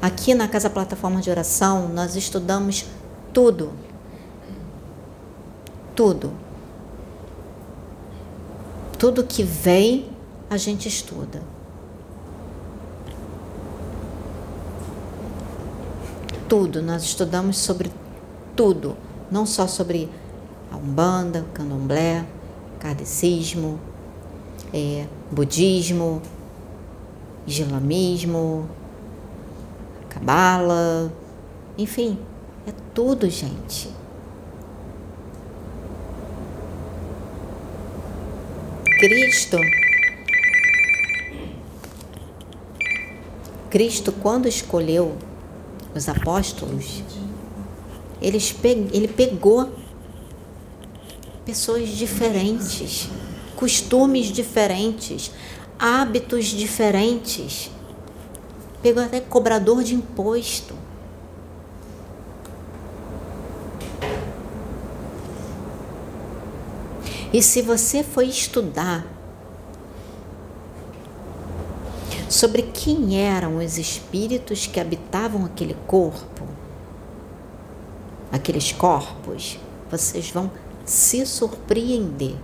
Aqui 0.00 0.34
na 0.34 0.48
Casa 0.48 0.70
Plataforma 0.70 1.20
de 1.20 1.28
Oração, 1.30 1.88
nós 1.88 2.16
estudamos 2.16 2.86
tudo. 3.32 3.72
Tudo. 5.94 6.32
Tudo 8.98 9.24
que 9.24 9.42
vem, 9.42 10.10
a 10.50 10.56
gente 10.56 10.88
estuda. 10.88 11.42
Tudo, 16.48 16.82
nós 16.82 17.02
estudamos 17.02 17.58
sobre 17.58 17.90
tudo, 18.54 18.96
não 19.30 19.44
só 19.46 19.66
sobre 19.66 20.08
a 20.70 20.76
Umbanda, 20.76 21.44
Candomblé, 21.54 22.24
Kardecismo, 22.78 23.78
é, 24.72 25.06
budismo, 25.30 26.20
islamismo, 27.46 28.68
cabala, 30.08 31.12
enfim, 31.76 32.18
é 32.66 32.72
tudo, 32.94 33.28
gente. 33.28 34.03
Cristo, 39.06 39.58
Cristo 43.68 44.12
quando 44.12 44.48
escolheu 44.48 45.18
os 45.94 46.08
apóstolos, 46.08 47.02
ele 48.22 49.08
pegou 49.08 49.70
pessoas 51.44 51.90
diferentes 51.90 53.10
costumes 53.56 54.28
diferentes, 54.28 55.30
hábitos 55.78 56.46
diferentes. 56.46 57.70
Pegou 58.82 59.02
até 59.02 59.20
cobrador 59.20 59.82
de 59.82 59.94
imposto. 59.94 60.74
E 67.34 67.42
se 67.42 67.62
você 67.62 68.04
for 68.04 68.22
estudar 68.22 69.04
sobre 72.30 72.62
quem 72.62 73.20
eram 73.20 73.56
os 73.56 73.76
espíritos 73.76 74.68
que 74.68 74.78
habitavam 74.78 75.44
aquele 75.44 75.74
corpo, 75.88 76.46
aqueles 78.30 78.70
corpos, 78.70 79.58
vocês 79.90 80.30
vão 80.30 80.48
se 80.86 81.26
surpreender. 81.26 82.36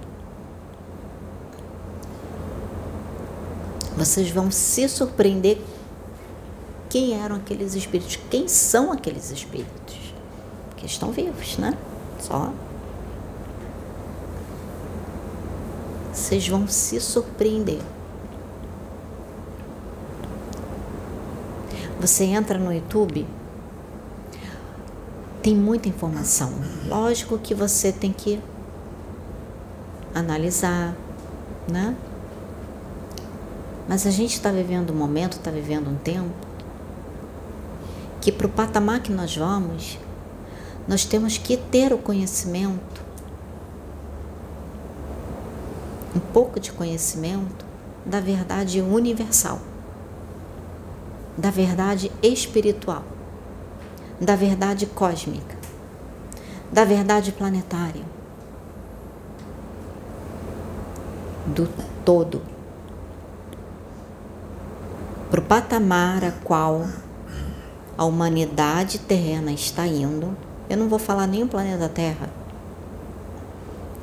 Vocês 3.97 4.29
vão 4.29 4.51
se 4.51 4.89
surpreender 4.89 5.59
quem 6.89 7.15
eram 7.15 7.37
aqueles 7.37 7.77
espíritos, 7.77 8.19
quem 8.29 8.49
são 8.49 8.91
aqueles 8.91 9.31
espíritos. 9.31 10.15
Que 10.77 10.87
estão 10.87 11.13
vivos, 11.13 11.59
né? 11.59 11.79
Só. 12.19 12.53
Vocês 16.31 16.47
vão 16.47 16.69
se 16.69 17.01
surpreender. 17.01 17.81
Você 22.01 22.23
entra 22.23 22.57
no 22.57 22.73
YouTube, 22.73 23.27
tem 25.43 25.57
muita 25.57 25.89
informação. 25.89 26.53
Lógico 26.87 27.37
que 27.37 27.53
você 27.53 27.91
tem 27.91 28.13
que 28.13 28.41
analisar, 30.15 30.95
né? 31.67 31.97
Mas 33.89 34.07
a 34.07 34.13
gente 34.13 34.35
está 34.35 34.53
vivendo 34.53 34.93
um 34.93 34.97
momento, 34.97 35.33
está 35.33 35.51
vivendo 35.51 35.91
um 35.91 35.97
tempo, 35.97 36.31
que 38.21 38.31
para 38.31 38.47
o 38.47 38.51
patamar 38.51 39.01
que 39.01 39.11
nós 39.11 39.37
vamos, 39.37 39.99
nós 40.87 41.05
temos 41.05 41.39
que 41.39 41.57
ter 41.57 41.93
o 41.93 41.99
conhecimento, 41.99 43.00
um 46.15 46.21
pouco 46.21 46.59
de 46.59 46.73
conhecimento 46.73 47.65
da 48.05 48.21
verdade 48.21 48.81
universal, 48.81 49.61
da 51.37 51.51
verdade 51.51 52.11
espiritual, 52.23 53.05
da 54.21 54.37
verdade 54.37 54.87
cósmica, 54.87 55.57
da 56.73 56.85
verdade 56.85 57.33
planetária, 57.33 58.05
do 61.47 61.69
todo 62.05 62.43
para 65.31 65.41
o 65.41 65.45
patamar 65.45 66.25
a 66.25 66.33
qual 66.33 66.87
a 67.97 68.05
humanidade 68.05 68.99
terrena 68.99 69.53
está 69.53 69.87
indo. 69.87 70.37
Eu 70.69 70.77
não 70.77 70.89
vou 70.89 70.99
falar 70.99 71.27
nem 71.27 71.45
o 71.45 71.49
planeta 71.49 71.89
Terra. 71.89 72.40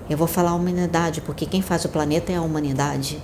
Eu 0.09 0.17
vou 0.17 0.27
falar 0.27 0.53
humanidade, 0.53 1.21
porque 1.21 1.45
quem 1.45 1.61
faz 1.61 1.85
o 1.85 1.89
planeta 1.89 2.31
é 2.31 2.35
a 2.35 2.41
humanidade. 2.41 3.21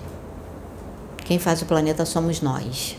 Quem 1.17 1.39
faz 1.39 1.61
o 1.61 1.65
planeta 1.65 2.05
somos 2.05 2.41
nós. 2.41 2.97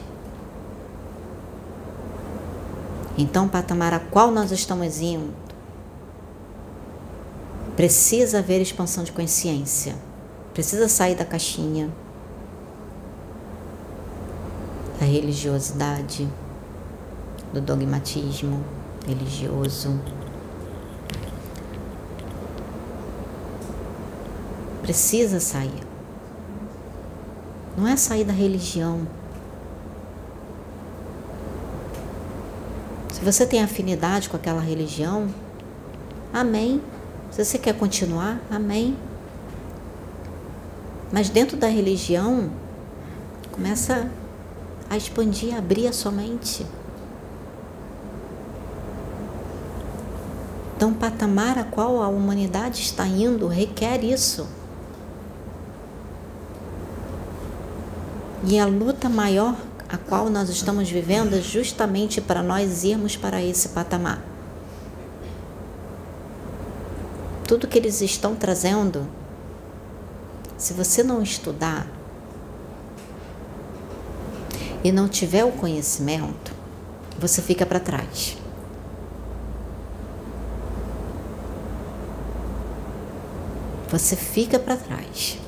Então, 3.17 3.47
o 3.47 3.49
patamar 3.49 3.93
a 3.93 4.01
qual 4.01 4.31
nós 4.31 4.51
estamos 4.51 5.01
indo, 5.01 5.33
precisa 7.77 8.39
haver 8.39 8.61
expansão 8.61 9.05
de 9.05 9.13
consciência. 9.13 9.95
Precisa 10.53 10.89
sair 10.89 11.15
da 11.15 11.25
caixinha 11.25 11.91
da 14.99 15.07
religiosidade, 15.07 16.29
do 17.53 17.61
dogmatismo 17.61 18.65
religioso. 19.07 20.01
Precisa 24.85 25.41
sair. 25.41 25.83
Não 27.75 27.89
é 27.89 27.97
sair 27.97 28.23
da 28.23 28.35
religião. 28.35 29.07
Se 33.11 33.25
você 33.25 33.47
tem 33.47 33.63
afinidade 33.63 34.29
com 34.29 34.37
aquela 34.37 34.61
religião, 34.61 35.27
amém. 36.31 36.83
Se 37.31 37.43
você 37.43 37.57
quer 37.57 37.73
continuar, 37.79 38.39
amém. 38.51 38.95
Mas 41.11 41.31
dentro 41.31 41.57
da 41.57 41.67
religião, 41.67 42.51
começa 43.53 44.11
a 44.91 44.99
expandir, 44.99 45.55
a 45.55 45.61
abrir 45.61 45.89
a 45.89 45.95
sua 45.95 46.13
mente. 46.13 46.67
Então, 50.77 50.91
o 50.91 50.95
patamar 50.95 51.57
a 51.57 51.65
qual 51.65 52.03
a 52.03 52.09
humanidade 52.09 52.83
está 52.83 53.07
indo 53.07 53.49
requer 53.49 54.05
isso. 54.05 54.47
E 58.47 58.59
a 58.59 58.67
luta 58.67 59.09
maior 59.09 59.57
a 59.89 59.97
qual 59.97 60.29
nós 60.29 60.51
estamos 60.51 60.91
vivendo 60.91 61.35
é 61.35 61.41
justamente 61.41 62.21
para 62.21 62.43
nós 62.43 62.85
irmos 62.85 63.17
para 63.17 63.43
esse 63.43 63.71
patamar. 63.71 64.23
Tudo 67.47 67.69
que 67.69 67.79
eles 67.79 68.01
estão 68.03 68.35
trazendo, 68.35 69.07
se 70.59 70.73
você 70.73 71.03
não 71.03 71.23
estudar 71.23 71.87
e 74.83 74.93
não 74.93 75.09
tiver 75.09 75.45
o 75.45 75.53
conhecimento, 75.53 76.53
você 77.19 77.41
fica 77.41 77.65
para 77.65 77.81
trás. 77.81 78.37
Você 83.91 84.17
fica 84.17 84.59
para 84.59 84.77
trás. 84.77 85.44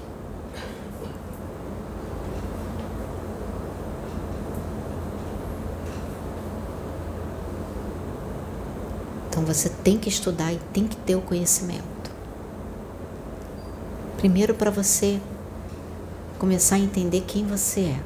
Então 9.37 9.45
você 9.45 9.69
tem 9.69 9.99
que 9.99 10.09
estudar 10.09 10.51
e 10.51 10.59
tem 10.73 10.89
que 10.89 10.97
ter 10.97 11.15
o 11.15 11.21
conhecimento. 11.21 11.85
Primeiro, 14.17 14.55
para 14.55 14.71
você 14.71 15.21
começar 16.39 16.77
a 16.77 16.79
entender 16.79 17.21
quem 17.27 17.47
você 17.47 17.81
é. 17.81 18.01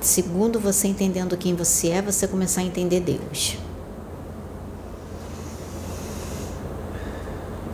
Segundo, 0.00 0.58
você 0.58 0.88
entendendo 0.88 1.36
quem 1.36 1.54
você 1.54 1.88
é, 1.88 2.00
você 2.00 2.26
começar 2.26 2.62
a 2.62 2.64
entender 2.64 3.00
Deus. 3.00 3.58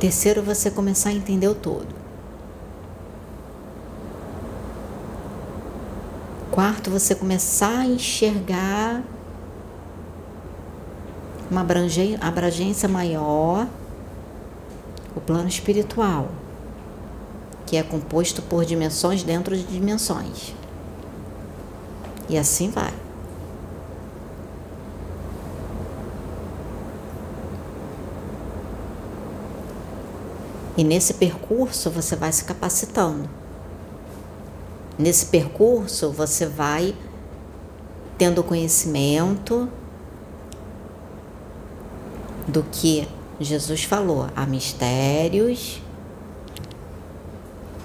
Terceiro, 0.00 0.42
você 0.42 0.72
começar 0.72 1.10
a 1.10 1.12
entender 1.12 1.46
o 1.46 1.54
todo. 1.54 2.03
Quarto, 6.54 6.88
você 6.88 7.16
começar 7.16 7.80
a 7.80 7.84
enxergar 7.84 9.02
uma 11.50 11.62
abrangência 11.62 12.88
maior, 12.88 13.66
o 15.16 15.20
plano 15.20 15.48
espiritual, 15.48 16.28
que 17.66 17.76
é 17.76 17.82
composto 17.82 18.40
por 18.40 18.64
dimensões 18.64 19.24
dentro 19.24 19.56
de 19.56 19.64
dimensões. 19.64 20.54
E 22.28 22.38
assim 22.38 22.70
vai. 22.70 22.94
E 30.76 30.84
nesse 30.84 31.14
percurso 31.14 31.90
você 31.90 32.14
vai 32.14 32.30
se 32.30 32.44
capacitando. 32.44 33.28
Nesse 34.98 35.26
percurso, 35.26 36.10
você 36.10 36.46
vai 36.46 36.94
tendo 38.16 38.44
conhecimento 38.44 39.68
do 42.46 42.62
que 42.62 43.08
Jesus 43.40 43.84
falou. 43.84 44.28
Há 44.36 44.46
mistérios 44.46 45.80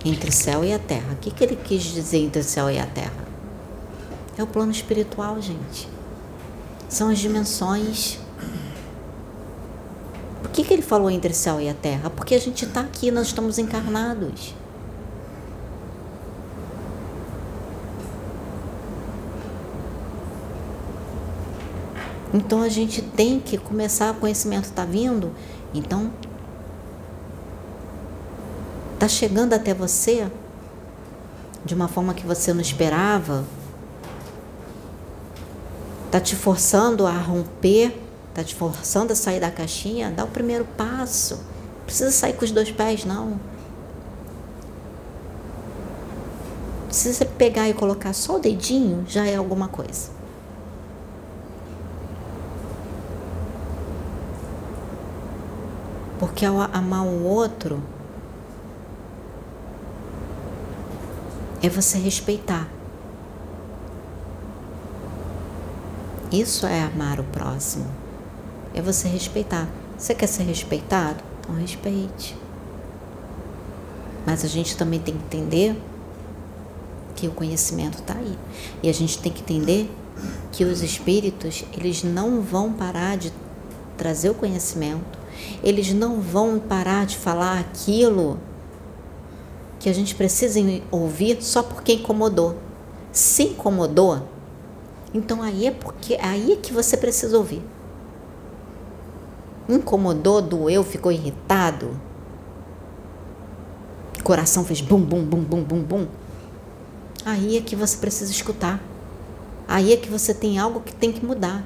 entre 0.05 0.29
o 0.29 0.33
céu 0.33 0.63
e 0.63 0.71
a 0.71 0.79
terra. 0.79 1.13
O 1.13 1.15
que, 1.17 1.31
que 1.31 1.43
ele 1.43 1.55
quis 1.55 1.83
dizer 1.83 2.19
entre 2.19 2.41
o 2.41 2.43
céu 2.43 2.69
e 2.69 2.77
a 2.77 2.85
terra? 2.85 3.27
É 4.37 4.43
o 4.43 4.47
plano 4.47 4.71
espiritual, 4.71 5.41
gente. 5.41 5.89
São 6.87 7.09
as 7.09 7.19
dimensões. 7.19 8.19
Por 10.41 10.51
que, 10.51 10.63
que 10.63 10.73
ele 10.73 10.81
falou 10.81 11.09
entre 11.09 11.31
o 11.31 11.35
céu 11.35 11.59
e 11.59 11.69
a 11.69 11.73
terra? 11.73 12.09
Porque 12.09 12.35
a 12.35 12.39
gente 12.39 12.65
está 12.65 12.81
aqui, 12.81 13.11
nós 13.11 13.27
estamos 13.27 13.57
encarnados. 13.57 14.53
Então 22.33 22.61
a 22.61 22.69
gente 22.69 23.01
tem 23.01 23.39
que 23.39 23.57
começar, 23.57 24.11
o 24.11 24.15
conhecimento 24.15 24.65
está 24.65 24.85
vindo, 24.85 25.31
então 25.73 26.11
está 28.93 29.07
chegando 29.07 29.53
até 29.53 29.73
você 29.73 30.29
de 31.65 31.73
uma 31.73 31.87
forma 31.87 32.13
que 32.13 32.25
você 32.25 32.53
não 32.53 32.61
esperava, 32.61 33.43
está 36.05 36.19
te 36.19 36.35
forçando 36.35 37.07
a 37.07 37.17
romper, 37.17 37.97
está 38.29 38.43
te 38.43 38.55
forçando 38.55 39.13
a 39.13 39.15
sair 39.15 39.39
da 39.39 39.49
caixinha, 39.49 40.11
dá 40.11 40.23
o 40.23 40.27
primeiro 40.27 40.65
passo. 40.77 41.35
Não 41.35 41.85
precisa 41.85 42.11
sair 42.11 42.33
com 42.33 42.45
os 42.45 42.51
dois 42.51 42.71
pés, 42.71 43.05
não. 43.05 43.39
Você 46.89 47.23
pegar 47.25 47.69
e 47.69 47.73
colocar 47.73 48.13
só 48.13 48.37
o 48.37 48.39
dedinho, 48.39 49.05
já 49.07 49.25
é 49.25 49.35
alguma 49.35 49.67
coisa. 49.67 50.18
Porque 56.19 56.45
ao 56.45 56.59
amar 56.59 57.05
o 57.05 57.23
outro 57.23 57.81
é 61.63 61.69
você 61.69 61.97
respeitar. 61.97 62.67
Isso 66.29 66.65
é 66.65 66.81
amar 66.81 67.21
o 67.21 67.23
próximo. 67.23 67.87
É 68.75 68.81
você 68.81 69.07
respeitar. 69.07 69.67
Você 69.97 70.13
quer 70.13 70.27
ser 70.27 70.43
respeitado? 70.43 71.23
Então 71.39 71.55
respeite. 71.55 72.37
Mas 74.25 74.43
a 74.43 74.47
gente 74.47 74.75
também 74.75 74.99
tem 74.99 75.15
que 75.15 75.23
entender 75.23 75.81
que 77.15 77.27
o 77.27 77.31
conhecimento 77.31 77.99
está 77.99 78.13
aí. 78.13 78.37
E 78.83 78.89
a 78.89 78.93
gente 78.93 79.17
tem 79.19 79.31
que 79.31 79.41
entender 79.41 79.89
que 80.51 80.65
os 80.65 80.81
espíritos, 80.81 81.63
eles 81.73 82.03
não 82.03 82.41
vão 82.41 82.73
parar 82.73 83.17
de 83.17 83.33
trazer 83.97 84.29
o 84.29 84.33
conhecimento 84.33 85.18
eles 85.63 85.93
não 85.93 86.19
vão 86.21 86.59
parar 86.59 87.05
de 87.05 87.17
falar 87.17 87.59
aquilo 87.59 88.39
que 89.79 89.89
a 89.89 89.93
gente 89.93 90.15
precisa 90.15 90.59
ouvir 90.91 91.41
só 91.41 91.63
porque 91.63 91.93
incomodou. 91.93 92.55
Se 93.11 93.43
incomodou, 93.43 94.21
então 95.13 95.41
aí 95.41 95.65
é 95.65 95.71
porque 95.71 96.17
aí 96.21 96.53
é 96.53 96.55
que 96.55 96.73
você 96.73 96.95
precisa 96.95 97.37
ouvir. 97.37 97.61
Incomodou, 99.67 100.41
doeu, 100.41 100.83
ficou 100.83 101.11
irritado. 101.11 101.99
Coração 104.23 104.63
fez 104.63 104.81
bum 104.81 105.01
bum 105.01 105.23
bum 105.23 105.41
bum 105.41 105.63
bum 105.63 105.81
bum. 105.81 106.07
Aí 107.25 107.57
é 107.57 107.61
que 107.61 107.75
você 107.75 107.97
precisa 107.97 108.31
escutar. 108.31 108.81
Aí 109.67 109.93
é 109.93 109.97
que 109.97 110.09
você 110.09 110.33
tem 110.33 110.59
algo 110.59 110.81
que 110.81 110.93
tem 110.93 111.11
que 111.11 111.25
mudar. 111.25 111.63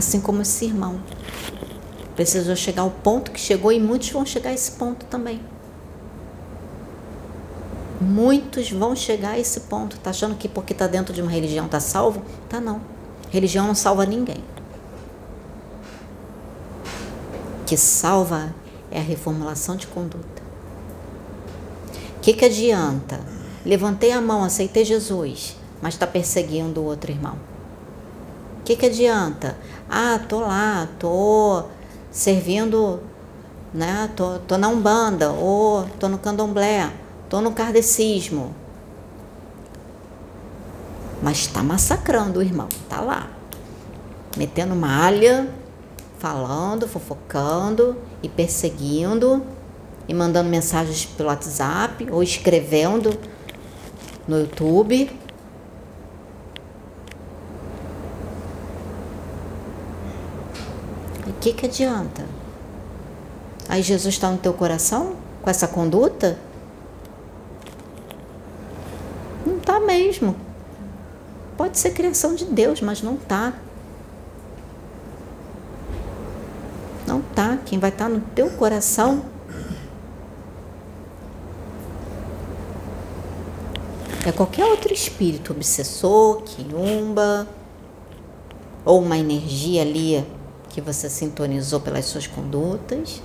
Assim 0.00 0.20
como 0.20 0.42
esse 0.42 0.64
irmão. 0.64 1.00
Precisou 2.16 2.56
chegar 2.56 2.82
ao 2.82 2.90
ponto 2.90 3.30
que 3.30 3.40
chegou 3.40 3.72
e 3.72 3.78
muitos 3.78 4.10
vão 4.10 4.26
chegar 4.26 4.50
a 4.50 4.52
esse 4.52 4.72
ponto 4.72 5.06
também. 5.06 5.40
Muitos 8.00 8.70
vão 8.70 8.96
chegar 8.96 9.30
a 9.30 9.38
esse 9.38 9.60
ponto. 9.60 9.98
Tá 9.98 10.10
achando 10.10 10.34
que 10.34 10.48
porque 10.48 10.74
tá 10.74 10.86
dentro 10.86 11.14
de 11.14 11.22
uma 11.22 11.30
religião 11.30 11.68
tá 11.68 11.80
salvo? 11.80 12.22
Tá 12.48 12.60
não. 12.60 12.80
Religião 13.30 13.66
não 13.66 13.74
salva 13.74 14.04
ninguém. 14.04 14.42
O 17.60 17.64
que 17.64 17.76
salva 17.76 18.52
é 18.90 18.98
a 18.98 19.02
reformulação 19.02 19.76
de 19.76 19.86
conduta. 19.86 20.42
O 22.16 22.20
que, 22.20 22.32
que 22.32 22.44
adianta? 22.44 23.20
Levantei 23.64 24.12
a 24.12 24.20
mão, 24.20 24.42
aceitei 24.42 24.84
Jesus, 24.84 25.56
mas 25.80 25.94
está 25.94 26.06
perseguindo 26.06 26.80
o 26.80 26.84
outro 26.84 27.10
irmão. 27.10 27.36
O 28.60 28.62
que, 28.64 28.76
que 28.76 28.86
adianta? 28.86 29.56
Ah, 29.92 30.20
tô 30.28 30.38
lá, 30.38 30.88
tô 31.00 31.64
servindo, 32.12 33.00
né? 33.74 34.08
Tô, 34.14 34.38
tô 34.46 34.56
na 34.56 34.68
Umbanda, 34.68 35.30
ou 35.30 35.84
tô 35.98 36.08
no 36.08 36.16
Candomblé, 36.16 36.88
tô 37.28 37.40
no 37.40 37.50
Kardecismo. 37.50 38.54
Mas 41.20 41.38
está 41.38 41.60
massacrando 41.60 42.38
o 42.38 42.42
irmão, 42.42 42.68
tá 42.88 43.00
lá. 43.00 43.28
Metendo 44.36 44.76
malha, 44.76 45.52
falando, 46.20 46.86
fofocando 46.86 47.96
e 48.22 48.28
perseguindo 48.28 49.42
e 50.06 50.14
mandando 50.14 50.48
mensagens 50.48 51.04
pelo 51.04 51.30
WhatsApp 51.30 52.06
ou 52.12 52.22
escrevendo 52.22 53.18
no 54.28 54.38
YouTube 54.38 55.10
que, 61.40 61.52
que 61.52 61.66
adianta? 61.66 62.24
Aí 63.68 63.82
Jesus 63.82 64.14
está 64.14 64.30
no 64.30 64.38
teu 64.38 64.52
coração 64.52 65.16
com 65.42 65.50
essa 65.50 65.66
conduta? 65.66 66.38
tá 69.70 69.78
mesmo. 69.78 70.34
Pode 71.56 71.78
ser 71.78 71.90
criação 71.90 72.34
de 72.34 72.44
Deus, 72.44 72.80
mas 72.80 73.02
não 73.02 73.16
tá. 73.16 73.54
Não 77.06 77.22
tá. 77.22 77.58
Quem 77.64 77.78
vai 77.78 77.90
estar 77.90 78.06
tá 78.06 78.10
no 78.10 78.20
teu 78.20 78.50
coração 78.50 79.24
é 84.26 84.32
qualquer 84.32 84.64
outro 84.64 84.92
espírito 84.92 85.52
obsessor, 85.52 86.42
quiumba, 86.42 87.46
ou 88.84 89.00
uma 89.00 89.16
energia 89.16 89.82
ali 89.82 90.26
que 90.70 90.80
você 90.80 91.10
sintonizou 91.10 91.80
pelas 91.80 92.06
suas 92.06 92.26
condutas, 92.26 93.20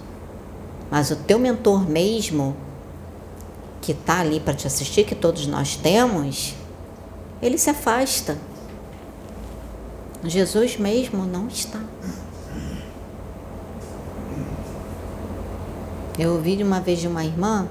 mas 0.92 1.12
o 1.12 1.16
teu 1.16 1.40
mentor 1.40 1.88
mesmo, 1.88 2.56
que 3.82 3.92
está 3.92 4.20
ali 4.20 4.40
para 4.40 4.54
te 4.54 4.68
assistir, 4.68 5.06
que 5.06 5.16
todos 5.16 5.48
nós 5.48 5.76
temos, 5.76 6.56
ele 7.42 7.58
se 7.58 7.70
afasta. 7.70 8.38
Jesus 10.24 10.78
mesmo 10.78 11.24
não 11.26 11.48
está. 11.48 11.80
Eu 16.18 16.34
ouvi 16.34 16.62
uma 16.64 16.80
vez 16.80 17.00
de 17.00 17.08
uma 17.08 17.24
irmã 17.24 17.68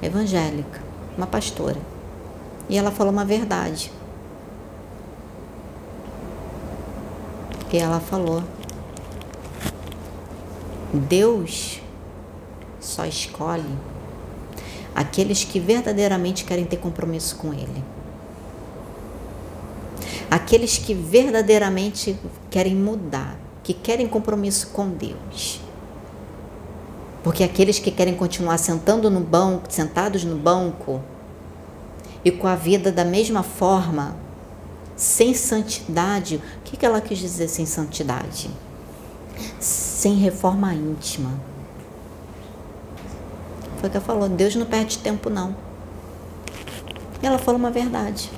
evangélica, 0.00 0.80
uma 1.18 1.26
pastora, 1.26 1.78
e 2.68 2.78
ela 2.78 2.90
falou 2.90 3.12
uma 3.12 3.24
verdade. 3.24 3.92
E 7.74 7.76
ela 7.76 7.98
falou: 7.98 8.40
Deus 10.92 11.80
só 12.78 13.04
escolhe 13.04 13.68
aqueles 14.94 15.42
que 15.42 15.58
verdadeiramente 15.58 16.44
querem 16.44 16.64
ter 16.64 16.76
compromisso 16.76 17.34
com 17.34 17.52
Ele. 17.52 17.82
Aqueles 20.30 20.78
que 20.78 20.94
verdadeiramente 20.94 22.16
querem 22.48 22.76
mudar, 22.76 23.36
que 23.64 23.74
querem 23.74 24.06
compromisso 24.06 24.68
com 24.68 24.90
Deus. 24.90 25.60
Porque 27.24 27.42
aqueles 27.42 27.80
que 27.80 27.90
querem 27.90 28.14
continuar 28.14 28.58
sentando 28.58 29.10
no 29.10 29.18
banco, 29.18 29.66
sentados 29.68 30.22
no 30.22 30.36
banco, 30.36 31.00
e 32.24 32.30
com 32.30 32.46
a 32.46 32.54
vida 32.54 32.92
da 32.92 33.04
mesma 33.04 33.42
forma, 33.42 34.22
sem 34.96 35.34
santidade, 35.34 36.36
o 36.36 36.62
que, 36.62 36.84
ela 36.84 37.00
quis 37.00 37.18
dizer 37.18 37.48
sem 37.48 37.66
santidade? 37.66 38.50
Sem 39.58 40.14
reforma 40.14 40.72
íntima. 40.72 41.30
Foi 43.78 43.88
o 43.88 43.90
que 43.90 43.96
ela 43.96 44.06
falou: 44.06 44.28
Deus 44.28 44.54
não 44.54 44.66
perde 44.66 44.98
tempo, 44.98 45.28
não. 45.28 45.56
E 47.22 47.26
ela 47.26 47.38
falou 47.38 47.58
uma 47.58 47.70
verdade. 47.70 48.30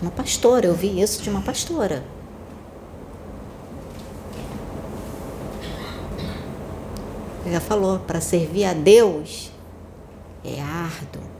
Uma 0.00 0.10
pastora, 0.10 0.66
eu 0.66 0.74
vi 0.74 1.00
isso 1.00 1.22
de 1.22 1.28
uma 1.28 1.42
pastora. 1.42 2.04
Ela 7.44 7.60
falou: 7.60 7.98
para 7.98 8.20
servir 8.20 8.64
a 8.64 8.72
Deus 8.72 9.50
é 10.42 10.60
árduo 10.60 11.33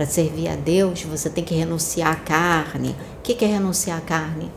para 0.00 0.06
servir 0.06 0.48
a 0.48 0.56
Deus, 0.56 1.02
você 1.02 1.28
tem 1.28 1.44
que 1.44 1.54
renunciar 1.54 2.10
à 2.10 2.16
carne. 2.16 2.96
O 3.18 3.22
que 3.22 3.44
é 3.44 3.46
renunciar 3.46 3.98
à 3.98 4.00
carne? 4.00 4.50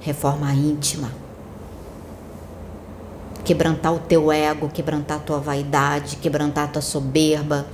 Reforma 0.00 0.50
íntima. 0.54 1.12
Quebrantar 3.44 3.92
o 3.92 3.98
teu 3.98 4.32
ego, 4.32 4.70
quebrantar 4.70 5.18
a 5.18 5.20
tua 5.20 5.38
vaidade, 5.38 6.16
quebrantar 6.16 6.64
a 6.64 6.68
tua 6.68 6.80
soberba, 6.80 7.66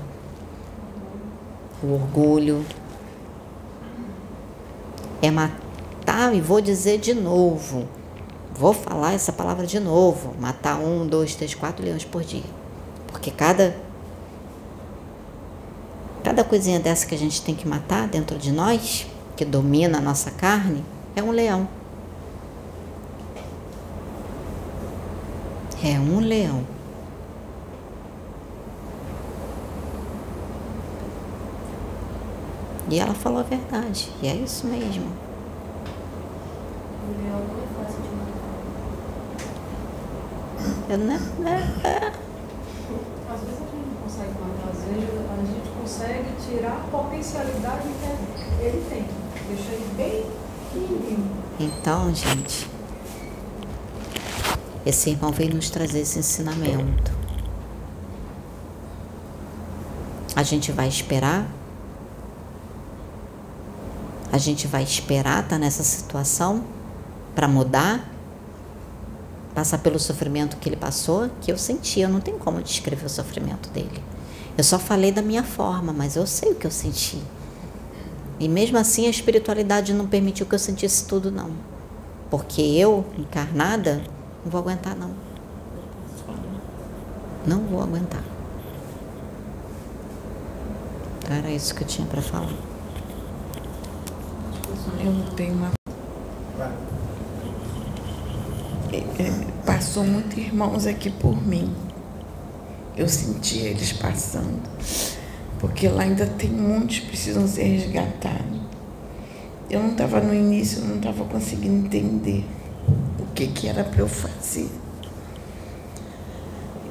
o 1.81 1.93
orgulho. 1.93 2.67
É 5.23 5.31
matar, 5.31 6.35
e 6.35 6.41
vou 6.41 6.61
dizer 6.61 6.99
de 6.99 7.15
novo, 7.15 7.87
vou 8.53 8.73
falar 8.73 9.13
essa 9.13 9.33
palavra 9.33 9.65
de 9.65 9.79
novo: 9.79 10.35
matar 10.41 10.81
um, 10.81 11.07
dois, 11.07 11.37
três, 11.37 11.55
quatro 11.55 11.85
leões 11.85 12.05
por 12.05 12.25
dia. 12.25 12.43
Porque 13.07 13.31
cada 13.31 13.77
Cada 16.41 16.49
coisinha 16.49 16.81
dessa 16.81 17.07
que 17.07 17.15
a 17.15 17.19
gente 17.19 17.43
tem 17.43 17.55
que 17.55 17.69
matar 17.69 18.09
dentro 18.09 18.39
de 18.39 18.51
nós, 18.51 19.07
que 19.37 19.45
domina 19.45 19.99
a 19.99 20.01
nossa 20.01 20.31
carne, 20.31 20.83
é 21.15 21.23
um 21.23 21.31
leão. 21.31 21.69
É 25.85 25.99
um 25.99 26.19
leão. 26.19 26.65
E 32.89 32.99
ela 32.99 33.13
falou 33.13 33.41
a 33.41 33.43
verdade, 33.43 34.11
e 34.23 34.27
é 34.27 34.35
isso 34.35 34.67
mesmo. 34.67 35.13
O 37.07 37.23
leão 37.23 37.39
não 37.39 37.63
é 37.63 37.67
fácil 37.85 38.01
de 38.01 38.09
matar. 40.57 40.89
É, 40.89 40.97
né? 40.97 41.21
É, 41.45 41.87
é. 41.87 42.13
Às 43.31 43.41
vezes 43.41 43.59
a 43.61 43.67
gente 43.67 43.87
não 43.87 43.97
consegue 44.03 44.33
matar, 44.41 44.71
às 44.71 44.79
vezes 44.85 45.05
a 45.29 45.45
gente 45.45 45.60
consegue 45.91 46.29
tirar 46.49 46.77
a 46.77 46.89
potencialidade 46.89 47.89
que 47.89 48.65
ele 48.65 48.87
tem. 48.89 49.05
Deixa 49.49 49.73
ele 49.73 49.95
bem 49.97 50.25
pequenininho. 50.73 51.31
Então, 51.59 52.15
gente, 52.15 52.71
esse 54.87 55.11
irmão 55.11 55.33
veio 55.33 55.53
nos 55.53 55.69
trazer 55.69 56.01
esse 56.01 56.21
ensinamento. 56.21 57.11
A 60.37 60.45
gente 60.45 60.71
vai 60.71 60.87
esperar? 60.87 61.49
A 64.33 64.39
gente 64.39 64.69
vai 64.69 64.85
esperar 64.85 65.43
estar 65.43 65.57
tá 65.57 65.59
nessa 65.59 65.83
situação 65.83 66.65
para 67.35 67.49
mudar? 67.49 68.09
Passar 69.53 69.79
pelo 69.79 69.99
sofrimento 69.99 70.57
que 70.59 70.69
ele 70.69 70.77
passou, 70.77 71.29
que 71.41 71.51
eu 71.51 71.59
senti, 71.59 71.99
eu 71.99 72.09
não 72.09 72.21
tenho 72.21 72.39
como 72.39 72.63
descrever 72.63 73.07
o 73.07 73.11
sofrimento 73.11 73.69
dele. 73.71 74.10
Eu 74.61 74.65
só 74.65 74.79
falei 74.79 75.11
da 75.11 75.23
minha 75.23 75.43
forma, 75.43 75.91
mas 75.91 76.17
eu 76.17 76.27
sei 76.27 76.53
o 76.53 76.55
que 76.55 76.67
eu 76.67 76.71
senti. 76.71 77.19
E 78.39 78.47
mesmo 78.47 78.77
assim 78.77 79.07
a 79.07 79.11
espiritualidade 79.11 79.95
não 79.95 80.07
permitiu 80.07 80.45
que 80.45 80.55
eu 80.55 80.59
sentisse 80.59 81.07
tudo, 81.07 81.31
não. 81.31 81.51
Porque 82.31 82.61
eu, 82.61 83.07
encarnada, 83.17 84.03
não 84.45 84.53
vou 84.53 84.61
aguentar, 84.61 84.95
não. 84.95 85.13
Não 87.47 87.61
vou 87.61 87.83
aguentar. 87.83 88.23
Era 91.31 91.51
isso 91.51 91.75
que 91.75 91.83
eu 91.83 91.89
tinha 91.89 92.07
para 92.07 92.21
falar. 92.21 92.53
Eu 95.03 95.35
tenho 95.37 95.55
uma. 95.55 95.71
É, 98.93 98.97
é, 99.23 99.47
passou 99.65 100.05
muitos 100.05 100.37
irmãos 100.37 100.85
aqui 100.87 101.09
por 101.09 101.43
mim. 101.47 101.75
Eu 103.01 103.09
sentia 103.09 103.71
eles 103.71 103.95
passando. 103.95 104.61
Porque 105.59 105.89
lá 105.89 106.03
ainda 106.03 106.27
tem 106.27 106.51
muitos 106.51 106.99
que 106.99 107.07
precisam 107.07 107.49
ser 107.49 107.63
resgatados. 107.63 108.61
Eu 109.71 109.81
não 109.81 109.93
estava 109.93 110.21
no 110.21 110.35
início, 110.35 110.85
não 110.85 110.97
estava 110.97 111.25
conseguindo 111.25 111.87
entender 111.87 112.45
o 113.19 113.25
que, 113.33 113.47
que 113.47 113.69
era 113.69 113.85
para 113.85 114.01
eu 114.01 114.07
fazer. 114.07 114.69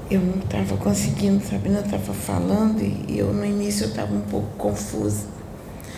Eu 0.10 0.20
não 0.20 0.40
estava 0.40 0.78
conseguindo, 0.78 1.46
Sabrina 1.46 1.82
estava 1.82 2.12
falando 2.12 2.82
e 2.82 3.20
eu 3.20 3.32
no 3.32 3.46
início 3.46 3.84
eu 3.84 3.90
estava 3.90 4.12
um 4.12 4.22
pouco 4.22 4.48
confusa. 4.58 5.28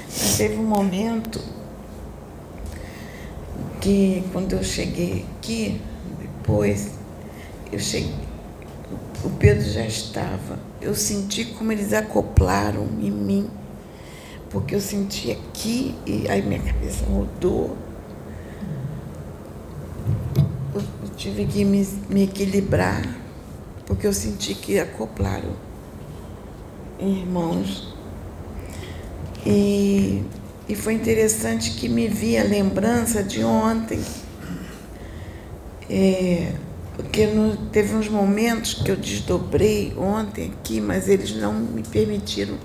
Mas 0.07 0.35
teve 0.35 0.57
um 0.57 0.67
momento 0.67 1.39
que 3.79 4.25
quando 4.33 4.51
eu 4.51 4.63
cheguei 4.63 5.25
aqui, 5.37 5.79
depois, 6.19 6.91
eu 7.71 7.79
cheguei, 7.79 8.20
o 9.23 9.29
Pedro 9.29 9.69
já 9.69 9.85
estava. 9.85 10.59
Eu 10.81 10.95
senti 10.95 11.45
como 11.45 11.71
eles 11.71 11.93
acoplaram 11.93 12.87
em 12.99 13.11
mim, 13.11 13.49
porque 14.49 14.75
eu 14.75 14.81
senti 14.81 15.31
aqui 15.31 15.95
e 16.05 16.27
aí 16.29 16.41
minha 16.41 16.61
cabeça 16.61 17.05
mudou. 17.05 17.77
Eu, 20.73 20.81
tive 21.15 21.45
que 21.45 21.63
me, 21.63 21.87
me 22.09 22.23
equilibrar, 22.23 23.03
porque 23.85 24.07
eu 24.07 24.13
senti 24.13 24.55
que 24.55 24.79
acoplaram 24.79 25.53
irmãos. 26.99 27.93
E, 29.45 30.23
e 30.67 30.75
foi 30.75 30.93
interessante 30.93 31.71
que 31.71 31.89
me 31.89 32.07
vi 32.07 32.37
a 32.37 32.43
lembrança 32.43 33.23
de 33.23 33.43
ontem. 33.43 33.99
É, 35.89 36.53
porque 36.95 37.27
no, 37.27 37.55
teve 37.67 37.95
uns 37.95 38.07
momentos 38.07 38.73
que 38.73 38.91
eu 38.91 38.95
desdobrei 38.95 39.93
ontem 39.97 40.53
aqui, 40.59 40.81
mas 40.81 41.07
eles 41.07 41.35
não 41.35 41.53
me 41.53 41.83
permitiram 41.83 42.57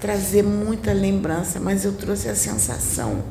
trazer 0.00 0.42
muita 0.42 0.92
lembrança, 0.92 1.60
mas 1.60 1.84
eu 1.84 1.92
trouxe 1.92 2.28
a 2.28 2.34
sensação. 2.34 3.22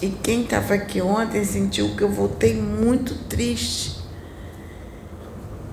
E 0.00 0.08
quem 0.08 0.42
estava 0.42 0.74
aqui 0.74 1.00
ontem 1.00 1.44
sentiu 1.44 1.94
que 1.96 2.02
eu 2.02 2.10
voltei 2.10 2.54
muito 2.54 3.14
triste. 3.28 3.96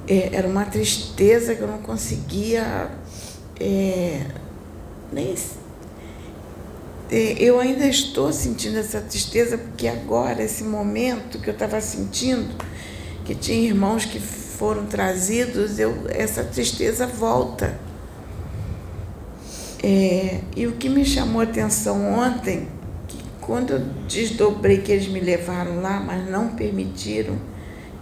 É, 0.07 0.35
era 0.35 0.47
uma 0.47 0.65
tristeza 0.65 1.55
que 1.55 1.61
eu 1.61 1.67
não 1.67 1.79
conseguia 1.79 2.89
é, 3.59 4.25
nem 5.11 5.31
eu 7.15 7.59
ainda 7.59 7.85
estou 7.85 8.31
sentindo 8.33 8.77
essa 8.77 8.99
tristeza, 9.01 9.57
porque 9.57 9.87
agora, 9.87 10.41
esse 10.41 10.63
momento 10.63 11.39
que 11.39 11.49
eu 11.49 11.53
estava 11.53 11.79
sentindo, 11.79 12.55
que 13.25 13.35
tinha 13.35 13.57
irmãos 13.57 14.05
que 14.05 14.19
foram 14.19 14.85
trazidos, 14.85 15.79
eu, 15.79 16.05
essa 16.09 16.43
tristeza 16.43 17.05
volta. 17.05 17.77
É, 19.83 20.39
e 20.55 20.65
o 20.65 20.73
que 20.73 20.87
me 20.87 21.05
chamou 21.05 21.41
a 21.41 21.43
atenção 21.43 22.13
ontem, 22.13 22.67
que 23.07 23.17
quando 23.41 23.73
eu 23.73 23.79
desdobrei 24.07 24.77
que 24.77 24.91
eles 24.91 25.07
me 25.07 25.19
levaram 25.19 25.81
lá, 25.81 25.99
mas 25.99 26.29
não 26.29 26.49
permitiram 26.49 27.37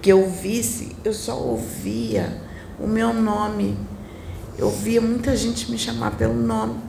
que 0.01 0.12
eu 0.12 0.30
visse, 0.30 0.95
eu 1.03 1.14
só 1.14 1.38
ouvia 1.38 2.41
o 2.80 2.88
meu 2.88 3.14
nome. 3.14 3.78
Eu 4.57 4.68
ouvia 4.68 4.99
muita 4.99 5.36
gente 5.36 5.70
me 5.72 5.78
chamar 5.78 6.12
pelo 6.18 6.34
nome. 6.34 6.80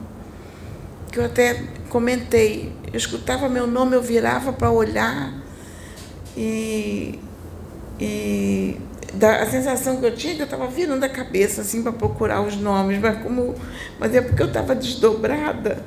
Que 1.11 1.19
eu 1.19 1.25
até 1.25 1.63
comentei, 1.93 2.73
eu 2.91 2.97
escutava 2.97 3.47
meu 3.47 3.67
nome, 3.67 3.95
eu 3.95 4.01
virava 4.01 4.51
para 4.51 4.71
olhar 4.71 5.31
e, 6.35 7.19
e 7.99 8.75
da, 9.13 9.43
a 9.43 9.45
sensação 9.45 9.97
que 9.97 10.05
eu 10.07 10.15
tinha 10.15 10.33
é 10.33 10.35
que 10.35 10.41
eu 10.41 10.45
estava 10.45 10.65
virando 10.65 11.03
a 11.03 11.09
cabeça 11.09 11.61
assim 11.61 11.83
para 11.83 11.91
procurar 11.91 12.41
os 12.41 12.55
nomes, 12.55 12.99
mas 12.99 13.21
como 13.21 13.53
mas 13.99 14.15
é 14.15 14.21
porque 14.21 14.41
eu 14.41 14.47
estava 14.47 14.73
desdobrada 14.73 15.85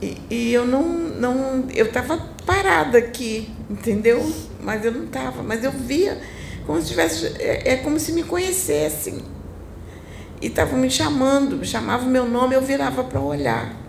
e, 0.00 0.16
e, 0.30 0.54
eu 0.54 0.64
não 0.64 0.84
não 0.84 1.64
eu 1.74 1.86
estava 1.86 2.16
parada 2.46 2.96
aqui, 2.98 3.52
entendeu? 3.68 4.32
Mas 4.62 4.84
eu 4.84 4.92
não 4.92 5.04
estava, 5.04 5.42
mas 5.42 5.64
eu 5.64 5.72
via 5.72 6.16
como 6.64 6.80
se 6.80 6.86
tivesse 6.86 7.26
é, 7.40 7.72
é 7.72 7.76
como 7.78 7.98
se 7.98 8.12
me 8.12 8.22
conhecessem 8.22 9.18
e 10.40 10.46
estavam 10.46 10.78
me 10.78 10.88
chamando, 10.88 11.64
chamavam 11.64 12.08
meu 12.08 12.24
nome, 12.24 12.54
eu 12.54 12.62
virava 12.62 13.02
para 13.02 13.20
olhar. 13.20 13.79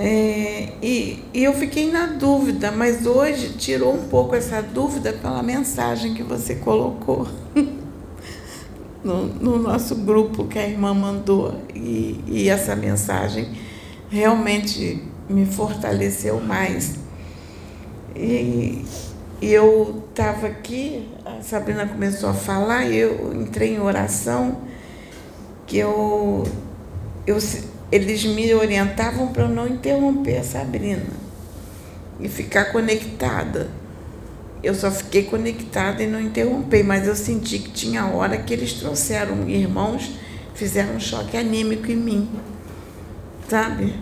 É, 0.00 0.68
e, 0.80 1.24
e 1.34 1.42
eu 1.42 1.52
fiquei 1.52 1.90
na 1.90 2.06
dúvida, 2.06 2.70
mas 2.70 3.04
hoje 3.04 3.54
tirou 3.54 3.92
um 3.96 4.06
pouco 4.06 4.36
essa 4.36 4.62
dúvida 4.62 5.12
pela 5.12 5.42
mensagem 5.42 6.14
que 6.14 6.22
você 6.22 6.54
colocou 6.54 7.26
no, 9.02 9.26
no 9.26 9.58
nosso 9.58 9.96
grupo 9.96 10.44
que 10.44 10.56
a 10.56 10.68
irmã 10.68 10.94
mandou. 10.94 11.60
E, 11.74 12.22
e 12.28 12.48
essa 12.48 12.76
mensagem 12.76 13.48
realmente 14.08 15.02
me 15.28 15.44
fortaleceu 15.44 16.40
mais. 16.40 16.94
E, 18.14 18.84
e 19.40 19.52
eu 19.52 20.04
estava 20.10 20.46
aqui, 20.46 21.08
a 21.24 21.42
Sabrina 21.42 21.88
começou 21.88 22.30
a 22.30 22.34
falar, 22.34 22.86
eu 22.88 23.34
entrei 23.34 23.74
em 23.74 23.80
oração, 23.80 24.58
que 25.66 25.76
eu, 25.76 26.44
eu 27.26 27.40
eles 27.90 28.24
me 28.24 28.52
orientavam 28.54 29.28
para 29.28 29.44
eu 29.44 29.48
não 29.48 29.66
interromper 29.66 30.38
a 30.38 30.44
Sabrina 30.44 31.06
e 32.20 32.28
ficar 32.28 32.66
conectada. 32.66 33.68
Eu 34.62 34.74
só 34.74 34.90
fiquei 34.90 35.22
conectada 35.22 36.02
e 36.02 36.06
não 36.06 36.20
interrompi, 36.20 36.82
mas 36.82 37.06
eu 37.06 37.14
senti 37.14 37.60
que 37.60 37.70
tinha 37.70 38.06
hora 38.06 38.36
que 38.38 38.52
eles 38.52 38.74
trouxeram 38.74 39.48
irmãos, 39.48 40.10
fizeram 40.54 40.96
um 40.96 41.00
choque 41.00 41.36
anímico 41.36 41.90
em 41.90 41.96
mim. 41.96 42.28
Sabe? 43.48 43.94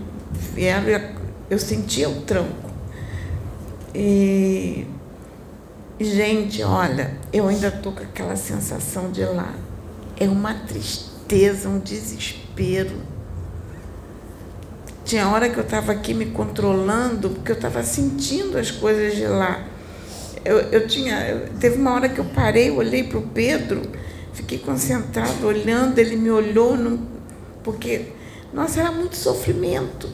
Vieram, 0.54 1.10
eu 1.48 1.58
sentia 1.58 2.08
o 2.08 2.22
tranco. 2.22 2.70
E, 3.94 4.86
gente, 6.00 6.62
olha, 6.62 7.16
eu 7.32 7.46
ainda 7.46 7.68
estou 7.68 7.92
com 7.92 8.02
aquela 8.02 8.34
sensação 8.34 9.12
de 9.12 9.24
lá. 9.24 9.54
É 10.18 10.28
uma 10.28 10.54
tristeza, 10.54 11.68
um 11.68 11.78
desespero 11.78 13.15
tinha 15.06 15.28
hora 15.28 15.48
que 15.48 15.56
eu 15.56 15.62
estava 15.62 15.92
aqui 15.92 16.12
me 16.12 16.26
controlando, 16.26 17.30
porque 17.30 17.52
eu 17.52 17.56
estava 17.56 17.82
sentindo 17.84 18.58
as 18.58 18.72
coisas 18.72 19.14
de 19.14 19.24
lá. 19.24 19.64
Eu, 20.44 20.58
eu 20.58 20.88
tinha. 20.88 21.28
Eu, 21.28 21.48
teve 21.60 21.76
uma 21.76 21.94
hora 21.94 22.08
que 22.08 22.18
eu 22.18 22.24
parei, 22.24 22.70
olhei 22.72 23.04
para 23.04 23.18
o 23.18 23.22
Pedro, 23.22 23.82
fiquei 24.34 24.58
concentrado, 24.58 25.46
olhando, 25.46 25.98
ele 26.00 26.16
me 26.16 26.30
olhou, 26.30 26.76
porque, 27.62 28.06
nossa, 28.52 28.80
era 28.80 28.90
muito 28.90 29.16
sofrimento. 29.16 30.10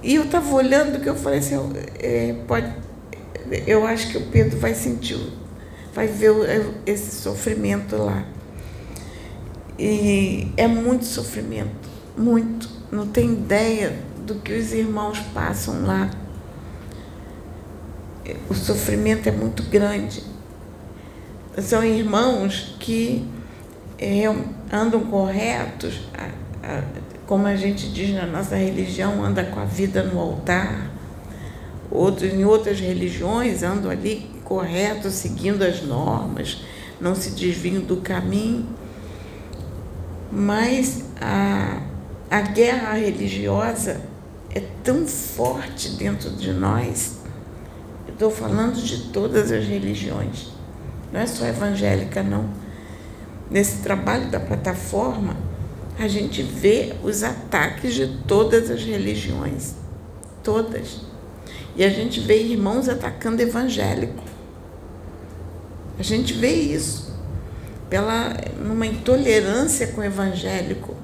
E 0.00 0.14
eu 0.14 0.24
estava 0.24 0.54
olhando 0.54 1.00
que 1.00 1.08
eu 1.08 1.16
falei 1.16 1.40
assim, 1.40 1.56
é, 1.98 2.34
pode, 2.46 2.72
eu 3.66 3.84
acho 3.84 4.12
que 4.12 4.16
o 4.16 4.22
Pedro 4.28 4.58
vai 4.58 4.74
sentir, 4.74 5.20
vai 5.92 6.06
ver 6.06 6.32
esse 6.86 7.20
sofrimento 7.20 7.96
lá. 7.96 8.24
E 9.76 10.52
é 10.56 10.68
muito 10.68 11.04
sofrimento, 11.04 11.88
muito 12.16 12.79
não 12.90 13.06
tem 13.06 13.32
ideia 13.32 13.96
do 14.26 14.36
que 14.36 14.52
os 14.52 14.72
irmãos 14.72 15.18
passam 15.32 15.86
lá. 15.86 16.10
O 18.48 18.54
sofrimento 18.54 19.28
é 19.28 19.32
muito 19.32 19.62
grande. 19.64 20.22
São 21.58 21.84
irmãos 21.84 22.76
que 22.78 23.26
é, 23.98 24.24
andam 24.72 25.00
corretos, 25.00 26.00
como 27.26 27.46
a 27.46 27.56
gente 27.56 27.88
diz 27.90 28.14
na 28.14 28.26
nossa 28.26 28.56
religião, 28.56 29.24
anda 29.24 29.44
com 29.44 29.60
a 29.60 29.64
vida 29.64 30.02
no 30.02 30.18
altar. 30.18 30.90
Outros, 31.90 32.32
em 32.32 32.44
outras 32.44 32.78
religiões 32.78 33.62
andam 33.62 33.90
ali 33.90 34.30
corretos, 34.44 35.14
seguindo 35.14 35.62
as 35.62 35.82
normas, 35.82 36.64
não 37.00 37.14
se 37.14 37.30
desviam 37.30 37.82
do 37.82 37.96
caminho. 37.98 38.66
Mas 40.30 41.04
a, 41.20 41.82
a 42.30 42.42
guerra 42.42 42.92
religiosa 42.92 44.00
é 44.54 44.62
tão 44.84 45.04
forte 45.04 45.90
dentro 45.96 46.30
de 46.30 46.52
nós. 46.52 47.18
Estou 48.06 48.30
falando 48.30 48.80
de 48.80 49.10
todas 49.10 49.50
as 49.50 49.66
religiões, 49.66 50.52
não 51.12 51.20
é 51.20 51.26
só 51.26 51.44
evangélica, 51.44 52.22
não. 52.22 52.48
Nesse 53.50 53.78
trabalho 53.78 54.30
da 54.30 54.38
plataforma, 54.38 55.36
a 55.98 56.06
gente 56.06 56.40
vê 56.40 56.94
os 57.02 57.24
ataques 57.24 57.94
de 57.94 58.06
todas 58.28 58.70
as 58.70 58.84
religiões, 58.84 59.74
todas. 60.44 61.00
E 61.74 61.82
a 61.82 61.88
gente 61.88 62.20
vê 62.20 62.42
irmãos 62.42 62.88
atacando 62.88 63.42
evangélico. 63.42 64.22
A 65.98 66.02
gente 66.02 66.32
vê 66.34 66.52
isso 66.52 67.12
pela 67.88 68.36
numa 68.62 68.86
intolerância 68.86 69.88
com 69.88 70.00
o 70.00 70.04
evangélico 70.04 70.99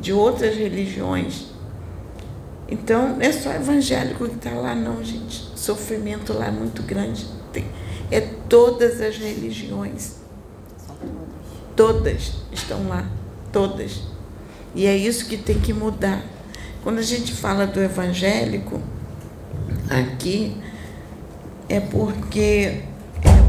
de 0.00 0.12
outras 0.12 0.56
religiões. 0.56 1.46
Então, 2.68 3.16
não 3.16 3.20
é 3.20 3.32
só 3.32 3.52
evangélico 3.52 4.28
que 4.28 4.36
está 4.36 4.52
lá, 4.52 4.74
não, 4.74 5.02
gente. 5.04 5.50
O 5.54 5.58
sofrimento 5.58 6.32
lá 6.32 6.46
é 6.46 6.50
muito 6.50 6.82
grande. 6.82 7.26
Tem, 7.52 7.66
é 8.10 8.20
todas 8.20 9.00
as 9.00 9.16
religiões. 9.16 10.16
Todas 11.74 12.34
estão 12.52 12.88
lá. 12.88 13.08
Todas. 13.52 14.02
E 14.74 14.86
é 14.86 14.96
isso 14.96 15.26
que 15.26 15.36
tem 15.36 15.58
que 15.58 15.72
mudar. 15.72 16.22
Quando 16.82 16.98
a 16.98 17.02
gente 17.02 17.32
fala 17.32 17.66
do 17.66 17.80
evangélico, 17.80 18.80
aqui, 19.90 20.56
é 21.68 21.80
porque 21.80 22.82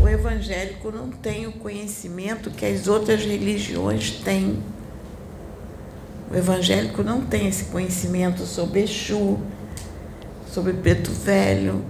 o 0.04 0.08
evangélico 0.10 0.92
não 0.92 1.10
tem 1.10 1.46
o 1.46 1.52
conhecimento 1.54 2.50
que 2.50 2.66
as 2.66 2.88
outras 2.88 3.24
religiões 3.24 4.12
têm. 4.24 4.62
O 6.32 6.38
evangélico 6.38 7.04
não 7.04 7.22
tem 7.22 7.48
esse 7.48 7.66
conhecimento 7.66 8.46
sobre 8.46 8.84
Exu, 8.84 9.38
sobre 10.50 10.72
Preto 10.74 11.12
Velho, 11.12 11.84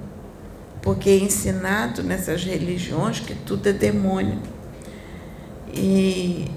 porque 0.82 1.12
é 1.12 1.18
ensinado 1.18 2.02
nessas 2.02 2.44
religiões 2.44 3.20
que 3.20 3.36
tudo 3.36 3.70
é 3.70 3.74
demônio. 3.74 4.40
E, 5.72 6.50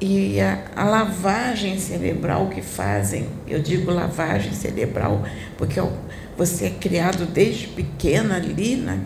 e 0.00 0.40
a, 0.40 0.64
a, 0.74 0.84
lavagem 0.84 1.78
cerebral 1.78 2.48
que 2.48 2.62
fazem, 2.62 3.28
eu 3.46 3.62
digo 3.62 3.92
lavagem 3.92 4.52
cerebral, 4.52 5.22
porque 5.56 5.80
você 6.36 6.66
é 6.66 6.70
criado 6.70 7.26
desde 7.26 7.68
pequena 7.68 8.36
ali, 8.36 8.74
né? 8.74 9.00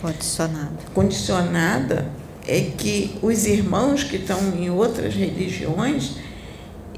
Condicionada. 0.00 0.76
Condicionada, 0.94 2.06
é 2.46 2.60
que 2.60 3.18
os 3.20 3.46
irmãos 3.46 4.04
que 4.04 4.16
estão 4.16 4.38
em 4.56 4.70
outras 4.70 5.14
religiões 5.14 6.18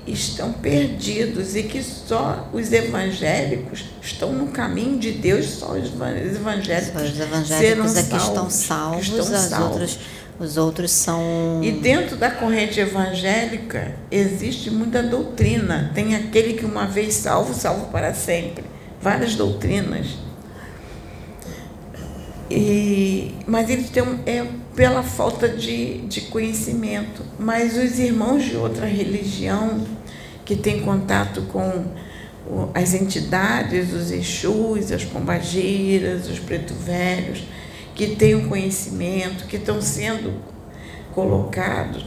estão 0.06 0.52
perdidos 0.52 1.56
e 1.56 1.64
que 1.64 1.82
só 1.82 2.48
os 2.52 2.72
evangélicos 2.72 3.86
estão 4.00 4.32
no 4.32 4.48
caminho 4.48 4.98
de 4.98 5.12
Deus, 5.12 5.46
só 5.46 5.72
os 5.72 5.86
evangélicos, 5.86 6.92
só 6.92 7.06
os 7.06 7.20
evangélicos 7.20 7.96
é 7.96 8.02
que 8.04 8.16
estão 8.16 8.48
salvos, 8.50 9.06
estão 9.06 9.34
as 9.34 9.40
salvos. 9.40 9.70
Outras, 9.70 9.98
os 10.38 10.56
outros 10.56 10.90
são. 10.90 11.60
E 11.62 11.72
dentro 11.72 12.16
da 12.16 12.30
corrente 12.30 12.78
evangélica 12.78 13.94
existe 14.10 14.70
muita 14.70 15.02
doutrina. 15.02 15.90
Tem 15.94 16.14
aquele 16.14 16.54
que 16.54 16.64
uma 16.64 16.86
vez 16.86 17.14
salvo, 17.14 17.54
salvo 17.54 17.86
para 17.86 18.12
sempre. 18.12 18.64
Várias 19.00 19.34
doutrinas. 19.34 20.06
E, 22.50 23.34
mas 23.46 23.68
eles 23.68 23.90
têm 23.90 24.04
é 24.24 24.46
pela 24.74 25.02
falta 25.02 25.48
de, 25.48 25.98
de 26.02 26.20
conhecimento. 26.22 27.22
Mas 27.38 27.76
os 27.76 27.98
irmãos 27.98 28.44
de 28.44 28.56
outra 28.56 28.86
religião 28.86 29.80
que 30.46 30.56
tem 30.56 30.80
contato 30.80 31.42
com 31.42 31.84
as 32.72 32.94
entidades, 32.94 33.92
os 33.92 34.10
Exus, 34.10 34.92
as 34.92 35.04
pombagiras, 35.04 36.28
os 36.28 36.38
preto 36.38 36.72
velhos, 36.72 37.44
que 37.94 38.14
têm 38.14 38.36
o 38.36 38.48
conhecimento, 38.48 39.46
que 39.46 39.56
estão 39.56 39.82
sendo 39.82 40.32
colocados, 41.12 42.06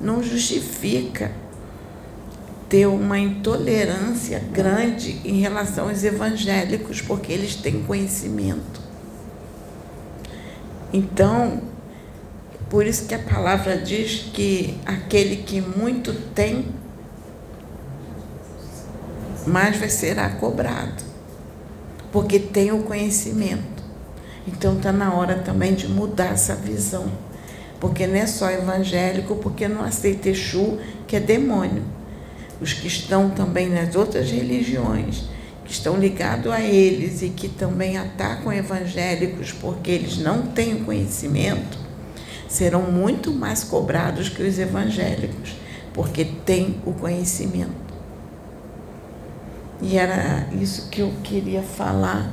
não 0.00 0.22
justifica 0.22 1.32
ter 2.68 2.86
uma 2.86 3.18
intolerância 3.18 4.42
grande 4.52 5.20
em 5.24 5.40
relação 5.40 5.88
aos 5.88 6.04
evangélicos, 6.04 7.00
porque 7.00 7.32
eles 7.32 7.56
têm 7.56 7.82
conhecimento. 7.84 8.80
Então, 10.92 11.62
por 12.68 12.86
isso 12.86 13.06
que 13.06 13.14
a 13.14 13.18
palavra 13.18 13.78
diz 13.78 14.28
que 14.34 14.76
aquele 14.84 15.36
que 15.36 15.60
muito 15.60 16.12
tem, 16.34 16.66
mais 19.46 19.76
vai 19.76 19.88
será 19.88 20.28
cobrado, 20.30 21.02
porque 22.12 22.38
tem 22.38 22.72
o 22.72 22.82
conhecimento. 22.82 23.82
Então 24.46 24.76
está 24.76 24.92
na 24.92 25.12
hora 25.12 25.36
também 25.36 25.74
de 25.74 25.86
mudar 25.88 26.32
essa 26.32 26.54
visão, 26.54 27.06
porque 27.78 28.06
não 28.06 28.16
é 28.16 28.26
só 28.26 28.50
evangélico, 28.50 29.36
porque 29.36 29.68
não 29.68 29.82
aceita 29.82 30.30
Exu, 30.30 30.78
que 31.06 31.16
é 31.16 31.20
demônio. 31.20 31.82
Os 32.60 32.72
que 32.72 32.88
estão 32.88 33.30
também 33.30 33.68
nas 33.68 33.94
outras 33.94 34.30
religiões, 34.30 35.24
que 35.64 35.72
estão 35.72 35.98
ligados 35.98 36.50
a 36.50 36.60
eles 36.60 37.22
e 37.22 37.28
que 37.28 37.48
também 37.48 37.98
atacam 37.98 38.52
evangélicos 38.52 39.52
porque 39.52 39.90
eles 39.90 40.18
não 40.18 40.42
têm 40.42 40.74
o 40.74 40.84
conhecimento, 40.84 41.78
serão 42.48 42.90
muito 42.90 43.30
mais 43.30 43.62
cobrados 43.62 44.30
que 44.30 44.42
os 44.42 44.58
evangélicos, 44.58 45.54
porque 45.92 46.24
têm 46.24 46.80
o 46.86 46.92
conhecimento. 46.92 47.87
E 49.80 49.96
era 49.96 50.48
isso 50.52 50.88
que 50.88 51.00
eu 51.00 51.12
queria 51.22 51.62
falar. 51.62 52.32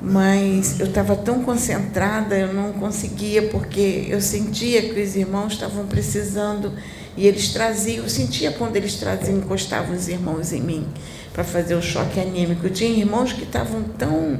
Mas 0.00 0.78
eu 0.78 0.86
estava 0.86 1.16
tão 1.16 1.42
concentrada, 1.42 2.36
eu 2.38 2.54
não 2.54 2.72
conseguia, 2.74 3.48
porque 3.48 4.06
eu 4.08 4.20
sentia 4.20 4.82
que 4.82 5.00
os 5.00 5.16
irmãos 5.16 5.54
estavam 5.54 5.86
precisando 5.86 6.72
e 7.16 7.26
eles 7.26 7.48
traziam, 7.48 8.04
eu 8.04 8.08
sentia 8.08 8.52
quando 8.52 8.76
eles 8.76 8.94
traziam, 8.94 9.38
encostavam 9.38 9.96
os 9.96 10.06
irmãos 10.06 10.52
em 10.52 10.60
mim 10.60 10.86
para 11.32 11.42
fazer 11.42 11.74
o 11.74 11.82
choque 11.82 12.20
anímico. 12.20 12.70
Tinha 12.70 12.90
irmãos 12.90 13.32
que 13.32 13.42
estavam 13.42 13.82
tão. 13.82 14.38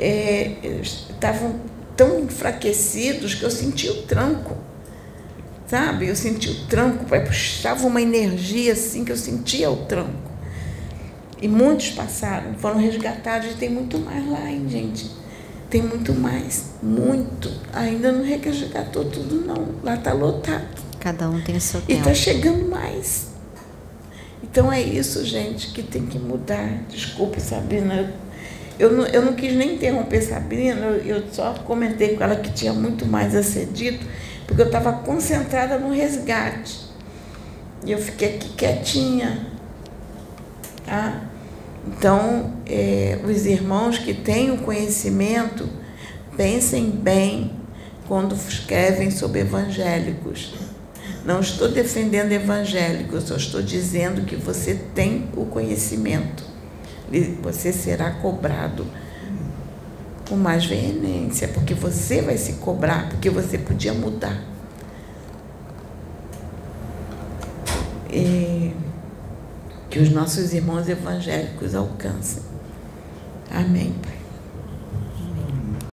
É, 0.00 0.80
estavam 0.82 1.60
tão 1.96 2.18
enfraquecidos 2.18 3.36
que 3.36 3.44
eu 3.44 3.50
sentia 3.50 3.92
o 3.92 4.02
tranco. 4.02 4.56
Sabe? 5.68 6.08
Eu 6.08 6.16
sentia 6.16 6.50
o 6.50 6.66
tranco, 6.66 7.04
puxava 7.04 7.86
uma 7.86 8.02
energia 8.02 8.72
assim 8.72 9.04
que 9.04 9.12
eu 9.12 9.16
sentia 9.16 9.70
o 9.70 9.76
tranco. 9.86 10.31
E 11.42 11.48
muitos 11.48 11.90
passaram, 11.90 12.54
foram 12.54 12.78
resgatados 12.78 13.50
e 13.50 13.54
tem 13.54 13.68
muito 13.68 13.98
mais 13.98 14.24
lá, 14.30 14.48
hein, 14.48 14.64
gente? 14.68 15.10
Tem 15.68 15.82
muito 15.82 16.14
mais, 16.14 16.66
muito. 16.80 17.50
Ainda 17.72 18.12
não 18.12 18.22
resgatou 18.24 19.04
tudo, 19.06 19.44
não. 19.44 19.74
Lá 19.82 19.94
está 19.96 20.12
lotado. 20.12 20.68
Cada 21.00 21.28
um 21.28 21.40
tem 21.40 21.56
o 21.56 21.60
seu 21.60 21.80
E 21.80 21.82
tempo. 21.82 21.98
está 21.98 22.14
chegando 22.14 22.68
mais. 22.70 23.32
Então 24.40 24.72
é 24.72 24.80
isso, 24.80 25.24
gente, 25.24 25.72
que 25.72 25.82
tem 25.82 26.06
que 26.06 26.16
mudar. 26.16 26.84
Desculpe, 26.88 27.40
Sabrina. 27.40 28.14
Eu 28.78 28.92
não, 28.92 29.04
eu 29.06 29.22
não 29.22 29.32
quis 29.32 29.52
nem 29.54 29.74
interromper 29.74 30.22
Sabrina, 30.22 30.78
eu, 30.86 31.16
eu 31.16 31.24
só 31.32 31.54
comentei 31.54 32.16
com 32.16 32.22
ela 32.22 32.36
que 32.36 32.52
tinha 32.52 32.72
muito 32.72 33.04
mais 33.04 33.34
a 33.34 33.42
ser 33.42 33.66
dito, 33.66 34.06
porque 34.46 34.62
eu 34.62 34.66
estava 34.66 34.92
concentrada 34.92 35.76
no 35.76 35.92
resgate. 35.92 36.82
E 37.84 37.90
eu 37.90 37.98
fiquei 37.98 38.36
aqui 38.36 38.48
quietinha. 38.50 39.46
Tá? 40.86 41.31
Então, 41.86 42.54
é, 42.66 43.18
os 43.24 43.44
irmãos 43.44 43.98
que 43.98 44.14
têm 44.14 44.50
o 44.50 44.58
conhecimento, 44.58 45.68
pensem 46.36 46.90
bem 46.90 47.52
quando 48.06 48.34
escrevem 48.34 49.10
sobre 49.10 49.40
evangélicos. 49.40 50.54
Não 51.24 51.40
estou 51.40 51.68
defendendo 51.68 52.32
evangélicos, 52.32 53.24
só 53.24 53.36
estou 53.36 53.62
dizendo 53.62 54.24
que 54.24 54.36
você 54.36 54.74
tem 54.94 55.28
o 55.36 55.44
conhecimento. 55.46 56.44
Você 57.42 57.72
será 57.72 58.10
cobrado 58.10 58.86
com 60.28 60.36
mais 60.36 60.64
veemência, 60.64 61.48
porque 61.48 61.74
você 61.74 62.22
vai 62.22 62.38
se 62.38 62.54
cobrar, 62.54 63.08
porque 63.10 63.28
você 63.28 63.58
podia 63.58 63.92
mudar. 63.92 64.42
E 68.10 68.61
que 69.92 69.98
os 69.98 70.08
nossos 70.10 70.54
irmãos 70.54 70.88
evangélicos 70.88 71.74
alcancem. 71.74 72.42
Amém, 73.50 73.94
Pai. 74.02 74.21